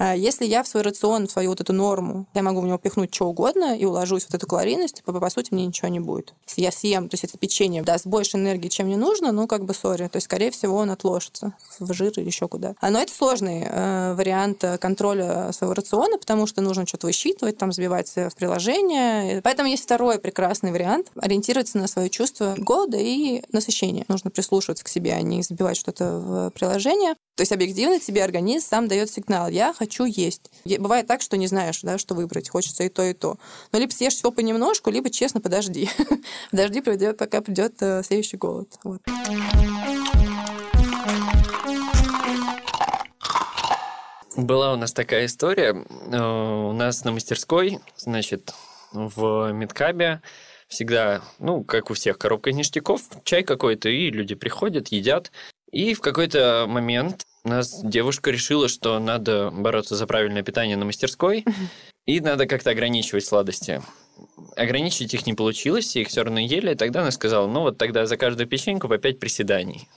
А 0.00 0.16
если 0.16 0.46
я 0.46 0.62
в 0.62 0.66
свой 0.66 0.82
рацион, 0.82 1.26
в 1.26 1.30
свою 1.30 1.50
вот 1.50 1.60
эту 1.60 1.74
норму, 1.74 2.26
я 2.32 2.42
могу 2.42 2.62
в 2.62 2.66
него 2.66 2.78
пихнуть 2.78 3.14
что 3.14 3.26
угодно 3.26 3.76
и 3.76 3.84
уложусь 3.84 4.24
в 4.24 4.34
эту 4.34 4.46
калорийность, 4.46 5.02
по, 5.04 5.12
по 5.12 5.28
сути, 5.28 5.52
мне 5.52 5.66
ничего 5.66 5.88
не 5.88 6.00
будет. 6.00 6.32
Если 6.48 6.62
я 6.62 6.72
съем, 6.72 7.10
то 7.10 7.14
есть 7.16 7.24
это 7.24 7.36
печенье 7.36 7.82
даст 7.82 8.06
больше 8.06 8.38
энергии, 8.38 8.68
чем 8.68 8.86
мне 8.86 8.96
нужно, 8.96 9.30
ну, 9.30 9.46
как 9.46 9.66
бы, 9.66 9.74
сори. 9.74 10.08
То 10.08 10.16
есть, 10.16 10.24
скорее 10.24 10.50
всего, 10.52 10.76
он 10.76 10.90
отложится 10.90 11.52
в 11.78 11.92
жир 11.92 12.12
или 12.16 12.24
еще 12.24 12.48
куда. 12.48 12.74
А, 12.80 12.88
но 12.88 12.98
это 12.98 13.12
сложный 13.12 13.66
э, 13.68 14.14
вариант 14.14 14.64
контроля 14.80 15.52
своего 15.52 15.74
рациона, 15.74 16.16
потому 16.16 16.46
что 16.46 16.62
нужно 16.62 16.86
что-то 16.86 17.06
высчитывать, 17.06 17.58
там, 17.58 17.70
забивать 17.70 18.10
в 18.16 18.34
приложение. 18.36 19.42
Поэтому 19.42 19.68
есть 19.68 19.82
второй 19.82 20.18
прекрасный 20.18 20.72
вариант– 20.72 21.08
ориентироваться 21.20 21.76
на 21.76 21.88
свое 21.88 22.08
чувство 22.08 22.54
голода 22.56 22.96
и 22.96 23.42
насыщения. 23.52 24.06
Нужно 24.08 24.30
прислушиваться 24.30 24.82
к 24.82 24.88
себе, 24.88 25.12
а 25.12 25.20
не 25.20 25.42
забивать 25.42 25.76
что-то 25.76 26.18
в 26.18 26.50
приложение. 26.52 27.16
То 27.40 27.42
есть 27.42 27.52
объективно 27.52 27.98
тебе 27.98 28.22
организм 28.22 28.66
сам 28.66 28.86
дает 28.86 29.10
сигнал 29.10 29.48
«я 29.48 29.72
хочу 29.72 30.04
есть». 30.04 30.50
Бывает 30.78 31.06
так, 31.06 31.22
что 31.22 31.38
не 31.38 31.46
знаешь, 31.46 31.80
да, 31.80 31.96
что 31.96 32.14
выбрать, 32.14 32.50
хочется 32.50 32.82
и 32.82 32.90
то, 32.90 33.02
и 33.02 33.14
то. 33.14 33.38
Но 33.72 33.78
либо 33.78 33.90
съешь 33.92 34.12
все 34.12 34.30
понемножку, 34.30 34.90
либо 34.90 35.08
честно 35.08 35.40
подожди. 35.40 35.88
подожди, 36.50 36.82
пока 36.82 37.40
придет 37.40 37.76
э, 37.80 38.02
следующий 38.02 38.36
голод. 38.36 38.68
Вот. 38.84 39.00
Была 44.36 44.74
у 44.74 44.76
нас 44.76 44.92
такая 44.92 45.24
история. 45.24 45.86
Э, 46.12 46.68
у 46.68 46.72
нас 46.72 47.04
на 47.04 47.12
мастерской, 47.12 47.78
значит, 47.96 48.52
в 48.92 49.50
Медкабе 49.52 50.20
всегда, 50.68 51.22
ну, 51.38 51.64
как 51.64 51.90
у 51.90 51.94
всех, 51.94 52.18
коробка 52.18 52.52
ништяков, 52.52 53.00
чай 53.24 53.44
какой-то, 53.44 53.88
и 53.88 54.10
люди 54.10 54.34
приходят, 54.34 54.88
едят. 54.88 55.32
И 55.72 55.94
в 55.94 56.00
какой-то 56.00 56.66
момент 56.68 57.24
у 57.44 57.48
нас 57.48 57.80
девушка 57.82 58.30
решила, 58.30 58.68
что 58.68 58.98
надо 58.98 59.50
бороться 59.50 59.96
за 59.96 60.06
правильное 60.06 60.42
питание 60.42 60.76
на 60.76 60.84
мастерской, 60.84 61.44
и 62.06 62.20
надо 62.20 62.46
как-то 62.46 62.70
ограничивать 62.70 63.24
сладости. 63.24 63.82
Ограничить 64.56 65.14
их 65.14 65.26
не 65.26 65.34
получилось, 65.34 65.96
их 65.96 66.08
все 66.08 66.24
равно 66.24 66.40
ели, 66.40 66.74
тогда 66.74 67.00
она 67.00 67.10
сказала, 67.10 67.46
ну 67.46 67.60
вот 67.60 67.78
тогда 67.78 68.06
за 68.06 68.16
каждую 68.16 68.46
печеньку 68.46 68.88
по 68.88 68.98
5 68.98 69.18
приседаний. 69.18 69.88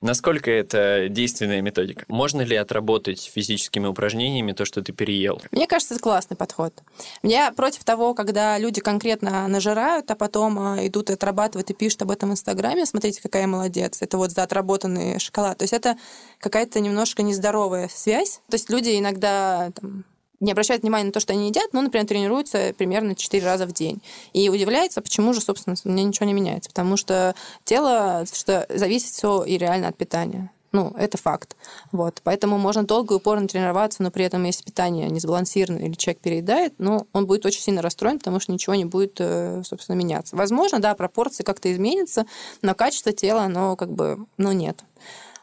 Насколько 0.00 0.50
это 0.50 1.08
действенная 1.08 1.62
методика? 1.62 2.04
Можно 2.08 2.42
ли 2.42 2.56
отработать 2.56 3.30
физическими 3.32 3.86
упражнениями 3.86 4.52
то, 4.52 4.64
что 4.64 4.82
ты 4.82 4.92
переел? 4.92 5.40
Мне 5.50 5.66
кажется, 5.66 5.94
это 5.94 6.02
классный 6.02 6.36
подход. 6.36 6.74
Я 7.22 7.52
против 7.52 7.84
того, 7.84 8.14
когда 8.14 8.58
люди 8.58 8.80
конкретно 8.80 9.48
нажирают, 9.48 10.10
а 10.10 10.14
потом 10.14 10.58
а, 10.58 10.86
идут 10.86 11.10
и 11.10 11.14
отрабатывают 11.14 11.70
и 11.70 11.74
пишут 11.74 12.02
об 12.02 12.10
этом 12.10 12.30
в 12.30 12.32
Инстаграме. 12.32 12.86
Смотрите, 12.86 13.22
какая 13.22 13.46
молодец. 13.46 14.02
Это 14.02 14.18
вот 14.18 14.30
за 14.30 14.42
отработанный 14.42 15.18
шоколад. 15.18 15.58
То 15.58 15.64
есть 15.64 15.72
это 15.72 15.96
какая-то 16.38 16.80
немножко 16.80 17.22
нездоровая 17.22 17.88
связь. 17.88 18.40
То 18.50 18.54
есть 18.54 18.70
люди 18.70 18.98
иногда 18.98 19.70
там, 19.80 20.04
не 20.44 20.52
обращают 20.52 20.82
внимания 20.82 21.06
на 21.06 21.12
то, 21.12 21.20
что 21.20 21.32
они 21.32 21.48
едят, 21.48 21.72
но, 21.72 21.80
например, 21.80 22.06
тренируются 22.06 22.74
примерно 22.76 23.14
4 23.14 23.44
раза 23.44 23.66
в 23.66 23.72
день. 23.72 24.00
И 24.32 24.48
удивляется, 24.48 25.00
почему 25.00 25.32
же, 25.32 25.40
собственно, 25.40 25.74
у 25.84 25.88
меня 25.88 26.04
ничего 26.04 26.26
не 26.26 26.34
меняется. 26.34 26.70
Потому 26.70 26.96
что 26.96 27.34
тело 27.64 28.24
что 28.32 28.66
зависит 28.68 29.12
все 29.12 29.42
и 29.44 29.58
реально 29.58 29.88
от 29.88 29.96
питания. 29.96 30.50
Ну, 30.72 30.92
это 30.98 31.16
факт. 31.16 31.54
Вот. 31.92 32.20
Поэтому 32.24 32.58
можно 32.58 32.82
долго 32.82 33.14
и 33.14 33.16
упорно 33.18 33.46
тренироваться, 33.46 34.02
но 34.02 34.10
при 34.10 34.24
этом, 34.24 34.42
если 34.42 34.64
питание 34.64 35.08
не 35.08 35.20
сбалансировано 35.20 35.78
или 35.78 35.94
человек 35.94 36.20
переедает, 36.20 36.74
ну, 36.78 37.06
он 37.12 37.26
будет 37.26 37.46
очень 37.46 37.60
сильно 37.60 37.80
расстроен, 37.80 38.18
потому 38.18 38.40
что 38.40 38.52
ничего 38.52 38.74
не 38.74 38.84
будет, 38.84 39.16
э, 39.20 39.62
собственно, 39.64 39.94
меняться. 39.94 40.34
Возможно, 40.34 40.80
да, 40.80 40.96
пропорции 40.96 41.44
как-то 41.44 41.72
изменятся, 41.72 42.26
но 42.60 42.74
качество 42.74 43.12
тела, 43.12 43.44
оно 43.44 43.76
как 43.76 43.92
бы, 43.92 44.26
ну, 44.36 44.50
нет. 44.50 44.82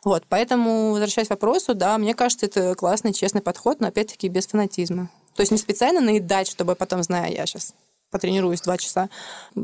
Вот, 0.04 0.24
поэтому, 0.28 0.92
возвращаясь 0.92 1.28
к 1.28 1.32
вопросу, 1.32 1.76
да, 1.76 1.98
мне 1.98 2.16
кажется, 2.16 2.48
это 2.48 2.74
классный, 2.76 3.14
честный 3.14 3.42
подход, 3.42 3.80
но 3.80 3.88
опять-таки 3.88 4.30
без 4.30 4.48
фанатизма. 4.48 5.10
То 5.36 5.42
есть 5.42 5.52
не 5.52 5.58
специально 5.58 6.02
наедать, 6.02 6.48
чтобы 6.48 6.76
потом, 6.76 7.04
зная, 7.04 7.32
я 7.32 7.46
сейчас 7.46 7.76
потренируюсь 8.10 8.62
два 8.62 8.78
часа. 8.78 9.10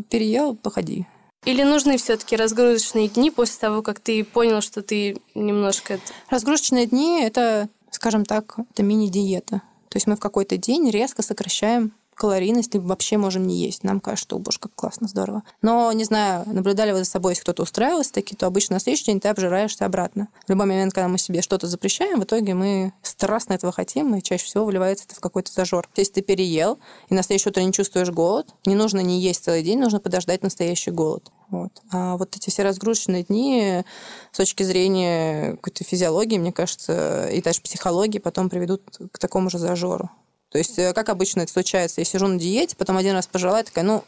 Переел, 0.10 0.56
походи. 0.56 1.08
Или 1.46 1.64
нужны 1.64 1.98
все-таки 1.98 2.36
разгрузочные 2.36 3.08
дни 3.08 3.32
после 3.32 3.60
того, 3.60 3.82
как 3.82 4.00
ты 4.00 4.24
понял, 4.24 4.62
что 4.62 4.82
ты 4.82 5.18
немножко... 5.34 6.00
Разгрузочные 6.30 6.86
дни– 6.86 7.22
это, 7.24 7.70
скажем 7.92 8.26
так, 8.26 8.58
это 8.72 8.84
мини-диета. 8.84 9.62
То 9.90 9.96
есть 9.96 10.08
мы 10.08 10.16
в 10.16 10.20
какой-то 10.20 10.58
день 10.58 10.90
резко 10.90 11.22
сокращаем 11.22 11.94
калорийность, 12.18 12.74
либо 12.74 12.88
вообще 12.88 13.18
можем 13.18 13.48
не 13.48 13.56
есть. 13.56 13.84
Нам 13.84 14.00
кажется, 14.00 14.24
что, 14.24 14.40
боже, 14.40 14.60
как 14.60 14.74
классно, 14.76 15.08
здорово. 15.08 15.44
Но, 15.62 15.92
не 15.94 16.04
знаю, 16.04 16.44
наблюдали 16.48 16.92
вы 16.92 17.00
за 17.00 17.06
собой, 17.06 17.34
если 17.34 17.44
кто-то 17.44 17.64
устраивался 17.64 18.12
такие, 18.12 18.36
то 18.36 18.48
обычно 18.48 18.76
на 18.76 18.80
следующий 18.80 19.06
день 19.06 19.20
ты 19.20 19.30
обжираешься 19.30 19.86
обратно. 19.86 20.28
В 20.46 20.50
любой 20.50 20.66
момент, 20.66 20.94
когда 20.94 21.08
мы 21.08 21.18
себе 21.20 21.42
что-то 21.42 21.68
запрещаем, 21.68 22.20
в 22.20 22.24
итоге 22.24 22.56
мы 22.56 22.94
страстно 23.04 23.54
этого 23.54 23.72
хотим, 23.72 24.16
и 24.16 24.24
чаще 24.24 24.46
всего 24.46 24.66
выливается 24.66 25.06
это 25.06 25.16
в 25.16 25.20
какой-то 25.20 25.52
зажор. 25.52 25.88
Если 25.96 26.14
ты 26.14 26.22
переел, 26.22 26.80
и 27.10 27.14
на 27.14 27.24
следующее 27.24 27.52
утро 27.52 27.62
не 27.62 27.72
чувствуешь 27.72 28.10
голод, 28.10 28.48
не 28.66 28.76
нужно 28.76 29.00
не 29.00 29.22
есть 29.22 29.44
целый 29.44 29.64
день, 29.64 29.80
нужно 29.80 30.00
подождать 30.00 30.42
настоящий 30.42 30.92
голод. 30.92 31.32
Вот. 31.50 31.72
А 31.92 32.18
вот 32.18 32.36
эти 32.36 32.50
все 32.50 32.64
разгрузочные 32.64 33.24
дни 33.24 33.84
с 34.32 34.38
точки 34.38 34.64
зрения 34.64 35.52
какой-то 35.52 35.84
физиологии, 35.84 36.38
мне 36.38 36.52
кажется, 36.52 37.30
и 37.30 37.42
даже 37.42 37.62
психологии 37.62 38.20
потом 38.20 38.50
приведут 38.50 38.82
к 39.12 39.18
такому 39.18 39.50
же 39.50 39.58
зажору. 39.60 40.10
То 40.52 40.58
есть, 40.58 40.80
э, 40.80 40.94
как 40.94 41.10
обычно 41.10 41.42
это 41.42 41.52
случается, 41.52 42.02
я 42.02 42.06
сижу 42.06 42.28
на 42.28 42.40
диете, 42.40 42.76
потом 42.76 42.98
один 42.98 43.14
раз 43.14 43.28
пожила, 43.28 43.62
такая, 43.64 43.84
ну, 43.84 44.04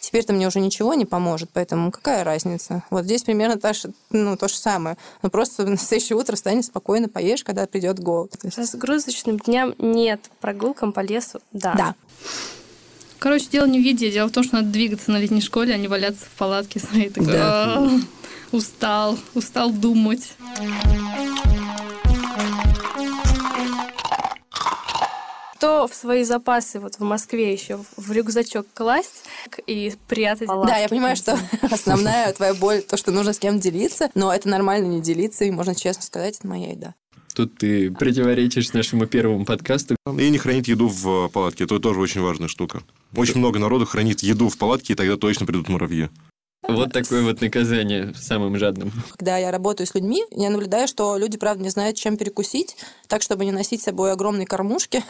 теперь-то 0.00 0.32
мне 0.32 0.46
уже 0.46 0.58
ничего 0.58 0.94
не 0.94 1.04
поможет, 1.04 1.50
поэтому 1.52 1.90
какая 1.90 2.24
разница? 2.24 2.82
Вот 2.90 3.04
здесь 3.04 3.22
примерно 3.22 3.58
та, 3.58 3.72
ну, 4.10 4.36
то 4.36 4.48
же 4.48 4.56
самое. 4.56 4.96
Но 5.22 5.30
просто 5.30 5.64
на 5.66 5.76
следующее 5.76 6.16
утро 6.16 6.36
встань 6.36 6.62
спокойно, 6.62 7.08
поешь, 7.08 7.44
когда 7.44 7.66
придет 7.66 8.00
голод. 8.00 8.34
Разгрузочным 8.56 9.38
дням 9.38 9.74
нет, 9.78 10.30
прогулкам 10.40 10.92
по 10.92 11.00
лесу– 11.00 11.40
да. 11.52 11.74
Да. 11.74 11.94
Короче, 13.18 13.46
дело 13.52 13.66
не 13.66 13.78
в 13.78 13.82
еде, 13.82 14.10
дело 14.10 14.26
в 14.26 14.32
том, 14.32 14.42
что 14.42 14.56
надо 14.56 14.68
двигаться 14.70 15.12
на 15.12 15.18
летней 15.18 15.40
школе, 15.40 15.72
а 15.72 15.76
не 15.76 15.86
валяться 15.86 16.24
в 16.24 16.30
палатке 16.30 16.80
своей. 16.80 17.08
Такой, 17.08 17.32
да. 17.32 17.88
устал, 18.50 19.16
устал 19.34 19.70
думать. 19.70 20.34
Что 25.62 25.86
в 25.86 25.94
свои 25.94 26.24
запасы 26.24 26.80
вот 26.80 26.96
в 26.96 27.04
Москве 27.04 27.52
еще 27.52 27.78
в 27.96 28.10
рюкзачок 28.10 28.66
класть 28.74 29.26
и 29.68 29.92
прятать? 30.08 30.48
Да, 30.48 30.76
я 30.76 30.88
понимаю, 30.88 31.14
что 31.14 31.38
основная 31.70 32.32
твоя 32.32 32.52
боль 32.52 32.82
то, 32.82 32.96
что 32.96 33.12
нужно 33.12 33.32
с 33.32 33.38
кем 33.38 33.60
делиться, 33.60 34.10
но 34.16 34.34
это 34.34 34.48
нормально 34.48 34.86
не 34.86 35.00
делиться, 35.00 35.44
и 35.44 35.52
можно 35.52 35.76
честно 35.76 36.02
сказать, 36.02 36.36
это 36.40 36.48
моя 36.48 36.72
еда. 36.72 36.94
Тут 37.32 37.58
ты 37.58 37.92
противоречишь 37.92 38.72
нашему 38.72 39.06
первому 39.06 39.44
подкасту. 39.44 39.94
И 40.18 40.30
не 40.30 40.36
хранить 40.36 40.66
еду 40.66 40.88
в 40.88 41.28
палатке. 41.28 41.62
Это 41.62 41.78
тоже 41.78 42.00
очень 42.00 42.22
важная 42.22 42.48
штука. 42.48 42.82
Очень 43.14 43.38
много 43.38 43.60
народу 43.60 43.86
хранит 43.86 44.20
еду 44.20 44.48
в 44.48 44.58
палатке, 44.58 44.94
и 44.94 44.96
тогда 44.96 45.16
точно 45.16 45.46
придут 45.46 45.68
муравьи. 45.68 46.10
Вот 46.68 46.92
такое 46.92 47.22
вот 47.22 47.40
наказание 47.40 48.14
самым 48.14 48.56
жадным. 48.56 48.92
Когда 49.16 49.36
я 49.36 49.50
работаю 49.50 49.86
с 49.86 49.94
людьми, 49.94 50.24
я 50.30 50.48
наблюдаю, 50.48 50.86
что 50.86 51.16
люди, 51.16 51.36
правда, 51.36 51.62
не 51.62 51.70
знают, 51.70 51.96
чем 51.96 52.16
перекусить, 52.16 52.76
так, 53.08 53.22
чтобы 53.22 53.44
не 53.44 53.50
носить 53.50 53.80
с 53.80 53.84
собой 53.84 54.12
огромные 54.12 54.46
кормушки, 54.46 55.02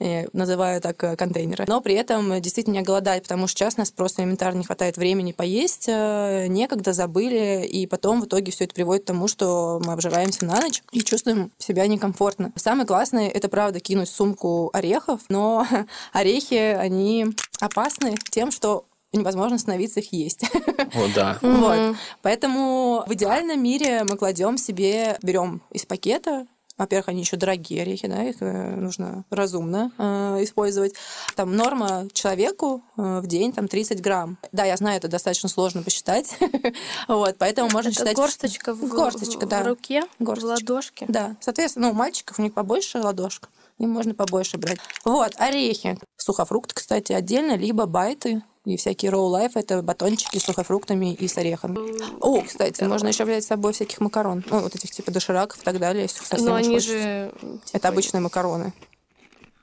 называю 0.32 0.80
так 0.80 1.02
э, 1.04 1.16
контейнеры, 1.16 1.64
но 1.68 1.80
при 1.80 1.94
этом 1.94 2.40
действительно 2.40 2.74
не 2.74 2.82
голодать, 2.82 3.22
потому 3.22 3.46
что 3.46 3.58
сейчас 3.58 3.76
нас 3.76 3.90
просто 3.92 4.22
элементарно 4.22 4.58
не 4.58 4.64
хватает 4.64 4.96
времени 4.96 5.32
поесть, 5.32 5.86
э, 5.88 6.46
некогда 6.48 6.92
забыли, 6.92 7.66
и 7.66 7.86
потом 7.86 8.20
в 8.20 8.26
итоге 8.26 8.50
все 8.50 8.64
это 8.64 8.74
приводит 8.74 9.04
к 9.04 9.06
тому, 9.06 9.28
что 9.28 9.80
мы 9.84 9.92
обжираемся 9.92 10.44
на 10.44 10.60
ночь 10.60 10.82
и 10.90 11.02
чувствуем 11.02 11.52
себя 11.58 11.86
некомфортно. 11.86 12.52
Самое 12.56 12.86
классное– 12.86 13.28
это, 13.30 13.48
правда, 13.48 13.78
кинуть 13.78 14.08
сумку 14.08 14.70
орехов, 14.72 15.20
но 15.28 15.66
орехи, 16.12 16.54
они 16.54 17.26
опасны 17.60 18.16
тем, 18.30 18.50
что 18.50 18.86
невозможно 19.12 19.58
становиться 19.58 20.00
их 20.00 20.12
есть. 20.12 20.44
О, 20.94 21.08
да. 21.14 21.38
Вот. 21.42 21.96
Поэтому 22.22 23.04
в 23.06 23.12
идеальном 23.14 23.62
мире 23.62 24.04
мы 24.08 24.16
кладем 24.16 24.56
себе, 24.56 25.18
берем 25.22 25.62
из 25.70 25.84
пакета 25.84 26.46
во-первых, 26.80 27.10
они 27.10 27.20
еще 27.20 27.36
дорогие 27.36 27.82
орехи, 27.82 28.08
да, 28.08 28.22
их 28.24 28.36
э, 28.40 28.74
нужно 28.74 29.26
разумно 29.28 29.92
э, 29.98 30.38
использовать. 30.44 30.94
Там 31.36 31.54
норма 31.54 32.08
человеку 32.14 32.82
э, 32.96 33.20
в 33.20 33.26
день 33.26 33.52
там 33.52 33.68
30 33.68 34.00
грамм. 34.00 34.38
Да, 34.50 34.64
я 34.64 34.78
знаю, 34.78 34.96
это 34.96 35.06
достаточно 35.06 35.50
сложно 35.50 35.82
посчитать. 35.82 36.38
вот, 37.08 37.36
поэтому 37.38 37.68
можно 37.70 37.90
это 37.90 37.98
считать... 37.98 38.16
горсточка 38.16 38.72
в, 38.72 38.88
горсточка, 38.88 39.44
в, 39.44 39.48
да. 39.50 39.62
в 39.62 39.66
руке, 39.66 40.04
горсточка. 40.18 40.46
в 40.46 40.50
ладошке. 40.50 41.04
Да, 41.06 41.36
соответственно, 41.42 41.88
ну, 41.88 41.92
у 41.92 41.96
мальчиков 41.96 42.38
у 42.38 42.42
них 42.42 42.54
побольше 42.54 42.98
ладошка, 42.98 43.50
им 43.76 43.90
можно 43.90 44.14
побольше 44.14 44.56
брать. 44.56 44.78
Вот, 45.04 45.34
орехи. 45.36 45.98
Сухофрукты, 46.16 46.74
кстати, 46.74 47.12
отдельно, 47.12 47.58
либо 47.58 47.84
байты, 47.84 48.42
и 48.64 48.76
всякие 48.76 49.10
роу 49.10 49.26
лайф 49.26 49.56
это 49.56 49.82
батончики 49.82 50.38
с 50.38 50.44
сухофруктами 50.44 51.14
и 51.14 51.28
с 51.28 51.38
орехами. 51.38 51.78
О, 52.20 52.42
кстати, 52.42 52.82
можно 52.84 53.08
еще 53.08 53.24
взять 53.24 53.44
с 53.44 53.48
собой 53.48 53.72
всяких 53.72 54.00
макарон. 54.00 54.44
Ну, 54.50 54.60
вот 54.60 54.74
этих 54.74 54.90
типа 54.90 55.10
дошираков 55.10 55.60
и 55.60 55.64
так 55.64 55.78
далее, 55.78 56.02
если 56.02 56.24
совсем 56.24 56.48
Но 56.48 56.54
они 56.54 56.78
же... 56.78 57.32
Типа... 57.40 57.58
Это 57.72 57.88
обычные 57.88 58.20
макароны. 58.20 58.72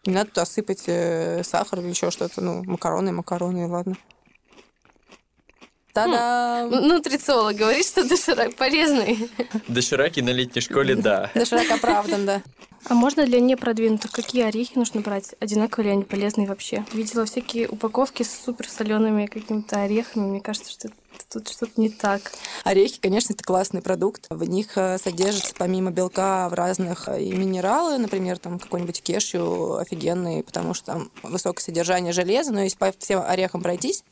Не 0.06 0.14
надо 0.14 0.30
туда 0.30 0.46
сыпать 0.46 0.84
э, 0.88 1.44
сахар 1.44 1.80
или 1.80 1.90
еще 1.90 2.12
что-то. 2.12 2.42
Ну, 2.42 2.64
макароны, 2.64 3.12
макароны, 3.12 3.68
ладно. 3.68 3.98
Та-дам! 5.94 6.70
Ну, 6.70 6.94
нутрициолог 6.94 7.56
говорит, 7.56 7.86
что 7.86 8.08
доширак 8.08 8.56
полезный. 8.56 9.30
Дошираки 9.68 10.22
на 10.22 10.30
летней 10.30 10.62
школе, 10.62 10.96
да. 10.96 11.30
Доширак 11.34 11.70
оправдан, 11.72 12.26
да. 12.26 12.44
А 12.90 12.94
можно 12.94 13.26
для 13.26 13.42
непродвинутых 13.42 14.12
какие 14.12 14.44
орехи 14.44 14.72
нужно 14.76 15.02
брать? 15.02 15.36
Одинаковые 15.42 15.88
ли 15.88 15.94
они 15.94 16.04
полезные 16.04 16.48
вообще? 16.48 16.86
Видела 16.94 17.26
всякие 17.26 17.68
упаковки 17.68 18.24
с 18.24 18.32
супер 18.46 18.70
солеными 18.70 19.26
какими-то 19.26 19.82
орехами. 19.82 20.24
Мне 20.24 20.40
кажется, 20.40 20.72
что 20.72 20.90
тут 21.30 21.50
что-то 21.50 21.82
не 21.82 21.90
так. 21.90 22.32
Орехи, 22.64 23.00
конечно, 23.02 23.34
это 23.34 23.44
классный 23.44 23.82
продукт. 23.82 24.28
В 24.30 24.44
них 24.46 24.78
э, 24.78 24.98
содержится 25.00 25.54
помимо 25.58 25.92
белка 25.92 26.48
в 26.48 26.54
разных 26.54 27.10
э, 27.10 27.24
и 27.24 27.34
минералы, 27.34 27.98
например, 27.98 28.38
там 28.38 28.58
какой-нибудь 28.58 29.02
кешью 29.02 29.76
офигенный, 29.76 30.44
потому 30.44 30.74
что 30.74 30.86
там 30.86 31.12
высокое 31.24 31.64
содержание 31.64 32.14
железа, 32.14 32.54
но 32.54 32.62
если 32.62 32.78
по 32.78 32.94
всем 32.98 33.22
орехам 33.22 33.62
пройтись, 33.62 34.04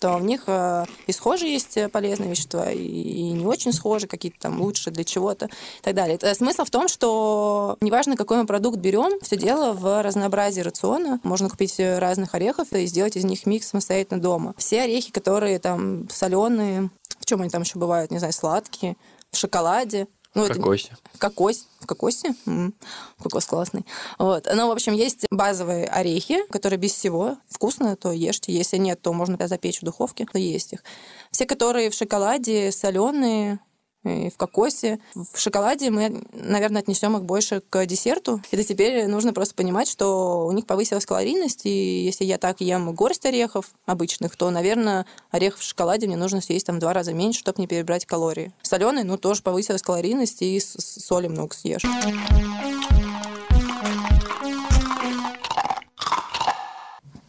то 0.00 0.16
в 0.16 0.22
них 0.22 0.44
э, 0.46 0.84
и 1.06 1.12
схожие 1.12 1.52
есть 1.52 1.78
полезные 1.92 2.30
вещества, 2.30 2.70
и 2.70 3.30
не 3.30 3.46
очень 3.46 3.72
схожие, 3.72 4.08
какие-то 4.08 4.38
там 4.40 4.60
лучше 4.60 4.90
для 4.90 5.04
чего-то 5.04 5.46
и 5.46 5.82
так 5.82 5.94
далее. 5.94 6.18
Смысл 6.34 6.64
в 6.64 6.70
том, 6.70 6.88
что 6.88 7.76
неважно, 7.80 8.16
какой 8.16 8.38
мы 8.38 8.46
продукт 8.46 8.78
берем, 8.78 9.20
все 9.20 9.36
дело 9.36 9.72
в 9.72 10.02
разнообразии 10.02 10.60
рациона. 10.60 11.20
Можно 11.22 11.48
купить 11.48 11.78
разных 11.78 12.34
орехов 12.34 12.72
и 12.72 12.86
сделать 12.86 13.16
из 13.16 13.24
них 13.24 13.46
микс 13.46 13.68
самостоятельно 13.68 14.20
дома. 14.20 14.54
Все 14.56 14.82
орехи, 14.82 15.12
которые 15.12 15.58
там 15.58 16.08
соленые, 16.10 16.90
в 17.18 17.26
чем 17.26 17.40
они 17.40 17.50
там 17.50 17.62
еще 17.62 17.78
бывают, 17.78 18.10
не 18.10 18.18
знаю, 18.18 18.32
сладкие, 18.32 18.96
в 19.30 19.36
шоколаде, 19.36 20.06
ну, 20.34 20.44
в 20.44 20.48
кокосе. 20.48 20.96
В 21.14 21.18
кокосе. 21.18 21.64
В 21.80 21.86
кокосе? 21.86 22.34
М-м, 22.46 22.74
кокос 23.18 23.46
классный. 23.46 23.84
Вот. 24.18 24.46
Ну, 24.52 24.68
в 24.68 24.70
общем, 24.70 24.92
есть 24.92 25.26
базовые 25.30 25.86
орехи, 25.86 26.46
которые 26.50 26.78
без 26.78 26.92
всего. 26.92 27.38
Вкусно, 27.48 27.96
то 27.96 28.12
ешьте. 28.12 28.52
Если 28.52 28.76
нет, 28.76 29.00
то 29.00 29.12
можно 29.12 29.48
запечь 29.48 29.80
в 29.80 29.84
духовке, 29.84 30.26
то 30.26 30.38
есть 30.38 30.74
их. 30.74 30.84
Все, 31.30 31.46
которые 31.46 31.90
в 31.90 31.94
шоколаде, 31.94 32.72
соленые, 32.72 33.60
и 34.04 34.30
в 34.30 34.36
кокосе. 34.36 35.00
В 35.14 35.38
шоколаде 35.38 35.90
мы, 35.90 36.22
наверное, 36.32 36.82
отнесем 36.82 37.16
их 37.16 37.24
больше 37.24 37.62
к 37.68 37.84
десерту. 37.86 38.40
Это 38.50 38.64
теперь 38.64 39.06
нужно 39.06 39.32
просто 39.32 39.54
понимать, 39.54 39.88
что 39.88 40.46
у 40.46 40.52
них 40.52 40.66
повысилась 40.66 41.06
калорийность, 41.06 41.66
и 41.66 42.04
если 42.04 42.24
я 42.24 42.38
так 42.38 42.60
ем 42.60 42.92
горсть 42.94 43.26
орехов 43.26 43.70
обычных, 43.86 44.36
то, 44.36 44.50
наверное, 44.50 45.06
орех 45.30 45.58
в 45.58 45.62
шоколаде 45.62 46.06
мне 46.06 46.16
нужно 46.16 46.40
съесть 46.40 46.66
там 46.66 46.76
в 46.76 46.80
два 46.80 46.92
раза 46.92 47.12
меньше, 47.12 47.40
чтобы 47.40 47.60
не 47.60 47.66
перебрать 47.66 48.06
калории. 48.06 48.52
Соленый, 48.62 49.04
ну, 49.04 49.18
тоже 49.18 49.42
повысилась 49.42 49.82
калорийность, 49.82 50.42
и 50.42 50.60
соли 50.60 51.28
много 51.28 51.54
съешь. 51.54 51.82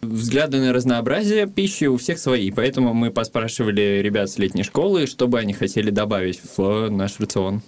Взгляды 0.09 0.59
на 0.59 0.73
разнообразие 0.73 1.47
пищи 1.47 1.85
у 1.85 1.97
всех 1.97 2.19
свои, 2.19 2.51
поэтому 2.51 2.93
мы 2.93 3.11
поспрашивали 3.11 4.01
ребят 4.03 4.29
с 4.29 4.37
летней 4.37 4.63
школы, 4.63 5.07
что 5.07 5.27
бы 5.27 5.39
они 5.39 5.53
хотели 5.53 5.89
добавить 5.89 6.41
в 6.57 6.89
наш 6.89 7.19
рацион. 7.19 7.61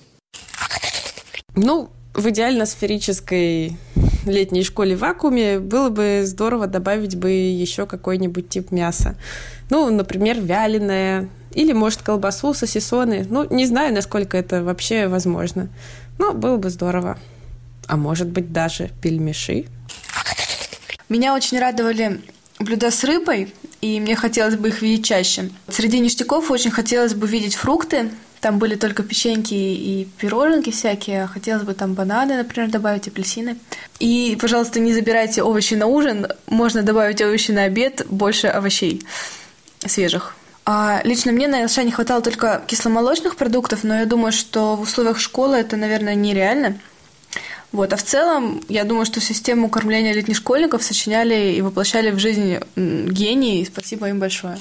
Ну, 1.56 1.90
в 2.14 2.30
идеально 2.30 2.66
сферической 2.66 3.78
летней 4.26 4.64
школе 4.64 4.96
в 4.96 5.00
вакууме 5.00 5.60
было 5.60 5.90
бы 5.90 6.22
здорово 6.26 6.68
добавить 6.68 7.16
бы 7.16 7.32
еще 7.32 7.86
какой-нибудь 7.86 8.50
тип 8.50 8.72
мяса. 8.72 9.16
Ну, 9.70 9.90
например, 9.90 10.40
вяленое, 10.40 11.30
или, 11.54 11.74
может, 11.74 12.02
колбасу, 12.02 12.54
сосисоны. 12.54 13.26
Ну, 13.30 13.48
не 13.50 13.66
знаю, 13.66 13.94
насколько 13.94 14.38
это 14.38 14.64
вообще 14.64 15.08
возможно. 15.08 15.70
Но 16.18 16.34
было 16.34 16.58
бы 16.58 16.70
здорово. 16.70 17.18
А 17.88 17.98
может 17.98 18.30
быть, 18.30 18.54
даже 18.54 18.90
пельмеши. 19.02 19.66
Меня 21.12 21.34
очень 21.34 21.60
радовали 21.60 22.22
блюда 22.58 22.90
с 22.90 23.04
рыбой, 23.04 23.54
и 23.82 24.00
мне 24.00 24.16
хотелось 24.16 24.56
бы 24.56 24.70
их 24.70 24.82
видеть 24.82 25.06
чаще. 25.06 25.50
Среди 25.68 26.00
ништяков 26.00 26.50
очень 26.50 26.72
хотелось 26.72 27.16
бы 27.16 27.28
видеть 27.28 27.56
фрукты. 27.56 28.12
Там 28.40 28.60
были 28.60 28.76
только 28.76 29.04
печеньки 29.04 29.54
и 29.54 30.08
пироженки 30.20 30.70
всякие. 30.70 31.28
Хотелось 31.28 31.64
бы 31.64 31.74
там 31.74 31.96
бананы, 31.96 32.38
например, 32.38 32.70
добавить, 32.70 33.10
апельсины. 33.10 33.58
И, 34.00 34.38
пожалуйста, 34.40 34.80
не 34.80 34.94
забирайте 34.94 35.44
овощи 35.44 35.74
на 35.74 35.88
ужин. 35.88 36.28
Можно 36.48 36.82
добавить 36.82 37.22
овощи 37.22 37.52
на 37.52 37.64
обед, 37.64 38.06
больше 38.08 38.48
овощей 38.48 39.04
свежих. 39.86 40.34
А 40.66 41.02
лично 41.04 41.34
мне 41.34 41.50
на 41.50 41.66
ЛШ 41.66 41.76
не 41.80 41.92
хватало 41.92 42.22
только 42.22 42.62
кисломолочных 42.68 43.36
продуктов, 43.36 43.84
но 43.84 43.96
я 43.96 44.06
думаю, 44.06 44.32
что 44.32 44.78
в 44.78 44.82
условиях 44.84 45.20
школы 45.20 45.58
это, 45.58 45.76
наверное, 45.76 46.16
нереально. 46.16 46.78
Вот. 47.72 47.94
А 47.94 47.96
в 47.96 48.04
целом, 48.04 48.62
я 48.68 48.84
думаю, 48.84 49.06
что 49.06 49.22
систему 49.22 49.70
кормления 49.70 50.14
летних 50.14 50.38
школьников 50.38 50.84
сочиняли 50.84 51.54
и 51.54 51.62
воплощали 51.62 52.12
в 52.12 52.20
жизнь 52.20 52.60
гении, 52.76 53.64
спасибо 53.64 54.10
им 54.10 54.20
большое. 54.20 54.60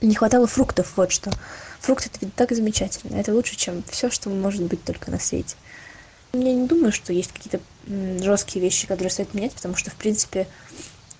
Не 0.00 0.14
хватало 0.14 0.46
фруктов, 0.46 0.94
вот 0.96 1.12
что. 1.12 1.30
Фрукты 1.80 2.08
это 2.12 2.24
ведь 2.24 2.34
так 2.34 2.52
замечательно. 2.52 3.16
Это 3.18 3.34
лучше, 3.34 3.56
чем 3.56 3.82
все, 3.90 4.10
что 4.10 4.30
может 4.30 4.62
быть 4.62 4.82
только 4.84 5.10
на 5.10 5.18
свете. 5.18 5.56
Я 6.32 6.54
не 6.54 6.66
думаю, 6.66 6.92
что 6.92 7.12
есть 7.12 7.32
какие-то 7.32 7.60
жесткие 8.22 8.64
вещи, 8.64 8.86
которые 8.86 9.10
стоит 9.10 9.34
менять, 9.34 9.52
потому 9.52 9.76
что, 9.76 9.90
в 9.90 9.94
принципе, 9.94 10.46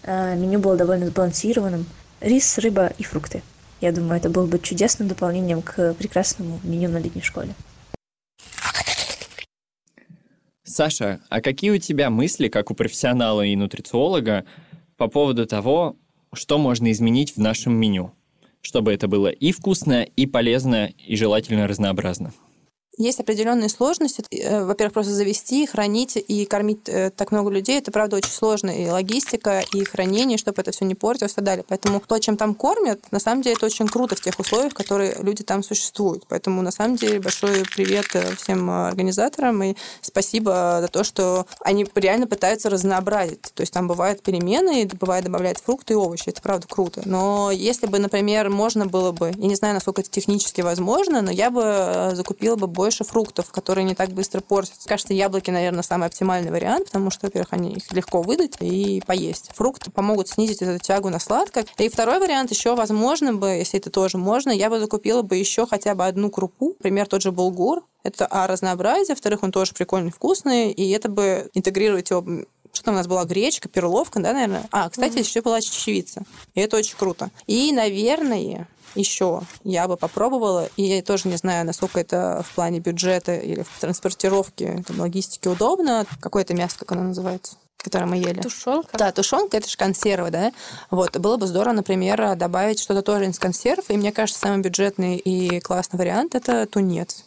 э, 0.02 0.36
меню 0.36 0.60
было 0.60 0.76
довольно 0.76 1.06
сбалансированным. 1.06 1.86
Рис, 2.20 2.58
рыба 2.58 2.92
и 2.96 3.02
фрукты. 3.02 3.42
Я 3.80 3.92
думаю, 3.92 4.18
это 4.18 4.28
было 4.28 4.46
бы 4.46 4.58
чудесным 4.58 5.08
дополнением 5.08 5.62
к 5.62 5.94
прекрасному 5.94 6.60
меню 6.62 6.90
на 6.90 6.98
летней 6.98 7.22
школе. 7.22 7.54
Саша, 10.80 11.20
а 11.28 11.42
какие 11.42 11.72
у 11.72 11.76
тебя 11.76 12.08
мысли, 12.08 12.48
как 12.48 12.70
у 12.70 12.74
профессионала 12.74 13.42
и 13.42 13.54
нутрициолога, 13.54 14.46
по 14.96 15.08
поводу 15.08 15.44
того, 15.44 15.96
что 16.32 16.56
можно 16.56 16.90
изменить 16.90 17.36
в 17.36 17.38
нашем 17.38 17.74
меню, 17.74 18.14
чтобы 18.62 18.90
это 18.94 19.06
было 19.06 19.28
и 19.28 19.52
вкусно, 19.52 20.04
и 20.04 20.24
полезно, 20.24 20.90
и 21.06 21.16
желательно 21.16 21.68
разнообразно? 21.68 22.32
Есть 23.00 23.18
определенные 23.18 23.70
сложности. 23.70 24.22
Э, 24.30 24.62
во-первых, 24.62 24.92
просто 24.92 25.12
завести, 25.12 25.64
хранить 25.64 26.16
и 26.16 26.44
кормить 26.44 26.86
э, 26.86 27.08
так 27.08 27.32
много 27.32 27.48
людей. 27.48 27.78
Это, 27.78 27.90
правда, 27.90 28.16
очень 28.16 28.30
сложно. 28.30 28.68
И 28.68 28.86
логистика, 28.86 29.64
и 29.72 29.84
хранение, 29.84 30.36
чтобы 30.36 30.60
это 30.60 30.70
все 30.70 30.84
не 30.84 30.94
портилось 30.94 31.32
и 31.32 31.36
так 31.36 31.44
далее. 31.44 31.64
Поэтому 31.66 32.02
то, 32.06 32.18
чем 32.18 32.36
там 32.36 32.54
кормят, 32.54 33.00
на 33.10 33.18
самом 33.18 33.40
деле 33.40 33.56
это 33.56 33.64
очень 33.64 33.88
круто 33.88 34.16
в 34.16 34.20
тех 34.20 34.38
условиях, 34.38 34.72
в 34.72 34.76
которые 34.76 35.16
люди 35.22 35.42
там 35.42 35.62
существуют. 35.62 36.26
Поэтому, 36.28 36.60
на 36.60 36.70
самом 36.70 36.96
деле, 36.96 37.20
большой 37.20 37.62
привет 37.74 38.04
э, 38.12 38.36
всем 38.36 38.68
организаторам 38.68 39.62
и 39.62 39.76
спасибо 40.02 40.80
за 40.82 40.88
то, 40.88 41.02
что 41.02 41.46
они 41.60 41.86
реально 41.94 42.26
пытаются 42.26 42.68
разнообразить. 42.68 43.40
То 43.54 43.62
есть 43.62 43.72
там 43.72 43.88
бывают 43.88 44.22
перемены, 44.22 44.86
бывает 45.00 45.24
добавляют 45.24 45.56
фрукты 45.56 45.94
и 45.94 45.96
овощи. 45.96 46.28
Это, 46.28 46.42
правда, 46.42 46.66
круто. 46.68 47.00
Но 47.06 47.50
если 47.50 47.86
бы, 47.86 47.98
например, 47.98 48.50
можно 48.50 48.84
было 48.84 49.12
бы, 49.12 49.32
я 49.34 49.48
не 49.48 49.54
знаю, 49.54 49.72
насколько 49.72 50.02
это 50.02 50.10
технически 50.10 50.60
возможно, 50.60 51.22
но 51.22 51.30
я 51.30 51.50
бы 51.50 52.10
закупила 52.14 52.56
бы 52.56 52.66
больше 52.66 52.89
больше 52.90 53.04
фруктов, 53.04 53.52
которые 53.52 53.84
не 53.84 53.94
так 53.94 54.10
быстро 54.10 54.40
портятся. 54.40 54.88
Кажется, 54.88 55.14
яблоки, 55.14 55.52
наверное, 55.52 55.84
самый 55.84 56.08
оптимальный 56.08 56.50
вариант, 56.50 56.86
потому 56.86 57.12
что, 57.12 57.26
во-первых, 57.26 57.52
они 57.52 57.74
их 57.74 57.92
легко 57.92 58.20
выдать 58.20 58.56
и 58.58 59.00
поесть. 59.06 59.52
Фрукты 59.54 59.92
помогут 59.92 60.28
снизить 60.28 60.60
эту 60.60 60.84
тягу 60.84 61.08
на 61.08 61.20
сладкое. 61.20 61.66
И 61.78 61.88
второй 61.88 62.18
вариант 62.18 62.50
еще, 62.50 62.74
возможно 62.74 63.32
бы, 63.32 63.50
если 63.50 63.78
это 63.78 63.90
тоже 63.90 64.18
можно, 64.18 64.50
я 64.50 64.68
бы 64.68 64.80
закупила 64.80 65.22
бы 65.22 65.36
еще 65.36 65.68
хотя 65.68 65.94
бы 65.94 66.04
одну 66.04 66.30
крупу, 66.30 66.74
например, 66.78 67.06
тот 67.06 67.22
же 67.22 67.30
булгур. 67.30 67.84
Это 68.02 68.26
а 68.26 68.48
разнообразие, 68.48 69.14
во-вторых, 69.14 69.44
он 69.44 69.52
тоже 69.52 69.72
прикольный, 69.72 70.10
вкусный, 70.10 70.72
и 70.72 70.90
это 70.90 71.08
бы 71.08 71.48
интегрировать 71.54 72.10
его 72.10 72.24
что 72.72 72.84
там 72.84 72.94
у 72.94 72.96
нас 72.98 73.08
была 73.08 73.24
гречка, 73.24 73.68
перловка, 73.68 74.20
да, 74.20 74.32
наверное. 74.32 74.68
А, 74.70 74.88
кстати, 74.88 75.16
mm-hmm. 75.16 75.28
еще 75.28 75.42
была 75.42 75.60
чечевица. 75.60 76.22
И 76.54 76.60
это 76.60 76.76
очень 76.76 76.96
круто. 76.96 77.30
И, 77.48 77.72
наверное, 77.72 78.68
еще 78.94 79.42
я 79.64 79.88
бы 79.88 79.96
попробовала, 79.96 80.68
и 80.76 80.82
я 80.82 81.02
тоже 81.02 81.28
не 81.28 81.36
знаю, 81.36 81.66
насколько 81.66 82.00
это 82.00 82.44
в 82.48 82.54
плане 82.54 82.80
бюджета 82.80 83.36
или 83.36 83.62
в 83.62 83.80
транспортировке, 83.80 84.82
там, 84.86 85.00
логистике 85.00 85.48
удобно. 85.48 86.06
Какое-то 86.20 86.54
мясо, 86.54 86.78
как 86.78 86.92
оно 86.92 87.04
называется? 87.04 87.56
которое 87.82 88.04
мы 88.04 88.16
ели. 88.16 88.42
Тушенка? 88.42 88.98
Да, 88.98 89.10
тушенка, 89.10 89.56
это 89.56 89.66
же 89.66 89.78
консервы, 89.78 90.30
да? 90.30 90.52
Вот, 90.90 91.16
было 91.16 91.38
бы 91.38 91.46
здорово, 91.46 91.72
например, 91.72 92.36
добавить 92.36 92.78
что-то 92.78 93.00
тоже 93.00 93.26
из 93.26 93.38
консерв, 93.38 93.88
и 93.88 93.96
мне 93.96 94.12
кажется, 94.12 94.38
самый 94.38 94.60
бюджетный 94.60 95.16
и 95.16 95.60
классный 95.60 95.98
вариант– 95.98 96.34
это 96.34 96.66
тунец. 96.66 97.24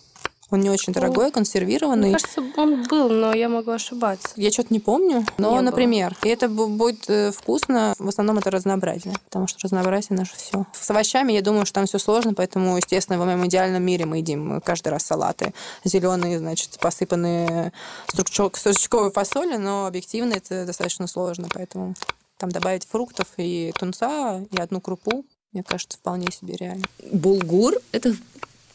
Он 0.53 0.59
не 0.59 0.69
очень 0.69 0.93
дорогой, 0.93 1.31
консервированный. 1.31 2.09
Мне 2.09 2.19
кажется, 2.19 2.43
он 2.57 2.83
был, 2.83 3.09
но 3.09 3.33
я 3.33 3.49
могу 3.49 3.71
ошибаться. 3.71 4.27
Я 4.35 4.51
что-то 4.51 4.71
не 4.71 4.79
помню. 4.79 5.25
Но, 5.39 5.55
не 5.55 5.61
например, 5.61 6.15
было. 6.21 6.29
и 6.29 6.31
это 6.31 6.47
будет 6.47 7.09
э, 7.09 7.31
вкусно. 7.31 7.95
В 7.97 8.07
основном 8.07 8.37
это 8.37 8.51
разнообразие, 8.51 9.15
потому 9.25 9.47
что 9.47 9.57
разнообразие 9.63 10.15
наше 10.15 10.35
все. 10.35 10.67
С 10.71 10.91
овощами, 10.91 11.33
я 11.33 11.41
думаю, 11.41 11.65
что 11.65 11.73
там 11.73 11.87
все 11.87 11.97
сложно, 11.97 12.35
поэтому, 12.35 12.77
естественно, 12.77 13.19
в 13.19 13.25
моем 13.25 13.43
идеальном 13.47 13.81
мире 13.81 14.05
мы 14.05 14.17
едим 14.17 14.61
каждый 14.61 14.89
раз 14.89 15.01
салаты 15.01 15.55
зеленые, 15.83 16.37
значит, 16.37 16.77
посыпанные 16.79 17.73
стручковой 18.07 19.11
фасолью, 19.11 19.59
но 19.59 19.87
объективно 19.87 20.33
это 20.33 20.67
достаточно 20.67 21.07
сложно, 21.07 21.47
поэтому 21.51 21.95
там 22.37 22.51
добавить 22.51 22.85
фруктов 22.85 23.25
и 23.37 23.73
тунца, 23.79 24.41
и 24.51 24.57
одну 24.57 24.81
крупу, 24.81 25.25
мне 25.51 25.63
кажется, 25.63 25.97
вполне 25.97 26.27
себе 26.31 26.55
реально. 26.57 26.85
Булгур– 27.11 27.73
это 27.91 28.13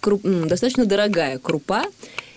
круп, 0.00 0.22
достаточно 0.24 0.86
дорогая 0.86 1.38
крупа, 1.38 1.84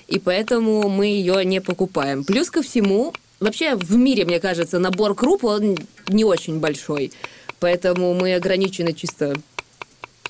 и 0.08 0.20
поэтому 0.20 0.90
мы 0.90 1.08
ее 1.08 1.46
не 1.46 1.62
покупаем. 1.62 2.24
Плюс 2.24 2.50
ко 2.50 2.62
всему, 2.62 3.14
вообще 3.40 3.76
в 3.76 3.96
мире, 3.96 4.26
мне 4.26 4.40
кажется, 4.40 4.80
набор 4.80 5.16
круп, 5.16 5.46
он 5.46 5.78
не 6.10 6.24
очень 6.24 6.60
большой. 6.60 7.12
Поэтому 7.60 8.14
мы 8.14 8.34
ограничены 8.34 8.94
чисто 8.94 9.36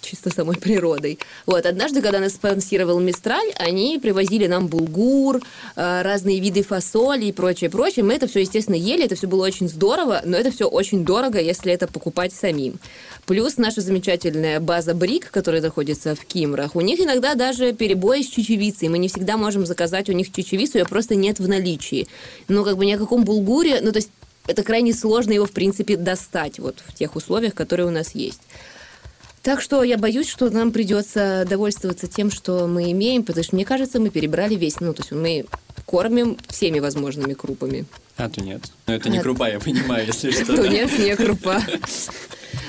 чисто 0.01 0.29
самой 0.33 0.57
природой. 0.57 1.19
Вот, 1.45 1.65
однажды, 1.65 2.01
когда 2.01 2.19
нас 2.19 2.33
спонсировал 2.33 2.99
Мистраль, 2.99 3.51
они 3.57 3.99
привозили 4.01 4.47
нам 4.47 4.67
булгур, 4.67 5.37
э, 5.75 6.01
разные 6.01 6.39
виды 6.39 6.63
фасоли 6.63 7.25
и 7.25 7.31
прочее, 7.31 7.69
прочее. 7.69 8.03
Мы 8.03 8.13
это 8.13 8.27
все, 8.27 8.41
естественно, 8.41 8.75
ели, 8.75 9.05
это 9.05 9.15
все 9.15 9.27
было 9.27 9.45
очень 9.45 9.69
здорово, 9.69 10.21
но 10.25 10.37
это 10.37 10.51
все 10.51 10.67
очень 10.67 11.05
дорого, 11.05 11.39
если 11.39 11.71
это 11.71 11.87
покупать 11.87 12.33
самим. 12.33 12.79
Плюс 13.25 13.57
наша 13.57 13.81
замечательная 13.81 14.59
база 14.59 14.93
Брик, 14.93 15.31
которая 15.31 15.61
находится 15.61 16.15
в 16.15 16.25
Кимрах, 16.25 16.75
у 16.75 16.81
них 16.81 16.99
иногда 16.99 17.35
даже 17.35 17.73
перебои 17.73 18.21
с 18.21 18.27
чечевицей. 18.27 18.89
Мы 18.89 18.97
не 18.97 19.07
всегда 19.07 19.37
можем 19.37 19.65
заказать 19.65 20.09
у 20.09 20.13
них 20.13 20.31
чечевицу, 20.31 20.79
ее 20.79 20.85
просто 20.85 21.15
нет 21.15 21.39
в 21.39 21.47
наличии. 21.47 22.07
Но 22.47 22.63
как 22.63 22.77
бы 22.77 22.85
ни 22.85 22.93
о 22.93 22.97
каком 22.97 23.23
булгуре, 23.23 23.79
ну 23.81 23.91
то 23.91 23.97
есть 23.97 24.09
это 24.47 24.63
крайне 24.63 24.93
сложно 24.93 25.33
его, 25.33 25.45
в 25.45 25.51
принципе, 25.51 25.97
достать 25.97 26.59
вот 26.59 26.81
в 26.85 26.93
тех 26.93 27.15
условиях, 27.15 27.53
которые 27.53 27.87
у 27.87 27.91
нас 27.91 28.15
есть. 28.15 28.41
Так 29.43 29.59
что 29.61 29.83
я 29.83 29.97
боюсь, 29.97 30.29
что 30.29 30.49
нам 30.51 30.71
придется 30.71 31.45
довольствоваться 31.49 32.07
тем, 32.07 32.29
что 32.29 32.67
мы 32.67 32.91
имеем, 32.91 33.23
потому 33.23 33.43
что, 33.43 33.55
мне 33.55 33.65
кажется, 33.65 33.99
мы 33.99 34.11
перебрали 34.11 34.53
весь, 34.55 34.79
ну, 34.79 34.93
то 34.93 35.01
есть 35.01 35.11
мы 35.11 35.45
кормим 35.91 36.37
всеми 36.47 36.79
возможными 36.79 37.33
крупами. 37.33 37.85
А, 38.15 38.29
то 38.29 38.41
нет. 38.41 38.61
Но 38.87 38.93
это 38.93 39.09
не 39.09 39.19
крупа, 39.19 39.49
я 39.49 39.59
понимаю, 39.59 40.07
если 40.07 40.31
что. 40.43 40.55
Тунец 40.55 40.97
не 40.97 41.15
крупа. 41.17 41.61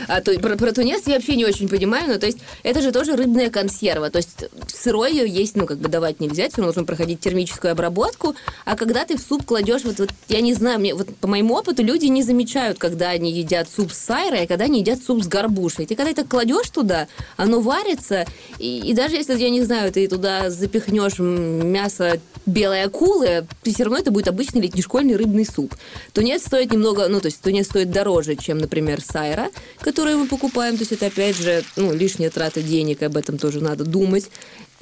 А 0.09 0.21
то, 0.21 0.37
про, 0.41 0.57
про 0.57 0.73
тунец 0.73 1.03
я 1.07 1.15
вообще 1.15 1.37
не 1.37 1.45
очень 1.45 1.69
понимаю, 1.69 2.09
ну, 2.09 2.19
то 2.19 2.27
есть 2.27 2.39
это 2.63 2.83
же 2.83 2.91
тоже 2.91 3.15
рыбная 3.17 3.51
консерва, 3.51 4.11
то 4.11 4.19
есть 4.19 4.45
сырой 4.67 5.13
ее 5.13 5.29
есть, 5.29 5.57
ну, 5.57 5.67
как 5.67 5.79
бы 5.79 5.89
давать 5.89 6.21
нельзя, 6.21 6.49
все 6.49 6.57
равно 6.59 6.67
нужно 6.67 6.85
проходить 6.85 7.21
термическую 7.21 7.73
обработку, 7.73 8.35
а 8.65 8.77
когда 8.77 9.05
ты 9.05 9.17
в 9.17 9.21
суп 9.21 9.45
кладешь, 9.45 9.85
вот, 9.85 9.99
вот 9.99 10.11
я 10.29 10.41
не 10.41 10.55
знаю, 10.55 10.81
мне, 10.81 10.95
вот 10.95 11.15
по 11.17 11.29
моему 11.29 11.55
опыту 11.55 11.85
люди 11.85 12.07
не 12.07 12.23
замечают, 12.23 12.79
когда 12.79 13.11
они 13.11 13.33
едят 13.33 13.69
суп 13.69 13.93
с 13.93 13.99
сайрой, 13.99 14.45
а 14.45 14.47
когда 14.47 14.65
они 14.65 14.81
едят 14.81 15.01
суп 15.05 15.23
с 15.23 15.29
горбушей. 15.29 15.87
Ты 15.87 15.95
когда 15.95 16.11
это 16.11 16.25
кладешь 16.25 16.71
туда, 16.71 17.07
оно 17.37 17.61
варится, 17.61 18.27
и, 18.59 18.81
и 18.81 18.95
даже 18.95 19.17
если, 19.17 19.39
я 19.39 19.51
не 19.51 19.63
знаю, 19.63 19.93
ты 19.93 20.09
туда 20.09 20.51
запихнешь 20.51 21.19
мясо 21.19 22.21
белой 22.47 22.85
акулы, 22.85 23.47
все 23.65 23.85
равно 23.85 23.99
это 23.99 24.11
будет 24.11 24.29
обычный 24.29 24.61
летнешкольный 24.61 25.17
рыбный 25.17 25.47
суп. 25.47 25.75
Тунец 26.13 26.45
стоит 26.47 26.73
немного, 26.73 27.09
ну, 27.09 27.21
то 27.21 27.27
есть 27.27 27.41
тунец 27.41 27.67
стоит 27.67 27.91
дороже, 27.91 28.37
чем, 28.37 28.59
например, 28.59 29.01
сайра, 29.01 29.51
которые 29.81 30.17
мы 30.17 30.27
покупаем. 30.27 30.77
То 30.77 30.83
есть 30.83 30.93
это, 30.93 31.07
опять 31.07 31.37
же, 31.37 31.65
ну, 31.77 31.93
лишняя 31.93 32.31
трата 32.31 32.63
денег, 32.63 33.03
об 33.03 33.17
этом 33.17 33.39
тоже 33.39 33.61
надо 33.61 33.85
думать. 33.85 34.31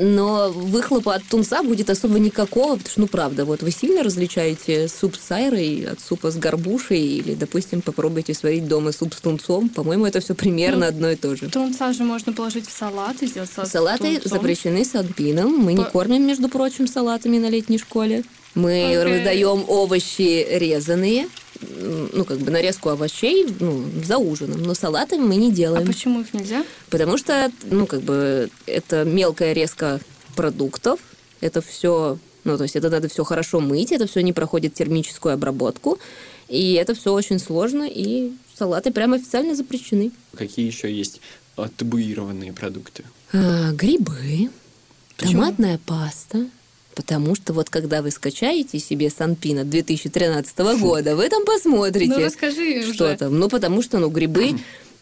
Но 0.02 0.50
выхлопа 0.50 1.16
от 1.16 1.24
тунца 1.24 1.62
будет 1.62 1.90
особо 1.90 2.18
никакого, 2.18 2.76
потому 2.76 2.90
что, 2.90 3.00
ну, 3.00 3.06
правда, 3.06 3.44
вот 3.44 3.62
вы 3.62 3.70
сильно 3.70 4.02
различаете 4.02 4.88
суп 4.88 5.14
с 5.14 5.26
сайрой 5.26 5.88
от 5.92 6.00
супа 6.00 6.30
с 6.30 6.36
горбушей 6.36 7.18
или, 7.18 7.34
допустим, 7.34 7.82
попробуйте 7.82 8.32
сварить 8.32 8.66
дома 8.66 8.92
суп 8.92 9.12
с 9.12 9.20
тунцом. 9.20 9.68
По-моему, 9.68 10.06
это 10.06 10.20
все 10.20 10.34
примерно 10.34 10.78
ну, 10.78 10.86
одно 10.86 11.10
и 11.10 11.16
то 11.16 11.36
же. 11.36 11.50
Тунца 11.50 11.92
же 11.92 12.04
можно 12.04 12.32
положить 12.32 12.66
в 12.66 12.72
салат 12.72 13.22
и 13.22 13.26
сделать 13.26 13.50
салат 13.50 13.70
Салаты 13.70 14.22
запрещены 14.24 14.86
с 14.86 14.94
адпином. 14.94 15.58
Мы 15.58 15.74
По... 15.74 15.80
не 15.80 15.84
кормим, 15.84 16.26
между 16.26 16.48
прочим, 16.48 16.86
салатами 16.86 17.36
на 17.36 17.50
летней 17.50 17.76
школе. 17.76 18.24
Мы 18.54 18.94
okay. 18.94 19.18
выдаем 19.18 19.64
овощи 19.68 20.46
резаные, 20.50 21.28
ну, 21.60 22.24
как 22.24 22.38
бы 22.38 22.50
нарезку 22.50 22.88
овощей 22.88 23.46
ну, 23.60 23.84
за 24.04 24.18
ужином, 24.18 24.62
но 24.62 24.74
салатами 24.74 25.22
мы 25.22 25.36
не 25.36 25.52
делаем. 25.52 25.84
А 25.84 25.86
почему 25.86 26.20
их 26.20 26.32
нельзя? 26.32 26.64
Потому 26.88 27.16
что, 27.18 27.50
ну, 27.64 27.86
как 27.86 28.02
бы, 28.02 28.50
это 28.66 29.04
мелкая 29.04 29.52
резка 29.52 30.00
продуктов, 30.34 31.00
это 31.40 31.60
все, 31.60 32.18
ну, 32.44 32.56
то 32.56 32.64
есть 32.64 32.76
это 32.76 32.90
надо 32.90 33.08
все 33.08 33.24
хорошо 33.24 33.60
мыть, 33.60 33.92
это 33.92 34.06
все 34.06 34.22
не 34.22 34.32
проходит 34.32 34.74
термическую 34.74 35.34
обработку, 35.34 35.98
и 36.48 36.74
это 36.74 36.94
все 36.94 37.12
очень 37.12 37.38
сложно, 37.38 37.88
и 37.88 38.32
салаты 38.54 38.90
прямо 38.90 39.16
официально 39.16 39.54
запрещены. 39.54 40.12
Какие 40.36 40.66
еще 40.66 40.92
есть 40.92 41.20
табуированные 41.76 42.52
продукты? 42.52 43.04
А, 43.32 43.72
грибы, 43.72 44.50
Почему? 45.16 45.42
томатная 45.42 45.78
паста, 45.84 46.46
Потому 46.94 47.34
что 47.34 47.52
вот 47.52 47.70
когда 47.70 48.02
вы 48.02 48.10
скачаете 48.10 48.78
себе 48.78 49.10
Санпина 49.10 49.64
2013 49.64 50.58
года, 50.80 51.16
вы 51.16 51.28
там 51.28 51.44
посмотрите. 51.44 52.14
Ну, 52.14 52.24
расскажи 52.24 52.82
Что 52.92 53.06
уже. 53.06 53.16
там. 53.16 53.38
Ну, 53.38 53.48
потому 53.48 53.82
что, 53.82 53.98
ну, 53.98 54.08
грибы... 54.08 54.56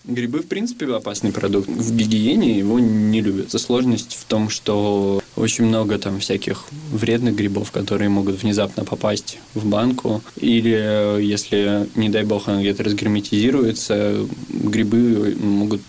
Грибы, 0.05 0.39
в 0.39 0.47
принципе, 0.47 0.87
опасный 0.87 1.33
продукт. 1.33 1.69
В 1.69 1.95
гигиене 1.95 2.59
его 2.59 2.79
не 2.79 3.21
любят. 3.21 3.51
Сложность 3.51 4.15
в 4.15 4.25
том, 4.25 4.49
что 4.49 5.21
очень 5.37 5.65
много 5.65 5.99
там 5.99 6.21
всяких 6.21 6.65
вредных 6.91 7.35
грибов, 7.35 7.73
которые 7.73 8.09
могут 8.09 8.43
внезапно 8.43 8.85
попасть 8.85 9.39
в 9.55 9.67
банку. 9.67 10.23
Или 10.37 11.21
если, 11.23 11.89
не 11.95 12.09
дай 12.09 12.25
бог, 12.25 12.49
она 12.49 12.61
где-то 12.61 12.85
разгерметизируется, 12.85 14.27
грибы 14.49 15.37
могут 15.41 15.83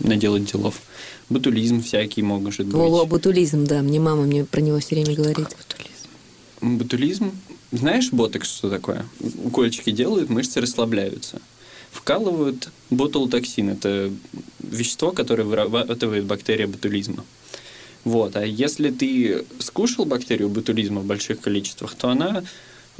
наделать 0.00 0.50
делов. 0.50 0.80
Ботулизм 1.28 1.82
всякий 1.82 2.22
может 2.22 2.66
быть. 2.66 2.74
О, 2.74 3.04
ботулизм, 3.06 3.64
да. 3.64 3.82
Мне 3.82 4.00
мама 4.00 4.22
мне 4.22 4.44
про 4.44 4.60
него 4.60 4.78
все 4.78 4.94
время 4.94 5.14
говорит. 5.14 5.48
Ботулизм? 5.48 6.78
Ботулизм? 6.78 7.32
Знаешь 7.72 8.12
ботекс, 8.12 8.54
что 8.56 8.70
такое? 8.70 9.06
Укольчики 9.44 9.90
делают, 9.90 10.30
мышцы 10.30 10.60
расслабляются. 10.60 11.40
Вкалывают 11.90 12.70
ботулотоксин. 12.90 13.70
Это 13.70 14.12
вещество, 14.60 15.10
которое 15.10 15.44
вырабатывает 15.44 16.24
бактерия 16.24 16.66
ботулизма. 16.66 17.24
Вот. 18.04 18.36
А 18.36 18.46
если 18.46 18.90
ты 18.90 19.44
скушал 19.58 20.04
бактерию 20.04 20.48
ботулизма 20.48 21.00
в 21.00 21.06
больших 21.06 21.40
количествах, 21.40 21.94
то 21.96 22.08
она 22.08 22.44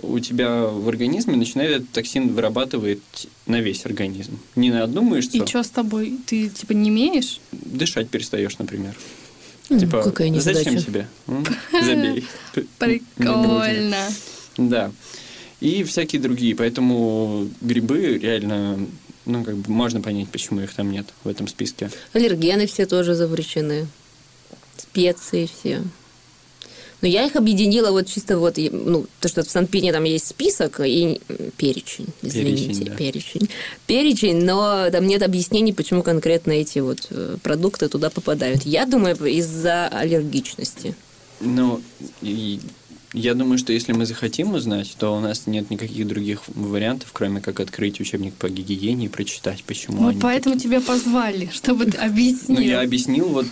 у 0.03 0.19
тебя 0.19 0.65
в 0.65 0.89
организме 0.89 1.37
начинает 1.37 1.77
этот 1.77 1.91
токсин 1.91 2.35
вырабатывать 2.35 3.29
на 3.47 3.61
весь 3.61 3.87
организм. 3.87 4.39
Не 4.55 4.71
на 4.71 4.85
одну 4.85 5.03
мышцу. 5.03 5.43
И 5.43 5.47
что 5.47 5.63
с 5.63 5.71
тобой? 5.71 6.19
Ты 6.27 6.49
типа 6.49 6.73
не 6.73 6.91
имеешь? 6.91 7.41
Дышать 7.53 8.09
перестаешь, 8.09 8.59
например. 8.59 8.95
Mm, 9.69 9.81
типа, 9.81 10.03
какая 10.03 10.41
зачем 10.41 10.77
тебе? 10.77 11.09
Забей. 11.73 12.25
Прикольно. 12.79 14.09
Да. 14.59 14.93
И 15.61 15.83
всякие 15.85 16.21
другие. 16.21 16.55
Поэтому 16.55 17.49
грибы 17.61 18.19
реально 18.19 18.79
ну, 19.27 19.45
как 19.45 19.57
бы 19.57 19.71
можно 19.71 20.01
понять, 20.01 20.29
почему 20.29 20.61
их 20.61 20.73
там 20.73 20.91
нет 20.91 21.07
в 21.25 21.29
этом 21.29 21.49
списке. 21.49 21.91
Аллергены 22.13 22.67
все 22.67 22.87
тоже 22.87 23.15
запрещены. 23.15 23.89
Специи 24.77 25.47
все. 25.47 25.83
Но 27.03 27.09
я 27.09 27.27
их 27.27 27.37
объединила 27.37 27.91
вот 27.91 28.07
чисто 28.07 28.39
вот, 28.39 28.57
ну, 28.57 29.07
то, 29.21 29.29
что 29.29 29.43
в 29.43 29.51
Санпине 29.51 29.93
там 29.93 30.05
есть 30.05 30.29
список 30.29 30.81
и 30.81 31.21
перечень, 31.57 32.07
извините, 32.23 32.65
перечень, 32.67 32.85
да. 32.87 32.95
перечень. 32.95 33.49
Перечень, 33.87 34.45
но 34.45 34.91
там 34.91 35.07
нет 35.07 35.23
объяснений, 35.23 35.73
почему 35.73 36.03
конкретно 36.03 36.53
эти 36.53 36.79
вот 36.79 37.07
э, 37.11 37.37
продукты 37.43 37.89
туда 37.89 38.09
попадают. 38.09 38.63
Я 38.65 38.87
думаю, 38.87 39.17
из-за 39.17 39.89
аллергичности. 39.89 40.95
Ну, 41.41 41.83
и 42.23 42.61
я 43.13 43.35
думаю, 43.35 43.59
что 43.59 43.73
если 43.73 43.93
мы 43.93 44.05
захотим 44.05 44.55
узнать, 44.55 44.95
то 44.99 45.17
у 45.17 45.21
нас 45.21 45.47
нет 45.47 45.71
никаких 45.71 46.07
других 46.07 46.43
вариантов, 46.49 47.11
кроме 47.13 47.41
как 47.41 47.61
открыть 47.61 48.01
учебник 48.01 48.35
по 48.35 48.49
гигиене 48.49 49.07
и 49.07 49.09
прочитать, 49.09 49.65
почему 49.65 50.03
Ну, 50.03 50.09
они 50.09 50.21
поэтому 50.21 50.57
такие. 50.57 50.71
тебя 50.71 50.81
позвали, 50.81 51.49
чтобы 51.53 51.87
ты 51.87 51.97
объяснил. 51.99 52.59
Ну, 52.59 52.65
я 52.65 52.81
объяснил 52.81 53.29
вот 53.29 53.47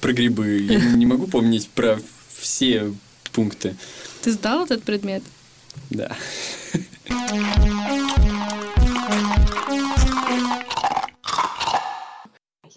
про 0.00 0.12
грибы. 0.12 0.60
Я 0.60 0.80
не 0.92 1.06
могу 1.06 1.26
помнить 1.26 1.68
про 1.68 2.00
все 2.50 2.92
пункты. 3.32 3.76
Ты 4.22 4.32
сдал 4.32 4.64
этот 4.64 4.82
предмет? 4.82 5.22
Да. 5.88 6.16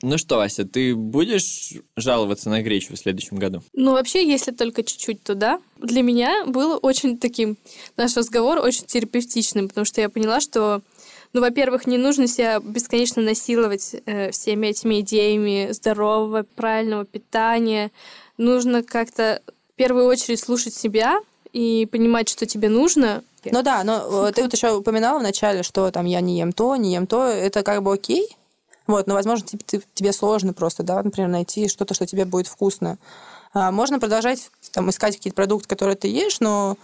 Ну 0.03 0.17
что, 0.17 0.41
Ася, 0.41 0.65
ты 0.65 0.93
будешь 0.95 1.73
жаловаться 1.95 2.49
на 2.51 2.61
гречу 2.61 2.93
в 2.93 2.99
следующем 2.99 3.37
году? 3.37 3.63
Ну, 3.73 3.93
вообще, 3.93 4.27
если 4.27 4.51
только 4.51 4.83
чуть-чуть, 4.83 5.23
то 5.23 5.33
да. 5.33 5.59
Для 5.77 6.03
меня 6.03 6.45
был 6.45 6.77
очень 6.81 7.17
таким, 7.17 7.57
наш 7.97 8.15
разговор 8.15 8.59
очень 8.59 8.85
терапевтичным, 8.85 9.69
потому 9.69 9.85
что 9.85 10.01
я 10.01 10.09
поняла, 10.09 10.39
что 10.39 10.83
ну, 11.31 11.41
во-первых, 11.41 11.87
не 11.87 11.97
нужно 11.97 12.27
себя 12.27 12.59
бесконечно 12.59 13.23
насиловать 13.23 13.95
э, 14.05 14.29
всеми 14.29 14.67
этими 14.67 14.99
идеями 14.99 15.71
здорового, 15.71 16.45
правильного 16.55 17.05
питания. 17.05 17.91
Нужно 18.37 18.83
как-то 18.83 19.41
в 19.73 19.75
первую 19.75 20.05
очередь 20.05 20.39
слушать 20.39 20.73
себя 20.73 21.19
и 21.51 21.87
понимать, 21.91 22.29
что 22.29 22.45
тебе 22.45 22.69
нужно. 22.69 23.23
Ну 23.45 23.61
да, 23.61 23.83
но 23.83 24.31
ты 24.31 24.43
вот 24.43 24.53
еще 24.53 24.73
упоминала 24.75 25.19
вначале, 25.19 25.63
что 25.63 25.91
там 25.91 26.05
я 26.05 26.21
не 26.21 26.37
ем 26.37 26.53
то, 26.53 26.75
не 26.75 26.93
ем 26.93 27.07
то, 27.07 27.25
это 27.25 27.63
как 27.63 27.83
бы 27.83 27.93
окей, 27.93 28.37
вот, 28.87 29.07
но, 29.07 29.13
возможно, 29.13 29.45
тебе, 29.45 29.81
тебе 29.93 30.13
сложно 30.13 30.53
просто, 30.53 30.83
да, 30.83 31.01
например, 31.01 31.29
найти 31.29 31.67
что-то, 31.67 31.93
что 31.93 32.05
тебе 32.05 32.25
будет 32.25 32.47
вкусно. 32.47 32.97
А, 33.53 33.71
можно 33.71 33.99
продолжать 33.99 34.49
там, 34.71 34.89
искать 34.89 35.15
какие-то 35.17 35.35
продукты, 35.35 35.67
которые 35.67 35.95
ты 35.95 36.07
ешь, 36.07 36.39
но 36.39 36.77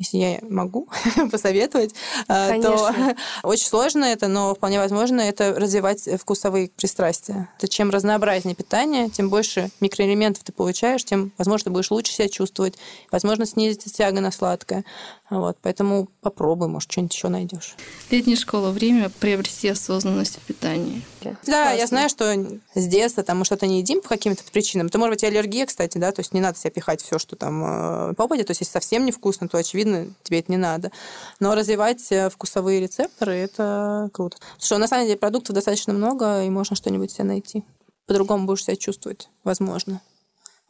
если 0.00 0.16
я 0.16 0.38
могу 0.42 0.88
посоветовать, 1.30 1.94
а, 2.26 2.48
Конечно. 2.48 3.14
то 3.14 3.16
очень 3.48 3.66
сложно 3.66 4.04
это, 4.04 4.28
но 4.28 4.54
вполне 4.54 4.78
возможно 4.78 5.20
это 5.20 5.54
развивать 5.54 6.08
вкусовые 6.18 6.70
пристрастия. 6.70 7.50
То 7.60 7.68
чем 7.68 7.90
разнообразнее 7.90 8.56
питание, 8.56 9.10
тем 9.10 9.28
больше 9.28 9.70
микроэлементов 9.80 10.42
ты 10.42 10.52
получаешь, 10.52 11.04
тем, 11.04 11.32
возможно, 11.36 11.64
ты 11.64 11.70
будешь 11.70 11.90
лучше 11.90 12.12
себя 12.12 12.28
чувствовать, 12.28 12.74
возможно, 13.12 13.44
снизится 13.44 13.90
тяга 13.90 14.20
на 14.20 14.32
сладкое. 14.32 14.84
Вот, 15.30 15.58
поэтому 15.62 16.08
попробуй, 16.22 16.66
может, 16.66 16.90
что-нибудь 16.90 17.14
еще 17.14 17.28
найдешь. 17.28 17.76
Летняя 18.10 18.34
школа– 18.34 18.70
время 18.72 19.10
приобрести 19.10 19.68
осознанность 19.68 20.38
в 20.38 20.40
питании. 20.40 21.02
Да, 21.22 21.36
Классно. 21.44 21.78
я 21.78 21.86
знаю, 21.86 22.08
что 22.08 22.34
с 22.74 22.86
детства 22.88 23.22
там 23.22 23.38
мы 23.38 23.44
что-то 23.44 23.68
не 23.68 23.78
едим 23.78 24.00
по 24.00 24.08
каким-то 24.08 24.42
причинам. 24.50 24.88
Это 24.88 24.98
может 24.98 25.14
быть 25.14 25.24
аллергия, 25.24 25.66
кстати, 25.66 25.98
да, 25.98 26.10
то 26.10 26.20
есть 26.20 26.34
не 26.34 26.40
надо 26.40 26.58
себе 26.58 26.72
пихать 26.72 27.00
все, 27.00 27.20
что 27.20 27.36
там 27.36 28.10
э, 28.10 28.14
попадет. 28.14 28.48
То 28.48 28.50
есть 28.50 28.62
если 28.62 28.72
совсем 28.72 29.06
невкусно, 29.06 29.48
то, 29.48 29.56
очевидно, 29.56 30.08
тебе 30.24 30.40
это 30.40 30.50
не 30.50 30.58
надо. 30.58 30.90
Но 31.38 31.54
развивать 31.54 32.10
э, 32.10 32.28
вкусовые 32.28 32.80
рецепторы– 32.80 33.32
это 33.34 34.10
круто. 34.12 34.36
Потому 34.36 34.60
что 34.66 34.78
на 34.78 34.88
самом 34.88 35.06
деле 35.06 35.16
продуктов 35.16 35.54
достаточно 35.54 35.92
много, 35.92 36.42
и 36.42 36.50
можно 36.50 36.74
что-нибудь 36.74 37.12
себе 37.12 37.24
найти. 37.24 37.64
По-другому 38.06 38.46
будешь 38.46 38.64
себя 38.64 38.74
чувствовать, 38.74 39.30
возможно. 39.44 40.00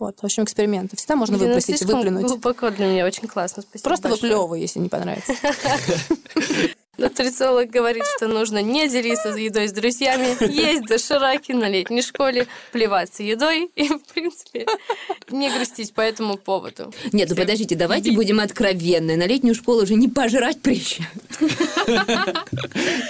Вот, 0.01 0.19
в 0.21 0.25
общем, 0.25 0.45
эксперименты. 0.45 0.97
Всегда 0.97 1.15
можно 1.15 1.37
Блин, 1.37 1.51
выпросить, 1.51 1.83
выплюнуть. 1.83 2.25
глубоко 2.27 2.71
для 2.71 2.87
меня, 2.87 3.05
очень 3.05 3.29
классно. 3.29 3.63
Спасибо 3.63 3.89
Просто 3.91 4.09
большое. 4.09 4.33
выплевывай, 4.33 4.61
если 4.63 4.79
не 4.79 4.89
понравится. 4.89 5.35
Нутрициолог 6.99 7.71
говорит, 7.71 8.05
что 8.17 8.29
нужно 8.29 8.61
не 8.63 8.89
делиться 8.89 9.29
едой 9.31 9.69
с 9.69 9.73
друзьями, 9.73 10.37
есть 10.53 10.83
дошираки 10.83 11.53
на 11.53 11.69
летней 11.69 12.03
школе, 12.03 12.47
плеваться 12.73 13.23
едой 13.23 13.71
и, 13.75 13.89
в 13.89 14.03
принципе, 14.13 14.67
не 15.31 15.51
грустить 15.51 15.95
по 15.95 16.01
этому 16.01 16.37
поводу. 16.37 16.93
Нет, 17.13 17.31
ну 17.31 17.37
подождите, 17.37 17.75
давайте 17.77 18.13
будем 18.13 18.41
откровенны. 18.41 19.17
На 19.17 19.27
летнюю 19.27 19.55
школу 19.55 19.83
уже 19.83 19.95
не 19.95 20.09
пожрать 20.09 20.61
приезжают. 20.61 21.11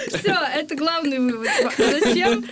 Все, 0.07 0.35
это 0.53 0.75
главный 0.75 1.19
вывод. 1.19 1.49
Зачем? 1.77 2.45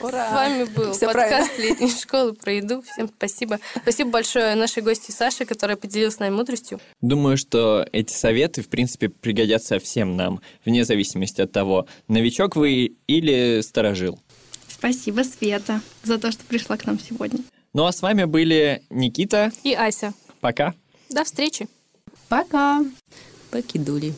Ура! 0.00 0.28
С 0.28 0.32
вами 0.32 0.64
был 0.64 0.92
Все 0.92 1.06
подкаст 1.06 1.54
правильно. 1.54 1.72
летней 1.72 1.90
школы 1.90 2.32
про 2.34 2.52
еду. 2.52 2.82
Всем 2.82 3.08
спасибо. 3.08 3.58
Спасибо 3.82 4.10
большое 4.10 4.54
нашей 4.54 4.82
гости 4.82 5.10
Саше, 5.10 5.44
которая 5.44 5.76
поделилась 5.76 6.14
с 6.14 6.18
нами 6.18 6.34
мудростью. 6.34 6.80
Думаю, 7.00 7.36
что 7.36 7.86
эти 7.92 8.12
советы, 8.12 8.62
в 8.62 8.68
принципе, 8.68 9.08
пригодятся 9.08 9.78
всем 9.78 10.03
нам, 10.04 10.40
вне 10.64 10.84
зависимости 10.84 11.40
от 11.40 11.52
того, 11.52 11.86
новичок 12.08 12.56
вы 12.56 12.96
или 13.06 13.60
сторожил. 13.62 14.20
Спасибо, 14.68 15.22
Света, 15.22 15.80
за 16.02 16.18
то, 16.18 16.30
что 16.30 16.44
пришла 16.44 16.76
к 16.76 16.86
нам 16.86 16.98
сегодня. 16.98 17.40
Ну 17.72 17.86
а 17.86 17.92
с 17.92 18.02
вами 18.02 18.24
были 18.24 18.82
Никита 18.90 19.50
и 19.62 19.72
Ася. 19.74 20.14
Пока. 20.40 20.74
До 21.10 21.24
встречи. 21.24 21.68
Пока. 22.28 22.84
Покидули. 23.50 24.14